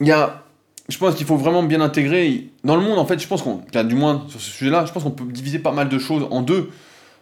il 0.01 0.07
y 0.07 0.11
a, 0.11 0.43
je 0.89 0.97
pense 0.97 1.15
qu'il 1.15 1.25
faut 1.25 1.37
vraiment 1.37 1.63
bien 1.63 1.81
intégrer. 1.81 2.49
Dans 2.63 2.75
le 2.75 2.81
monde, 2.81 2.99
en 2.99 3.05
fait, 3.05 3.19
je 3.19 3.27
pense 3.27 3.41
qu'on, 3.41 3.63
du 3.83 3.95
moins 3.95 4.25
sur 4.27 4.39
ce 4.39 4.51
sujet-là, 4.51 4.85
je 4.85 4.91
pense 4.91 5.03
qu'on 5.03 5.11
peut 5.11 5.25
diviser 5.25 5.59
pas 5.59 5.71
mal 5.71 5.89
de 5.89 5.99
choses 5.99 6.27
en 6.29 6.41
deux. 6.41 6.69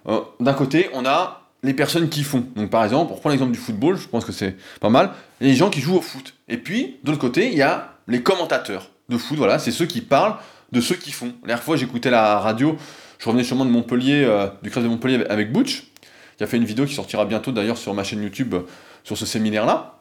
Euh, 0.08 0.20
d'un 0.40 0.54
côté, 0.54 0.90
on 0.94 1.06
a 1.06 1.42
les 1.64 1.74
personnes 1.74 2.10
qui 2.10 2.24
font. 2.24 2.46
Donc 2.56 2.70
par 2.70 2.84
exemple, 2.84 3.08
pour 3.08 3.20
prendre 3.20 3.32
l'exemple 3.32 3.54
du 3.54 3.60
football, 3.60 3.98
je 3.98 4.08
pense 4.08 4.26
que 4.26 4.34
c'est 4.34 4.56
pas 4.82 4.90
mal, 4.90 5.12
les 5.40 5.56
gens 5.56 5.70
qui 5.70 5.80
jouent 5.80 5.98
au 5.98 6.02
foot. 6.02 6.34
Et 6.50 6.58
puis, 6.58 6.98
de 7.04 7.12
l'autre 7.12 7.22
côté, 7.22 7.48
il 7.52 7.58
y 7.58 7.62
a 7.62 7.94
les 8.08 8.22
commentateurs 8.22 8.90
de 9.10 9.18
foot, 9.18 9.38
voilà, 9.38 9.60
c'est 9.60 9.72
ceux 9.72 9.86
qui 9.86 10.02
parlent 10.02 10.36
de 10.72 10.82
ceux 10.82 10.96
qui 10.96 11.12
font. 11.12 11.34
La 11.44 11.48
dernière 11.50 11.64
fois, 11.64 11.78
j'écoutais 11.78 12.10
la 12.10 12.40
radio, 12.40 12.76
je 13.20 13.26
revenais 13.26 13.44
sûrement 13.44 13.66
de 13.66 13.70
Montpellier, 13.70 14.26
euh, 14.26 14.48
du 14.62 14.70
crève 14.70 14.84
de 14.84 14.90
Montpellier 14.90 15.24
avec 15.30 15.54
Butch, 15.54 15.88
qui 16.38 16.44
a 16.44 16.48
fait 16.48 16.58
une 16.58 16.66
vidéo 16.66 16.86
qui 16.86 16.96
sortira 16.96 17.26
bientôt 17.26 17.52
d'ailleurs 17.52 17.78
sur 17.78 17.94
ma 17.94 18.04
chaîne 18.04 18.22
YouTube 18.22 18.56
euh, 18.56 18.62
sur 19.04 19.18
ce 19.18 19.26
séminaire-là. 19.26 20.00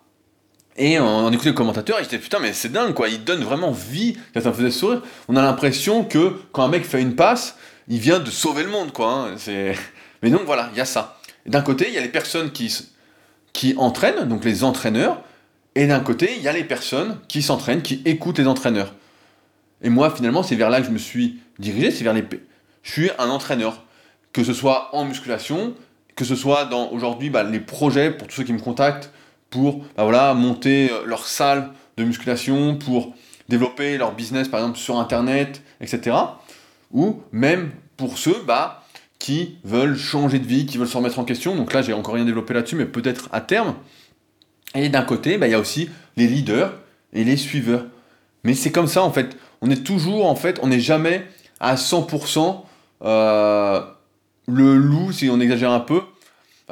Et 0.77 0.99
on, 0.99 1.31
écoutait 1.31 1.51
le 1.51 1.55
commentateur, 1.55 1.99
et 2.01 2.03
j'étais 2.03 2.18
putain, 2.18 2.39
mais 2.39 2.53
c'est 2.53 2.73
dingue 2.73 2.95
quoi, 2.95 3.09
il 3.09 3.25
donne 3.25 3.43
vraiment 3.43 3.73
vie, 3.73 4.16
ça 4.35 4.49
me 4.49 4.55
faisait 4.55 4.70
sourire. 4.70 5.03
On 5.29 5.37
a 5.37 5.43
l'impression 5.43 6.05
que 6.05 6.41
quand 6.53 6.62
un 6.62 6.68
mec 6.68 6.85
fait 6.85 7.03
une 7.03 7.14
passe, 7.14 7.57
il 7.89 7.99
vient 7.99 8.20
de 8.20 8.31
sauver 8.31 8.62
le 8.62 8.70
monde, 8.70 8.93
quoi. 8.93 9.29
Hein. 9.29 9.37
Mais 10.23 10.31
donc 10.31 10.43
voilà, 10.47 10.70
il 10.73 10.79
y 10.79 10.81
a 10.81 10.85
ça. 10.85 11.18
D'un 11.45 11.61
côté, 11.61 11.89
il 11.89 11.95
y 11.95 11.99
a 11.99 12.01
les 12.01 12.09
personnes 12.09 12.53
qui, 12.53 12.73
qui 13.53 13.75
entraînent, 13.77 14.29
donc 14.29 14.45
les 14.45 14.64
entraîneurs, 14.64 15.23
et 15.75 15.87
d'un 15.87 16.01
côté, 16.01 16.31
il 16.37 16.43
y 16.43 16.49
a 16.49 16.53
les 16.53 16.64
personnes 16.64 17.18
qui 17.29 17.43
s'entraînent, 17.43 17.83
qui 17.83 18.01
écoutent 18.05 18.39
les 18.39 18.47
entraîneurs. 18.47 18.95
Et 19.83 19.91
moi, 19.91 20.11
finalement, 20.11 20.43
c'est 20.43 20.55
vers 20.55 20.70
là 20.70 20.81
que 20.81 20.87
je 20.87 20.93
me 20.93 20.99
suis 20.99 21.41
dirigé, 21.59 21.91
c'est 21.91 22.05
vers 22.05 22.12
les... 22.12 22.25
Je 22.83 22.91
suis 22.91 23.11
un 23.18 23.29
entraîneur, 23.29 23.85
que 24.33 24.45
ce 24.45 24.53
soit 24.53 24.95
en 24.95 25.05
musculation, 25.05 25.75
que 26.14 26.25
ce 26.25 26.37
soit 26.37 26.66
dans 26.66 26.91
aujourd'hui 26.91 27.31
bah, 27.31 27.43
les 27.43 27.61
projets 27.61 28.11
pour 28.11 28.29
tous 28.29 28.37
ceux 28.37 28.45
qui 28.45 28.53
me 28.53 28.61
contactent 28.61 29.11
pour 29.53 29.85
bah, 29.97 30.03
voilà, 30.03 30.35
monter 30.35 30.91
euh, 30.91 31.05
leur 31.07 31.29
salle 31.29 31.71
de 31.97 32.03
musculation, 32.03 32.75
pour 32.75 33.15
développer 33.49 33.97
leur 33.99 34.13
business 34.13 34.49
par 34.49 34.59
exemple 34.59 34.79
sur 34.79 34.99
internet, 34.99 35.63
etc 35.81 36.13
ou 36.93 37.23
même 37.33 37.71
pour 37.97 38.19
ceux 38.19 38.37
bah, 38.47 38.85
qui 39.19 39.57
veulent 39.65 39.97
changer 39.97 40.39
de 40.39 40.47
vie, 40.47 40.67
qui 40.67 40.79
veulent 40.79 40.89
se 40.89 40.97
remettre 40.97 41.19
en 41.19 41.25
question. 41.25 41.57
Donc 41.57 41.73
là, 41.73 41.83
j'ai 41.83 41.93
encore 41.93 42.15
rien 42.15 42.25
développé 42.25 42.55
là-dessus, 42.55 42.77
mais 42.77 42.87
peut-être 42.87 43.29
à 43.33 43.41
terme. 43.41 43.75
Et 44.75 44.89
d'un 44.89 45.03
côté, 45.03 45.39
bah, 45.39 45.49
il 45.49 45.51
y 45.51 45.55
a 45.55 45.59
aussi 45.59 45.91
les 46.17 46.27
leaders 46.27 46.73
et 47.13 47.25
les 47.25 47.37
suiveurs. 47.37 47.87
Mais 48.45 48.55
c'est 48.55 48.73
comme 48.73 48.87
ça 48.87 49.03
en 49.03 49.13
fait. 49.13 49.37
On 49.61 49.71
est 49.71 49.85
toujours 49.85 50.27
en 50.27 50.35
fait, 50.35 50.59
on 50.63 50.69
n'est 50.69 50.81
jamais 50.81 51.25
à 51.61 51.77
100% 51.77 52.65
euh, 53.05 53.81
le 54.49 54.77
loup, 54.77 55.13
si 55.13 55.31
on 55.31 55.39
exagère 55.41 55.71
un 55.71 55.81
peu, 55.81 56.01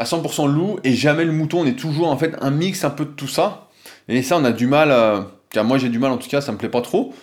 à 0.00 0.04
100% 0.04 0.52
loup 0.52 0.80
et 0.82 0.94
jamais 0.94 1.24
le 1.24 1.32
mouton. 1.32 1.60
On 1.60 1.66
est 1.66 1.78
toujours 1.78 2.08
en 2.08 2.16
fait 2.16 2.34
un 2.40 2.50
mix 2.50 2.82
un 2.82 2.90
peu 2.90 3.04
de 3.04 3.10
tout 3.10 3.28
ça. 3.28 3.68
Et 4.08 4.22
ça, 4.22 4.36
on 4.36 4.44
a 4.44 4.50
du 4.50 4.66
mal, 4.66 4.90
euh, 4.90 5.20
car 5.50 5.64
moi 5.64 5.78
j'ai 5.78 5.88
du 5.88 6.00
mal 6.00 6.10
en 6.10 6.16
tout 6.16 6.28
cas, 6.28 6.40
ça 6.40 6.50
me 6.50 6.58
plaît 6.58 6.68
pas 6.68 6.82
trop. 6.82 7.14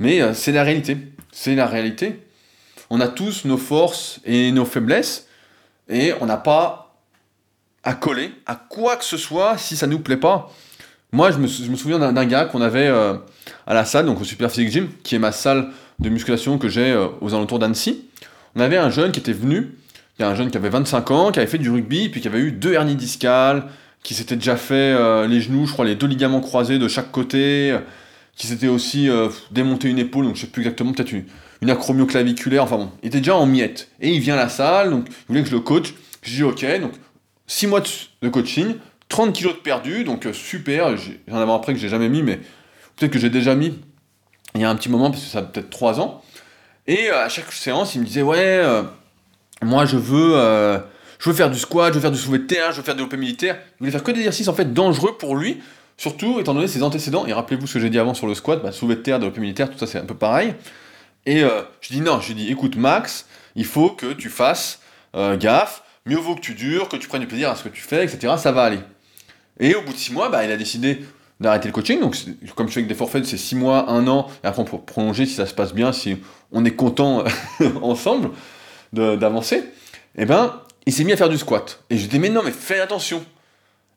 Mais 0.00 0.20
euh, 0.20 0.34
c'est 0.34 0.52
la 0.52 0.64
réalité. 0.64 0.96
C'est 1.30 1.54
la 1.54 1.66
réalité 1.66 2.18
on 2.94 3.00
a 3.00 3.08
tous 3.08 3.46
nos 3.46 3.56
forces 3.56 4.20
et 4.26 4.52
nos 4.52 4.66
faiblesses, 4.66 5.26
et 5.88 6.12
on 6.20 6.26
n'a 6.26 6.36
pas 6.36 6.94
à 7.84 7.94
coller 7.94 8.30
à 8.44 8.54
quoi 8.54 8.96
que 8.96 9.04
ce 9.04 9.16
soit 9.16 9.56
si 9.56 9.76
ça 9.76 9.86
nous 9.86 9.98
plaît 9.98 10.18
pas. 10.18 10.50
Moi, 11.10 11.30
je 11.30 11.38
me, 11.38 11.46
souviens 11.46 11.98
d'un 11.98 12.26
gars 12.26 12.44
qu'on 12.44 12.60
avait 12.60 12.88
euh, 12.88 13.14
à 13.66 13.72
la 13.72 13.86
salle, 13.86 14.04
donc 14.04 14.20
au 14.20 14.24
Super 14.24 14.50
Physique 14.50 14.70
Gym, 14.70 14.88
qui 15.04 15.14
est 15.14 15.18
ma 15.18 15.32
salle 15.32 15.70
de 16.00 16.10
musculation 16.10 16.58
que 16.58 16.68
j'ai 16.68 16.92
euh, 16.92 17.08
aux 17.22 17.32
alentours 17.32 17.58
d'Annecy. 17.58 18.04
On 18.56 18.60
avait 18.60 18.76
un 18.76 18.90
jeune 18.90 19.10
qui 19.10 19.20
était 19.20 19.32
venu, 19.32 19.74
il 20.18 20.22
y 20.22 20.24
a 20.24 20.28
un 20.28 20.34
jeune 20.34 20.50
qui 20.50 20.56
avait 20.56 20.68
25 20.68 21.10
ans, 21.10 21.32
qui 21.32 21.38
avait 21.38 21.48
fait 21.48 21.58
du 21.58 21.70
rugby, 21.70 22.08
puis 22.08 22.20
qui 22.20 22.28
avait 22.28 22.40
eu 22.40 22.52
deux 22.52 22.72
hernies 22.74 22.96
discales, 22.96 23.64
qui 24.02 24.14
s'était 24.14 24.36
déjà 24.36 24.56
fait 24.56 24.74
euh, 24.74 25.26
les 25.26 25.40
genoux, 25.40 25.66
je 25.66 25.72
crois, 25.72 25.84
les 25.84 25.94
deux 25.94 26.06
ligaments 26.06 26.40
croisés 26.40 26.78
de 26.78 26.88
chaque 26.88 27.10
côté, 27.10 27.76
qui 28.36 28.46
s'était 28.46 28.68
aussi 28.68 29.08
démonté 29.50 29.88
une 29.88 29.98
épaule, 29.98 30.24
donc 30.24 30.36
je 30.36 30.42
sais 30.42 30.46
plus 30.46 30.62
exactement, 30.62 30.92
peut-être 30.92 31.12
une, 31.12 31.24
une 31.62 31.70
acromioclaviculaire, 31.70 32.64
enfin 32.64 32.76
bon, 32.76 32.90
il 33.02 33.08
était 33.08 33.18
déjà 33.18 33.36
en 33.36 33.46
miettes. 33.46 33.88
Et 34.00 34.10
il 34.10 34.20
vient 34.20 34.34
à 34.34 34.38
la 34.38 34.48
salle, 34.48 34.90
donc 34.90 35.06
il 35.08 35.14
voulait 35.28 35.42
que 35.42 35.48
je 35.48 35.54
le 35.54 35.60
coach. 35.60 35.94
Je 36.22 36.34
dis 36.34 36.42
ok, 36.42 36.80
donc 36.80 36.92
6 37.46 37.68
mois 37.68 37.80
de 38.22 38.28
coaching, 38.28 38.74
30 39.08 39.32
kilos 39.32 39.54
de 39.54 39.60
perdu, 39.60 40.04
donc 40.04 40.26
euh, 40.26 40.32
super, 40.32 40.96
j'en 41.28 41.36
avais 41.36 41.52
après 41.52 41.72
que 41.72 41.78
j'ai 41.78 41.88
jamais 41.88 42.08
mis, 42.08 42.22
mais 42.22 42.40
peut-être 42.96 43.12
que 43.12 43.18
j'ai 43.18 43.30
déjà 43.30 43.54
mis 43.54 43.78
il 44.54 44.60
y 44.60 44.64
a 44.64 44.70
un 44.70 44.76
petit 44.76 44.88
moment, 44.88 45.10
parce 45.10 45.22
que 45.22 45.30
ça 45.30 45.38
a 45.38 45.42
peut-être 45.42 45.70
3 45.70 46.00
ans. 46.00 46.22
Et 46.86 47.10
euh, 47.10 47.24
à 47.24 47.28
chaque 47.28 47.50
séance, 47.52 47.94
il 47.94 48.00
me 48.00 48.06
disait 48.06 48.22
ouais, 48.22 48.38
euh, 48.38 48.82
moi 49.62 49.84
je 49.84 49.96
veux, 49.96 50.82
je 51.18 51.30
veux 51.30 51.36
faire 51.36 51.50
du 51.50 51.58
squat, 51.58 51.92
je 51.92 51.94
veux 51.94 52.00
faire 52.00 52.10
du 52.10 52.18
soulevé 52.18 52.40
de 52.40 52.46
terre, 52.46 52.72
je 52.72 52.78
veux 52.78 52.82
faire 52.82 52.94
du 52.94 52.98
développé 52.98 53.16
militaire. 53.16 53.58
Il 53.74 53.78
voulait 53.80 53.92
faire 53.92 54.02
que 54.02 54.10
des 54.10 54.18
exercices 54.18 54.48
en 54.48 54.54
fait 54.54 54.72
dangereux 54.72 55.16
pour 55.18 55.36
lui, 55.36 55.60
surtout 55.96 56.40
étant 56.40 56.54
donné 56.54 56.66
ses 56.66 56.82
antécédents. 56.82 57.26
Et 57.26 57.32
rappelez-vous 57.32 57.66
ce 57.66 57.74
que 57.74 57.80
j'ai 57.80 57.90
dit 57.90 57.98
avant 57.98 58.14
sur 58.14 58.26
le 58.26 58.34
squat, 58.34 58.62
bah, 58.62 58.70
de 58.70 58.94
terre, 58.94 59.18
développé 59.18 59.40
militaire, 59.40 59.70
tout 59.70 59.78
ça 59.78 59.86
c'est 59.86 59.98
un 59.98 60.04
peu 60.04 60.14
pareil. 60.14 60.54
Et 61.24 61.44
euh, 61.44 61.62
je 61.80 61.92
dis 61.92 62.00
non, 62.00 62.20
je 62.20 62.32
dis 62.32 62.50
écoute 62.50 62.76
Max, 62.76 63.26
il 63.54 63.64
faut 63.64 63.90
que 63.90 64.12
tu 64.12 64.30
fasses 64.30 64.80
euh, 65.14 65.36
gaffe, 65.36 65.84
mieux 66.06 66.16
vaut 66.16 66.34
que 66.34 66.40
tu 66.40 66.54
dures, 66.54 66.88
que 66.88 66.96
tu 66.96 67.06
prennes 67.06 67.20
du 67.20 67.28
plaisir 67.28 67.50
à 67.50 67.56
ce 67.56 67.62
que 67.62 67.68
tu 67.68 67.82
fais, 67.82 68.04
etc. 68.04 68.34
Ça 68.38 68.50
va 68.50 68.64
aller. 68.64 68.80
Et 69.60 69.74
au 69.74 69.82
bout 69.82 69.92
de 69.92 69.98
six 69.98 70.12
mois, 70.12 70.28
bah, 70.28 70.44
il 70.44 70.50
a 70.50 70.56
décidé 70.56 71.04
d'arrêter 71.38 71.68
le 71.68 71.72
coaching. 71.72 72.00
Donc, 72.00 72.16
comme 72.56 72.68
je 72.68 72.72
fais 72.72 72.80
avec 72.80 72.88
des 72.88 72.94
forfaits, 72.94 73.24
c'est 73.26 73.36
6 73.36 73.56
mois, 73.56 73.90
1 73.90 74.06
an, 74.06 74.28
et 74.42 74.46
après 74.46 74.62
on 74.62 74.64
peut 74.64 74.78
prolonger 74.78 75.26
si 75.26 75.34
ça 75.34 75.44
se 75.44 75.52
passe 75.52 75.74
bien, 75.74 75.92
si 75.92 76.18
on 76.52 76.64
est 76.64 76.70
content 76.70 77.24
ensemble 77.82 78.30
d'avancer. 78.92 79.56
Et 79.56 80.22
eh 80.22 80.24
ben, 80.26 80.60
il 80.86 80.92
s'est 80.92 81.04
mis 81.04 81.12
à 81.12 81.16
faire 81.16 81.28
du 81.28 81.38
squat. 81.38 81.82
Et 81.90 81.96
je 81.96 82.06
dis, 82.06 82.18
mais 82.18 82.28
non, 82.28 82.42
mais 82.44 82.50
fais 82.50 82.80
attention. 82.80 83.24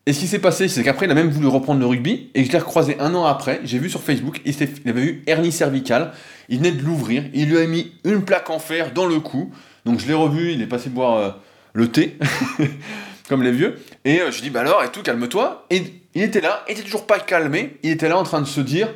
Et 0.08 0.14
ce 0.14 0.20
qui 0.20 0.28
s'est 0.28 0.40
passé, 0.40 0.68
c'est 0.68 0.84
qu'après, 0.84 1.08
il 1.08 1.12
a 1.12 1.16
même 1.16 1.30
voulu 1.30 1.48
reprendre 1.48 1.80
le 1.80 1.88
rugby, 1.88 2.30
et 2.36 2.46
je 2.46 2.52
l'ai 2.52 2.60
recroisé 2.60 2.96
un 3.00 3.16
an 3.16 3.26
après, 3.26 3.62
j'ai 3.64 3.80
vu 3.80 3.90
sur 3.90 4.04
Facebook, 4.04 4.40
il, 4.46 4.54
il 4.54 4.90
avait 4.90 5.02
eu 5.02 5.24
hernie 5.26 5.52
cervicale, 5.52 6.12
il 6.48 6.60
venait 6.60 6.74
de 6.74 6.84
l'ouvrir, 6.84 7.24
il 7.34 7.50
lui 7.50 7.58
a 7.58 7.66
mis 7.66 7.92
une 8.04 8.24
plaque 8.24 8.52
en 8.52 8.60
fer 8.60 8.94
dans 8.94 9.08
le 9.08 9.20
cou, 9.20 9.52
donc 9.84 10.00
je 10.00 10.06
l'ai 10.06 10.14
revu, 10.14 10.52
il 10.52 10.62
est 10.62 10.68
passé 10.68 10.90
boire 10.90 11.18
euh, 11.18 11.32
le 11.74 11.88
thé, 11.88 12.20
comme 13.30 13.42
les 13.42 13.50
vieux, 13.50 13.80
et 14.04 14.22
euh, 14.22 14.30
je 14.30 14.36
lui 14.36 14.44
dis, 14.44 14.50
bah 14.52 14.60
alors, 14.60 14.84
et 14.84 14.90
tout, 14.90 15.02
calme-toi, 15.02 15.66
et 15.72 15.82
il 16.14 16.22
était 16.22 16.42
là, 16.42 16.64
il 16.70 16.74
était 16.74 16.84
toujours 16.84 17.08
pas 17.08 17.18
calmé, 17.18 17.78
il 17.82 17.90
était 17.90 18.08
là 18.08 18.20
en 18.20 18.24
train 18.24 18.42
de 18.42 18.48
se 18.48 18.62
dire, 18.62 18.94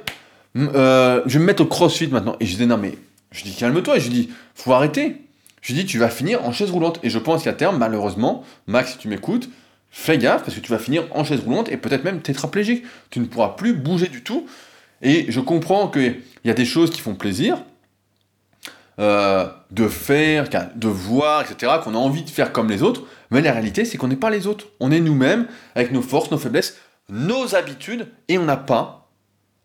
euh, 0.57 1.23
je 1.25 1.33
vais 1.33 1.39
me 1.39 1.45
mettre 1.45 1.63
au 1.63 1.67
crossfit 1.67 2.07
maintenant, 2.07 2.35
et 2.39 2.45
je 2.45 2.55
dis, 2.55 2.67
non 2.67 2.77
mais, 2.77 2.93
je 3.31 3.43
dis, 3.45 3.55
calme-toi, 3.55 3.97
et 3.97 3.99
je 3.99 4.09
dis, 4.09 4.29
faut 4.53 4.73
arrêter, 4.73 5.15
je 5.61 5.73
dis, 5.73 5.85
tu 5.85 5.97
vas 5.97 6.09
finir 6.09 6.45
en 6.45 6.51
chaise 6.51 6.71
roulante, 6.71 6.99
et 7.03 7.09
je 7.09 7.19
pense 7.19 7.43
qu'à 7.43 7.53
terme, 7.53 7.77
malheureusement, 7.77 8.43
Max, 8.67 8.93
si 8.93 8.97
tu 8.97 9.07
m'écoutes, 9.07 9.49
fais 9.91 10.17
gaffe 10.17 10.43
parce 10.43 10.55
que 10.55 10.61
tu 10.61 10.71
vas 10.71 10.79
finir 10.79 11.07
en 11.11 11.23
chaise 11.23 11.41
roulante 11.41 11.69
et 11.69 11.77
peut-être 11.77 12.03
même 12.03 12.21
tétraplégique. 12.21 12.83
Tu 13.09 13.19
ne 13.19 13.25
pourras 13.25 13.49
plus 13.49 13.73
bouger 13.73 14.07
du 14.07 14.23
tout. 14.23 14.45
Et 15.01 15.31
je 15.31 15.39
comprends 15.39 15.87
qu'il 15.87 16.21
y 16.45 16.49
a 16.49 16.53
des 16.53 16.65
choses 16.65 16.91
qui 16.91 17.01
font 17.01 17.15
plaisir 17.15 17.63
euh, 18.99 19.47
de 19.71 19.87
faire, 19.87 20.49
de 20.75 20.87
voir, 20.87 21.41
etc., 21.41 21.73
qu'on 21.83 21.95
a 21.95 21.97
envie 21.97 22.23
de 22.23 22.29
faire 22.29 22.51
comme 22.51 22.69
les 22.69 22.83
autres, 22.83 23.03
mais 23.31 23.41
la 23.41 23.53
réalité, 23.53 23.85
c'est 23.85 23.97
qu'on 23.97 24.09
n'est 24.09 24.17
pas 24.17 24.29
les 24.29 24.45
autres. 24.45 24.67
On 24.79 24.91
est 24.91 24.99
nous-mêmes, 24.99 25.47
avec 25.75 25.91
nos 25.91 26.01
forces, 26.01 26.31
nos 26.31 26.37
faiblesses, 26.37 26.77
nos 27.07 27.55
habitudes, 27.55 28.07
et 28.27 28.37
on 28.37 28.43
n'a 28.43 28.57
pas 28.57 29.09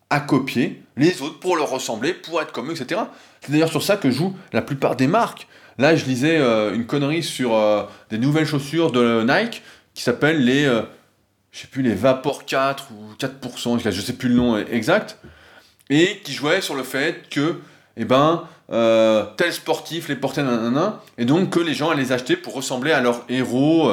à 0.08 0.20
copier 0.20 0.82
les 0.96 1.20
autres 1.20 1.40
pour 1.40 1.56
leur 1.56 1.70
ressembler, 1.70 2.14
pour 2.14 2.40
être 2.40 2.52
comme 2.52 2.70
eux, 2.70 2.80
etc. 2.80 3.00
C'est 3.40 3.50
d'ailleurs 3.50 3.70
sur 3.70 3.82
ça 3.82 3.96
que 3.96 4.10
jouent 4.10 4.36
la 4.52 4.62
plupart 4.62 4.94
des 4.94 5.08
marques. 5.08 5.48
Là, 5.78 5.96
je 5.96 6.04
lisais 6.04 6.38
euh, 6.38 6.74
une 6.74 6.86
connerie 6.86 7.22
sur 7.22 7.54
euh, 7.54 7.84
des 8.10 8.18
nouvelles 8.18 8.46
chaussures 8.46 8.92
de 8.92 9.22
Nike 9.22 9.62
qui 9.94 10.02
s'appelle 10.02 10.44
les, 10.44 10.64
euh, 10.64 10.82
je 11.52 11.60
sais 11.60 11.66
plus, 11.66 11.82
les 11.82 11.94
Vapor 11.94 12.44
4 12.44 12.88
ou 12.92 13.14
4%, 13.18 13.90
je 13.90 14.00
sais 14.00 14.12
plus 14.12 14.28
le 14.28 14.34
nom 14.34 14.58
exact, 14.58 15.18
et 15.90 16.20
qui 16.24 16.32
jouait 16.32 16.60
sur 16.60 16.74
le 16.74 16.82
fait 16.82 17.28
que, 17.30 17.60
eh 17.96 18.04
ben, 18.04 18.44
euh, 18.72 19.24
tel 19.36 19.52
sportif 19.52 20.08
les 20.08 20.16
portait 20.16 20.42
nanana, 20.42 21.00
et 21.18 21.24
donc 21.24 21.50
que 21.50 21.60
les 21.60 21.74
gens 21.74 21.90
allaient 21.90 22.02
les 22.02 22.12
acheter 22.12 22.36
pour 22.36 22.54
ressembler 22.54 22.92
à 22.92 23.00
leur 23.00 23.24
héros, 23.28 23.90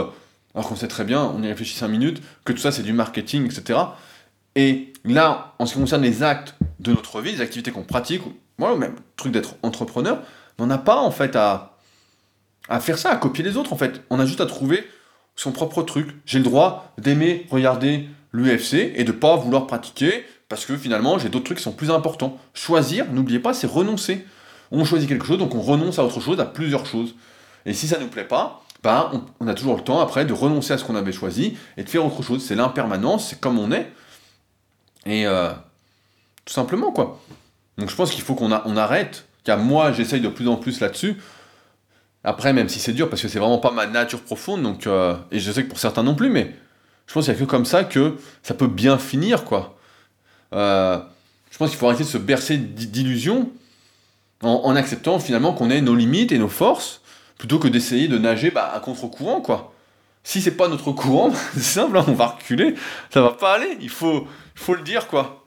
alors 0.55 0.67
qu'on 0.67 0.75
sait 0.75 0.87
très 0.87 1.03
bien, 1.03 1.23
on 1.35 1.43
y 1.43 1.47
réfléchit 1.47 1.75
5 1.75 1.87
minutes, 1.87 2.21
que 2.45 2.51
tout 2.51 2.59
ça 2.59 2.71
c'est 2.71 2.83
du 2.83 2.93
marketing, 2.93 3.45
etc. 3.45 3.79
Et 4.55 4.91
là, 5.05 5.53
en 5.59 5.65
ce 5.65 5.73
qui 5.73 5.79
concerne 5.79 6.01
les 6.01 6.23
actes 6.23 6.55
de 6.79 6.91
notre 6.91 7.21
vie, 7.21 7.33
les 7.33 7.41
activités 7.41 7.71
qu'on 7.71 7.83
pratique, 7.83 8.21
voilà, 8.57 8.75
même 8.75 8.93
le 8.93 9.01
truc 9.15 9.31
d'être 9.31 9.55
entrepreneur, 9.63 10.21
on 10.57 10.67
n'a 10.67 10.77
pas 10.77 10.97
en 10.97 11.11
fait 11.11 11.35
à, 11.35 11.70
à 12.71 12.79
faire 12.79 12.97
ça, 12.97 13.11
à 13.11 13.17
copier 13.17 13.43
les 13.43 13.57
autres 13.57 13.73
en 13.73 13.75
fait. 13.75 14.01
On 14.09 14.19
a 14.19 14.25
juste 14.25 14.39
à 14.39 14.45
trouver 14.45 14.87
son 15.35 15.51
propre 15.51 15.83
truc. 15.83 16.07
J'ai 16.25 16.37
le 16.37 16.45
droit 16.45 16.93
d'aimer 16.97 17.45
regarder 17.51 18.07
l'UFC 18.31 18.93
et 18.95 19.03
de 19.03 19.11
pas 19.11 19.35
vouloir 19.35 19.67
pratiquer 19.67 20.25
parce 20.47 20.65
que 20.65 20.77
finalement 20.77 21.19
j'ai 21.19 21.27
d'autres 21.27 21.43
trucs 21.43 21.57
qui 21.57 21.63
sont 21.65 21.73
plus 21.73 21.91
importants. 21.91 22.39
Choisir, 22.53 23.11
n'oubliez 23.11 23.39
pas, 23.39 23.53
c'est 23.53 23.67
renoncer. 23.67 24.25
On 24.71 24.85
choisit 24.85 25.09
quelque 25.09 25.25
chose, 25.25 25.37
donc 25.37 25.53
on 25.53 25.61
renonce 25.61 25.99
à 25.99 26.05
autre 26.05 26.21
chose, 26.21 26.39
à 26.39 26.45
plusieurs 26.45 26.85
choses. 26.85 27.13
Et 27.65 27.73
si 27.73 27.89
ça 27.89 27.97
ne 27.97 28.03
nous 28.03 28.09
plaît 28.09 28.23
pas, 28.23 28.63
bah, 28.83 29.11
on, 29.41 29.47
a 29.47 29.53
toujours 29.53 29.75
le 29.75 29.83
temps 29.83 29.99
après 29.99 30.23
de 30.23 30.31
renoncer 30.31 30.71
à 30.71 30.77
ce 30.77 30.85
qu'on 30.85 30.95
avait 30.95 31.11
choisi 31.11 31.57
et 31.75 31.83
de 31.83 31.89
faire 31.89 32.05
autre 32.05 32.23
chose. 32.23 32.41
C'est 32.41 32.55
l'impermanence, 32.55 33.29
c'est 33.29 33.41
comme 33.41 33.59
on 33.59 33.73
est. 33.73 33.91
Et 35.05 35.27
euh, 35.27 35.51
tout 36.45 36.53
simplement 36.53 36.93
quoi. 36.93 37.19
Donc 37.77 37.89
je 37.89 37.95
pense 37.97 38.11
qu'il 38.11 38.23
faut 38.23 38.33
qu'on 38.33 38.53
on 38.53 38.77
arrête. 38.77 39.25
Car 39.43 39.57
moi 39.57 39.91
j'essaye 39.91 40.21
de 40.21 40.29
plus 40.29 40.47
en 40.47 40.55
plus 40.55 40.79
là-dessus 40.79 41.17
après, 42.23 42.53
même 42.53 42.69
si 42.69 42.79
c'est 42.79 42.93
dur, 42.93 43.09
parce 43.09 43.21
que 43.21 43.27
c'est 43.27 43.39
vraiment 43.39 43.57
pas 43.57 43.71
ma 43.71 43.87
nature 43.87 44.21
profonde, 44.21 44.61
donc, 44.61 44.85
euh, 44.85 45.15
et 45.31 45.39
je 45.39 45.51
sais 45.51 45.63
que 45.63 45.69
pour 45.69 45.79
certains 45.79 46.03
non 46.03 46.13
plus, 46.13 46.29
mais 46.29 46.53
je 47.07 47.13
pense 47.13 47.25
qu'il 47.25 47.33
n'y 47.33 47.39
a 47.39 47.45
que 47.45 47.49
comme 47.49 47.65
ça 47.65 47.83
que 47.83 48.17
ça 48.43 48.53
peut 48.53 48.67
bien 48.67 48.97
finir, 48.97 49.43
quoi. 49.43 49.77
Euh, 50.53 50.99
je 51.49 51.57
pense 51.57 51.69
qu'il 51.69 51.79
faut 51.79 51.87
arrêter 51.87 52.03
de 52.03 52.09
se 52.09 52.17
bercer 52.17 52.57
d'illusions 52.57 53.49
en, 54.43 54.75
acceptant 54.75 55.19
finalement 55.19 55.53
qu'on 55.53 55.69
ait 55.69 55.81
nos 55.81 55.95
limites 55.95 56.31
et 56.31 56.37
nos 56.37 56.47
forces, 56.47 57.01
plutôt 57.37 57.59
que 57.59 57.67
d'essayer 57.67 58.07
de 58.07 58.17
nager 58.17 58.51
bah, 58.51 58.71
à 58.73 58.79
contre-courant, 58.79 59.41
quoi. 59.41 59.73
Si 60.23 60.41
c'est 60.41 60.51
pas 60.51 60.67
notre 60.67 60.91
courant, 60.91 61.31
c'est 61.53 61.59
simple, 61.61 61.97
hein, 61.97 62.05
on 62.07 62.13
va 62.13 62.27
reculer, 62.27 62.75
ça 63.09 63.21
va 63.21 63.31
pas 63.31 63.55
aller, 63.55 63.77
il 63.81 63.89
faut, 63.89 64.27
faut 64.53 64.75
le 64.75 64.83
dire, 64.83 65.07
quoi. 65.07 65.43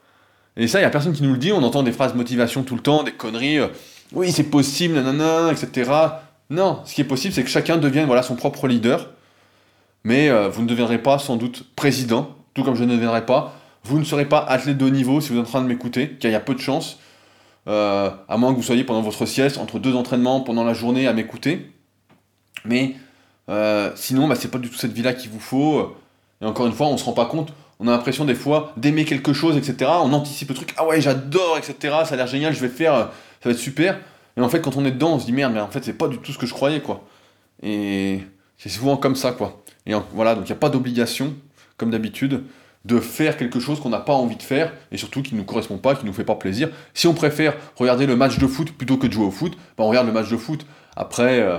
Et 0.57 0.67
ça, 0.67 0.79
il 0.79 0.83
y 0.83 0.85
a 0.85 0.89
personne 0.89 1.13
qui 1.13 1.23
nous 1.23 1.33
le 1.33 1.37
dit, 1.37 1.53
on 1.53 1.63
entend 1.63 1.83
des 1.83 1.91
phrases 1.93 2.15
motivation 2.15 2.63
tout 2.63 2.75
le 2.75 2.81
temps, 2.81 3.03
des 3.03 3.13
conneries, 3.13 3.59
euh, 3.59 3.67
oui, 4.11 4.31
c'est 4.31 4.43
possible, 4.43 4.95
nanana, 4.95 5.51
etc. 5.51 5.91
Non, 6.49 6.81
ce 6.85 6.93
qui 6.93 7.01
est 7.01 7.05
possible, 7.05 7.33
c'est 7.33 7.43
que 7.43 7.49
chacun 7.49 7.77
devienne 7.77 8.05
voilà, 8.05 8.21
son 8.21 8.35
propre 8.35 8.67
leader, 8.67 9.09
mais 10.03 10.29
euh, 10.29 10.47
vous 10.47 10.61
ne 10.61 10.67
deviendrez 10.67 10.99
pas 10.99 11.17
sans 11.17 11.37
doute 11.37 11.65
président, 11.75 12.35
tout 12.53 12.63
comme 12.63 12.75
je 12.75 12.83
ne 12.83 12.93
deviendrai 12.93 13.25
pas. 13.25 13.55
Vous 13.83 13.99
ne 13.99 14.03
serez 14.03 14.25
pas 14.25 14.39
athlète 14.39 14.77
de 14.77 14.85
haut 14.85 14.89
niveau 14.89 15.21
si 15.21 15.31
vous 15.31 15.39
êtes 15.39 15.45
en 15.45 15.49
train 15.49 15.61
de 15.61 15.67
m'écouter, 15.67 16.09
car 16.19 16.29
il 16.29 16.33
y 16.33 16.37
a 16.37 16.39
peu 16.39 16.53
de 16.53 16.59
chances, 16.59 16.99
euh, 17.67 18.11
à 18.27 18.37
moins 18.37 18.51
que 18.51 18.57
vous 18.57 18.63
soyez 18.63 18.83
pendant 18.83 19.01
votre 19.01 19.25
sieste, 19.25 19.57
entre 19.57 19.79
deux 19.79 19.95
entraînements, 19.95 20.41
pendant 20.41 20.63
la 20.63 20.73
journée, 20.73 21.07
à 21.07 21.13
m'écouter. 21.13 21.71
Mais 22.63 22.95
euh, 23.49 23.91
sinon, 23.95 24.27
bah, 24.27 24.35
c'est 24.35 24.49
pas 24.49 24.59
du 24.59 24.69
tout 24.69 24.77
cette 24.77 24.93
vie-là 24.93 25.13
qu'il 25.13 25.31
vous 25.31 25.39
faut. 25.39 25.95
Et 26.41 26.45
encore 26.45 26.67
une 26.67 26.73
fois, 26.73 26.87
on 26.87 26.97
se 26.97 27.05
rend 27.05 27.13
pas 27.13 27.25
compte, 27.25 27.53
on 27.79 27.87
a 27.87 27.91
l'impression 27.91 28.25
des 28.25 28.35
fois 28.35 28.73
d'aimer 28.77 29.05
quelque 29.05 29.33
chose, 29.33 29.57
etc. 29.57 29.91
On 30.03 30.13
anticipe 30.13 30.49
le 30.49 30.55
truc, 30.55 30.73
ah 30.77 30.85
ouais, 30.85 31.01
j'adore, 31.01 31.57
etc. 31.57 31.95
Ça 32.05 32.13
a 32.13 32.17
l'air 32.17 32.27
génial, 32.27 32.53
je 32.53 32.59
vais 32.59 32.69
faire, 32.69 32.93
ça 33.41 33.49
va 33.49 33.51
être 33.51 33.57
super. 33.57 33.99
Et 34.37 34.41
en 34.41 34.49
fait, 34.49 34.61
quand 34.61 34.75
on 34.75 34.85
est 34.85 34.91
dedans, 34.91 35.13
on 35.13 35.19
se 35.19 35.25
dit 35.25 35.33
merde, 35.33 35.53
mais 35.53 35.61
en 35.61 35.69
fait, 35.69 35.83
c'est 35.83 35.97
pas 35.97 36.07
du 36.07 36.17
tout 36.17 36.31
ce 36.31 36.37
que 36.37 36.45
je 36.45 36.53
croyais, 36.53 36.81
quoi. 36.81 37.03
Et 37.63 38.21
c'est 38.57 38.69
souvent 38.69 38.97
comme 38.97 39.15
ça, 39.15 39.31
quoi. 39.31 39.63
Et 39.85 39.93
voilà, 40.13 40.35
donc 40.35 40.45
il 40.45 40.51
n'y 40.51 40.57
a 40.57 40.59
pas 40.59 40.69
d'obligation, 40.69 41.33
comme 41.77 41.91
d'habitude, 41.91 42.43
de 42.85 42.99
faire 42.99 43.37
quelque 43.37 43.59
chose 43.59 43.79
qu'on 43.79 43.89
n'a 43.89 43.99
pas 43.99 44.13
envie 44.13 44.35
de 44.35 44.43
faire, 44.43 44.71
et 44.91 44.97
surtout 44.97 45.23
qui 45.23 45.33
ne 45.33 45.39
nous 45.39 45.45
correspond 45.45 45.77
pas, 45.77 45.95
qui 45.95 46.03
ne 46.03 46.07
nous 46.07 46.13
fait 46.13 46.23
pas 46.23 46.35
plaisir. 46.35 46.69
Si 46.93 47.07
on 47.07 47.13
préfère 47.13 47.55
regarder 47.75 48.05
le 48.05 48.15
match 48.15 48.37
de 48.37 48.47
foot 48.47 48.71
plutôt 48.71 48.97
que 48.97 49.07
de 49.07 49.13
jouer 49.13 49.25
au 49.25 49.31
foot, 49.31 49.53
bah 49.77 49.83
on 49.83 49.89
regarde 49.89 50.07
le 50.07 50.13
match 50.13 50.29
de 50.29 50.37
foot. 50.37 50.65
Après, 50.95 51.39
euh, 51.39 51.57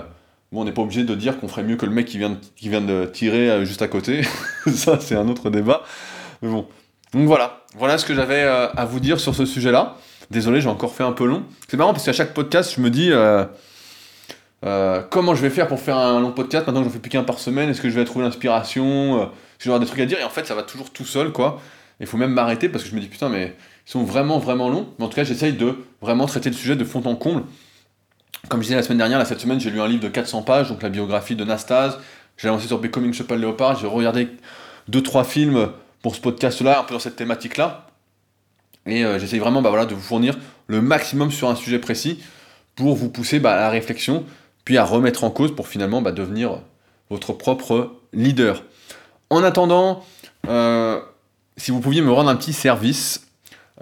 on 0.53 0.65
n'est 0.65 0.73
pas 0.73 0.83
obligé 0.83 1.03
de 1.05 1.15
dire 1.15 1.39
qu'on 1.39 1.49
ferait 1.49 1.65
mieux 1.65 1.77
que 1.77 1.85
le 1.85 1.93
mec 1.93 2.07
qui 2.07 2.19
vient 2.19 2.31
de, 2.31 2.37
qui 2.57 2.69
vient 2.69 2.81
de 2.81 3.07
tirer 3.13 3.51
euh, 3.51 3.65
juste 3.65 3.83
à 3.83 3.89
côté. 3.89 4.23
ça, 4.67 5.01
c'est 5.01 5.17
un 5.17 5.29
autre 5.29 5.51
débat. 5.51 5.83
Bon. 6.43 6.67
Donc 7.13 7.27
voilà, 7.27 7.63
voilà 7.77 7.99
ce 7.99 8.05
que 8.05 8.15
j'avais 8.15 8.43
euh, 8.43 8.69
à 8.71 8.85
vous 8.85 9.01
dire 9.01 9.19
sur 9.19 9.35
ce 9.35 9.47
sujet-là. 9.47 9.97
Désolé, 10.31 10.61
j'ai 10.61 10.69
encore 10.69 10.95
fait 10.95 11.05
un 11.05 11.13
peu 11.13 11.27
long. 11.27 11.45
C'est 11.69 11.77
marrant 11.77 11.93
parce 11.93 12.05
qu'à 12.05 12.13
chaque 12.13 12.35
podcast, 12.35 12.75
je 12.77 12.81
me 12.81 12.91
dis 12.91 13.13
euh, 13.13 13.45
euh, 14.65 15.03
comment 15.11 15.35
je 15.35 15.43
vais 15.43 15.51
faire 15.51 15.69
pour 15.69 15.81
faire 15.81 15.97
un 15.97 16.21
long 16.21 16.33
podcast 16.33 16.67
maintenant 16.67 16.81
que 16.81 16.89
j'en 16.89 16.93
fais 16.93 16.99
plus 16.99 17.11
qu'un 17.11 17.23
par 17.23 17.39
semaine? 17.39 17.69
Est-ce 17.69 17.81
que 17.81 17.89
je 17.89 17.95
vais 17.95 18.05
trouver 18.05 18.25
l'inspiration? 18.25 19.21
Euh, 19.21 19.23
Est-ce 19.25 19.69
que 19.69 19.73
je 19.73 19.79
des 19.79 19.87
trucs 19.87 20.01
à 20.01 20.07
dire? 20.07 20.19
Et 20.19 20.25
en 20.25 20.31
fait, 20.31 20.47
ça 20.47 20.55
va 20.55 20.63
toujours 20.63 20.91
tout 20.91 21.05
seul, 21.05 21.31
quoi. 21.31 21.61
Il 22.01 22.07
faut 22.07 22.17
même 22.17 22.33
m'arrêter 22.33 22.69
parce 22.69 22.85
que 22.85 22.91
je 22.91 22.95
me 22.95 23.01
dis 23.01 23.07
putain, 23.07 23.29
mais 23.29 23.57
ils 23.87 23.91
sont 23.91 24.03
vraiment, 24.03 24.39
vraiment 24.39 24.69
longs. 24.69 24.89
Mais 24.99 25.05
en 25.05 25.09
tout 25.09 25.15
cas, 25.15 25.25
j'essaye 25.25 25.53
de 25.53 25.77
vraiment 26.03 26.27
traiter 26.27 26.51
le 26.51 26.57
sujet 26.57 26.77
de 26.77 26.85
fond 26.85 27.03
en 27.05 27.15
comble. 27.15 27.45
Comme 28.49 28.61
je 28.61 28.65
disais 28.65 28.77
la 28.77 28.83
semaine 28.83 28.99
dernière, 28.99 29.19
là, 29.19 29.25
cette 29.25 29.41
semaine, 29.41 29.61
j'ai 29.61 29.71
lu 29.71 29.81
un 29.81 29.89
livre 29.89 30.03
de 30.03 30.09
400 30.09 30.43
pages, 30.43 30.69
donc 30.69 30.83
la 30.83 30.89
biographie 30.89 31.37
de 31.37 31.45
Nastase. 31.45 31.99
J'ai 32.37 32.49
lancé 32.49 32.67
sur 32.67 32.79
Becoming 32.79 33.15
Chopin 33.15 33.37
Léopard. 33.37 33.79
J'ai 33.79 33.87
regardé 33.87 34.29
2-3 34.91 35.25
films 35.25 35.71
pour 36.03 36.15
ce 36.15 36.21
podcast-là, 36.21 36.81
un 36.81 36.83
peu 36.83 36.95
dans 36.95 37.01
cette 37.01 37.17
thématique-là. 37.17 37.86
Et 38.87 39.05
euh, 39.05 39.19
j'essaye 39.19 39.39
vraiment 39.39 39.63
bah, 39.63 39.71
voilà, 39.71 39.87
de 39.87 39.95
vous 39.95 40.01
fournir 40.01 40.37
le 40.67 40.81
maximum 40.81 41.31
sur 41.31 41.49
un 41.49 41.57
sujet 41.57 41.79
précis 41.79 42.23
pour 42.75 42.95
vous 42.95 43.09
pousser 43.09 43.41
bah, 43.41 43.55
à 43.55 43.61
la 43.61 43.71
réflexion, 43.71 44.25
puis 44.65 44.79
à 44.79 44.85
remettre 44.85 45.25
en 45.25 45.31
cause 45.31 45.55
pour 45.55 45.69
finalement 45.69 46.03
bah, 46.03 46.13
devenir 46.13 46.61
votre 47.11 47.33
propre 47.33 47.93
leader. 48.13 48.63
En 49.31 49.43
attendant, 49.43 50.05
euh, 50.49 51.01
si 51.57 51.71
vous 51.71 51.81
pouviez 51.81 52.03
me 52.03 52.13
rendre 52.13 52.31
un 52.31 52.37
petit 52.37 52.53
service 52.53 53.27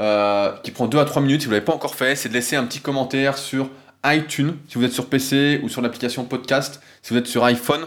euh, 0.00 0.52
qui 0.62 0.70
prend 0.70 0.86
2 0.86 0.98
à 0.98 1.04
3 1.04 1.22
minutes, 1.22 1.42
si 1.42 1.46
vous 1.46 1.52
ne 1.52 1.56
l'avez 1.56 1.64
pas 1.64 1.74
encore 1.74 1.94
fait, 1.94 2.16
c'est 2.16 2.28
de 2.28 2.34
laisser 2.34 2.56
un 2.56 2.64
petit 2.64 2.80
commentaire 2.80 3.36
sur 3.38 3.68
iTunes, 4.06 4.56
si 4.68 4.78
vous 4.78 4.84
êtes 4.84 4.92
sur 4.92 5.06
PC 5.06 5.60
ou 5.62 5.68
sur 5.68 5.80
l'application 5.80 6.24
podcast, 6.24 6.80
si 7.02 7.12
vous 7.12 7.18
êtes 7.18 7.26
sur 7.26 7.44
iPhone, 7.44 7.86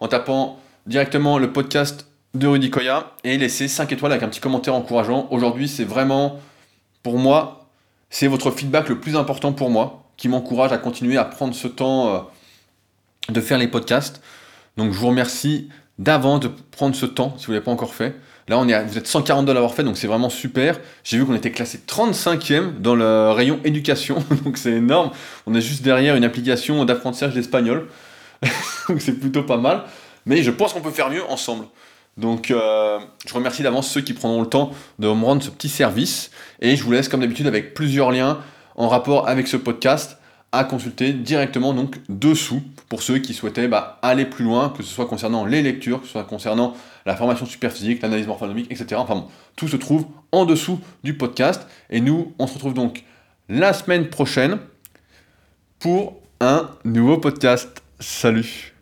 en 0.00 0.08
tapant 0.08 0.60
directement 0.86 1.38
le 1.38 1.52
podcast 1.52 2.06
de 2.34 2.46
Rudy 2.46 2.70
Koya 2.70 3.12
et 3.24 3.36
laisser 3.36 3.68
5 3.68 3.92
étoiles 3.92 4.12
avec 4.12 4.22
un 4.22 4.28
petit 4.28 4.40
commentaire 4.40 4.74
encourageant. 4.74 5.28
Aujourd'hui, 5.30 5.68
c'est 5.68 5.84
vraiment 5.84 6.40
pour 7.02 7.18
moi, 7.18 7.68
c'est 8.10 8.26
votre 8.26 8.50
feedback 8.50 8.88
le 8.88 8.98
plus 8.98 9.16
important 9.16 9.52
pour 9.52 9.70
moi, 9.70 10.04
qui 10.16 10.28
m'encourage 10.28 10.72
à 10.72 10.78
continuer 10.78 11.16
à 11.16 11.24
prendre 11.24 11.54
ce 11.54 11.68
temps 11.68 12.08
euh, 12.08 12.18
de 13.28 13.40
faire 13.40 13.58
les 13.58 13.68
podcasts. 13.68 14.22
Donc 14.76 14.92
je 14.92 14.98
vous 14.98 15.08
remercie 15.08 15.68
d'avance 15.98 16.40
de 16.40 16.48
prendre 16.48 16.94
ce 16.94 17.06
temps, 17.06 17.34
si 17.38 17.46
vous 17.46 17.52
ne 17.52 17.56
l'avez 17.56 17.64
pas 17.64 17.70
encore 17.70 17.94
fait. 17.94 18.14
Là, 18.48 18.58
on 18.58 18.66
est 18.66 18.84
vous 18.84 18.96
êtes 18.96 19.06
142 19.06 19.50
à 19.50 19.54
l'avoir 19.54 19.74
fait, 19.74 19.84
donc 19.84 19.98
c'est 19.98 20.06
vraiment 20.06 20.30
super. 20.30 20.80
J'ai 21.04 21.18
vu 21.18 21.26
qu'on 21.26 21.34
était 21.34 21.50
classé 21.50 21.80
35e 21.86 22.78
dans 22.80 22.94
le 22.94 23.30
rayon 23.30 23.60
éducation, 23.64 24.24
donc 24.44 24.56
c'est 24.56 24.72
énorme. 24.72 25.10
On 25.46 25.54
est 25.54 25.60
juste 25.60 25.82
derrière 25.82 26.16
une 26.16 26.24
application 26.24 26.84
d'apprentissage 26.84 27.34
d'espagnol, 27.34 27.88
donc 28.88 29.00
c'est 29.00 29.12
plutôt 29.12 29.42
pas 29.42 29.58
mal. 29.58 29.84
Mais 30.24 30.42
je 30.42 30.50
pense 30.50 30.72
qu'on 30.72 30.80
peut 30.80 30.90
faire 30.90 31.10
mieux 31.10 31.24
ensemble. 31.28 31.66
Donc 32.18 32.50
euh, 32.50 32.98
je 33.26 33.32
remercie 33.32 33.62
d'avance 33.62 33.88
ceux 33.88 34.00
qui 34.00 34.12
prendront 34.12 34.42
le 34.42 34.48
temps 34.48 34.72
de 34.98 35.06
me 35.06 35.24
rendre 35.24 35.42
ce 35.42 35.50
petit 35.50 35.68
service. 35.68 36.30
Et 36.60 36.76
je 36.76 36.82
vous 36.82 36.90
laisse 36.90 37.08
comme 37.08 37.20
d'habitude 37.20 37.46
avec 37.46 37.74
plusieurs 37.74 38.10
liens 38.10 38.40
en 38.76 38.88
rapport 38.88 39.28
avec 39.28 39.46
ce 39.46 39.56
podcast 39.56 40.18
à 40.50 40.64
consulter 40.64 41.12
directement 41.12 41.74
donc 41.74 41.96
dessous 42.08 42.62
pour 42.88 43.02
ceux 43.02 43.18
qui 43.18 43.34
souhaitaient 43.34 43.68
bah, 43.68 43.98
aller 44.02 44.24
plus 44.24 44.44
loin, 44.44 44.70
que 44.70 44.82
ce 44.82 44.88
soit 44.88 45.06
concernant 45.06 45.44
les 45.44 45.62
lectures, 45.62 46.00
que 46.00 46.06
ce 46.06 46.12
soit 46.12 46.24
concernant 46.24 46.74
la 47.04 47.16
formation 47.16 47.46
super 47.46 47.70
physique, 47.70 48.02
l'analyse 48.02 48.26
morphonomique, 48.26 48.70
etc. 48.70 48.96
Enfin 48.96 49.14
bon, 49.14 49.26
tout 49.56 49.68
se 49.68 49.76
trouve 49.76 50.06
en 50.32 50.44
dessous 50.44 50.80
du 51.04 51.14
podcast. 51.14 51.66
Et 51.90 52.00
nous, 52.00 52.32
on 52.38 52.46
se 52.46 52.54
retrouve 52.54 52.74
donc 52.74 53.04
la 53.48 53.72
semaine 53.72 54.08
prochaine 54.08 54.58
pour 55.78 56.20
un 56.40 56.70
nouveau 56.84 57.18
podcast. 57.18 57.82
Salut 58.00 58.77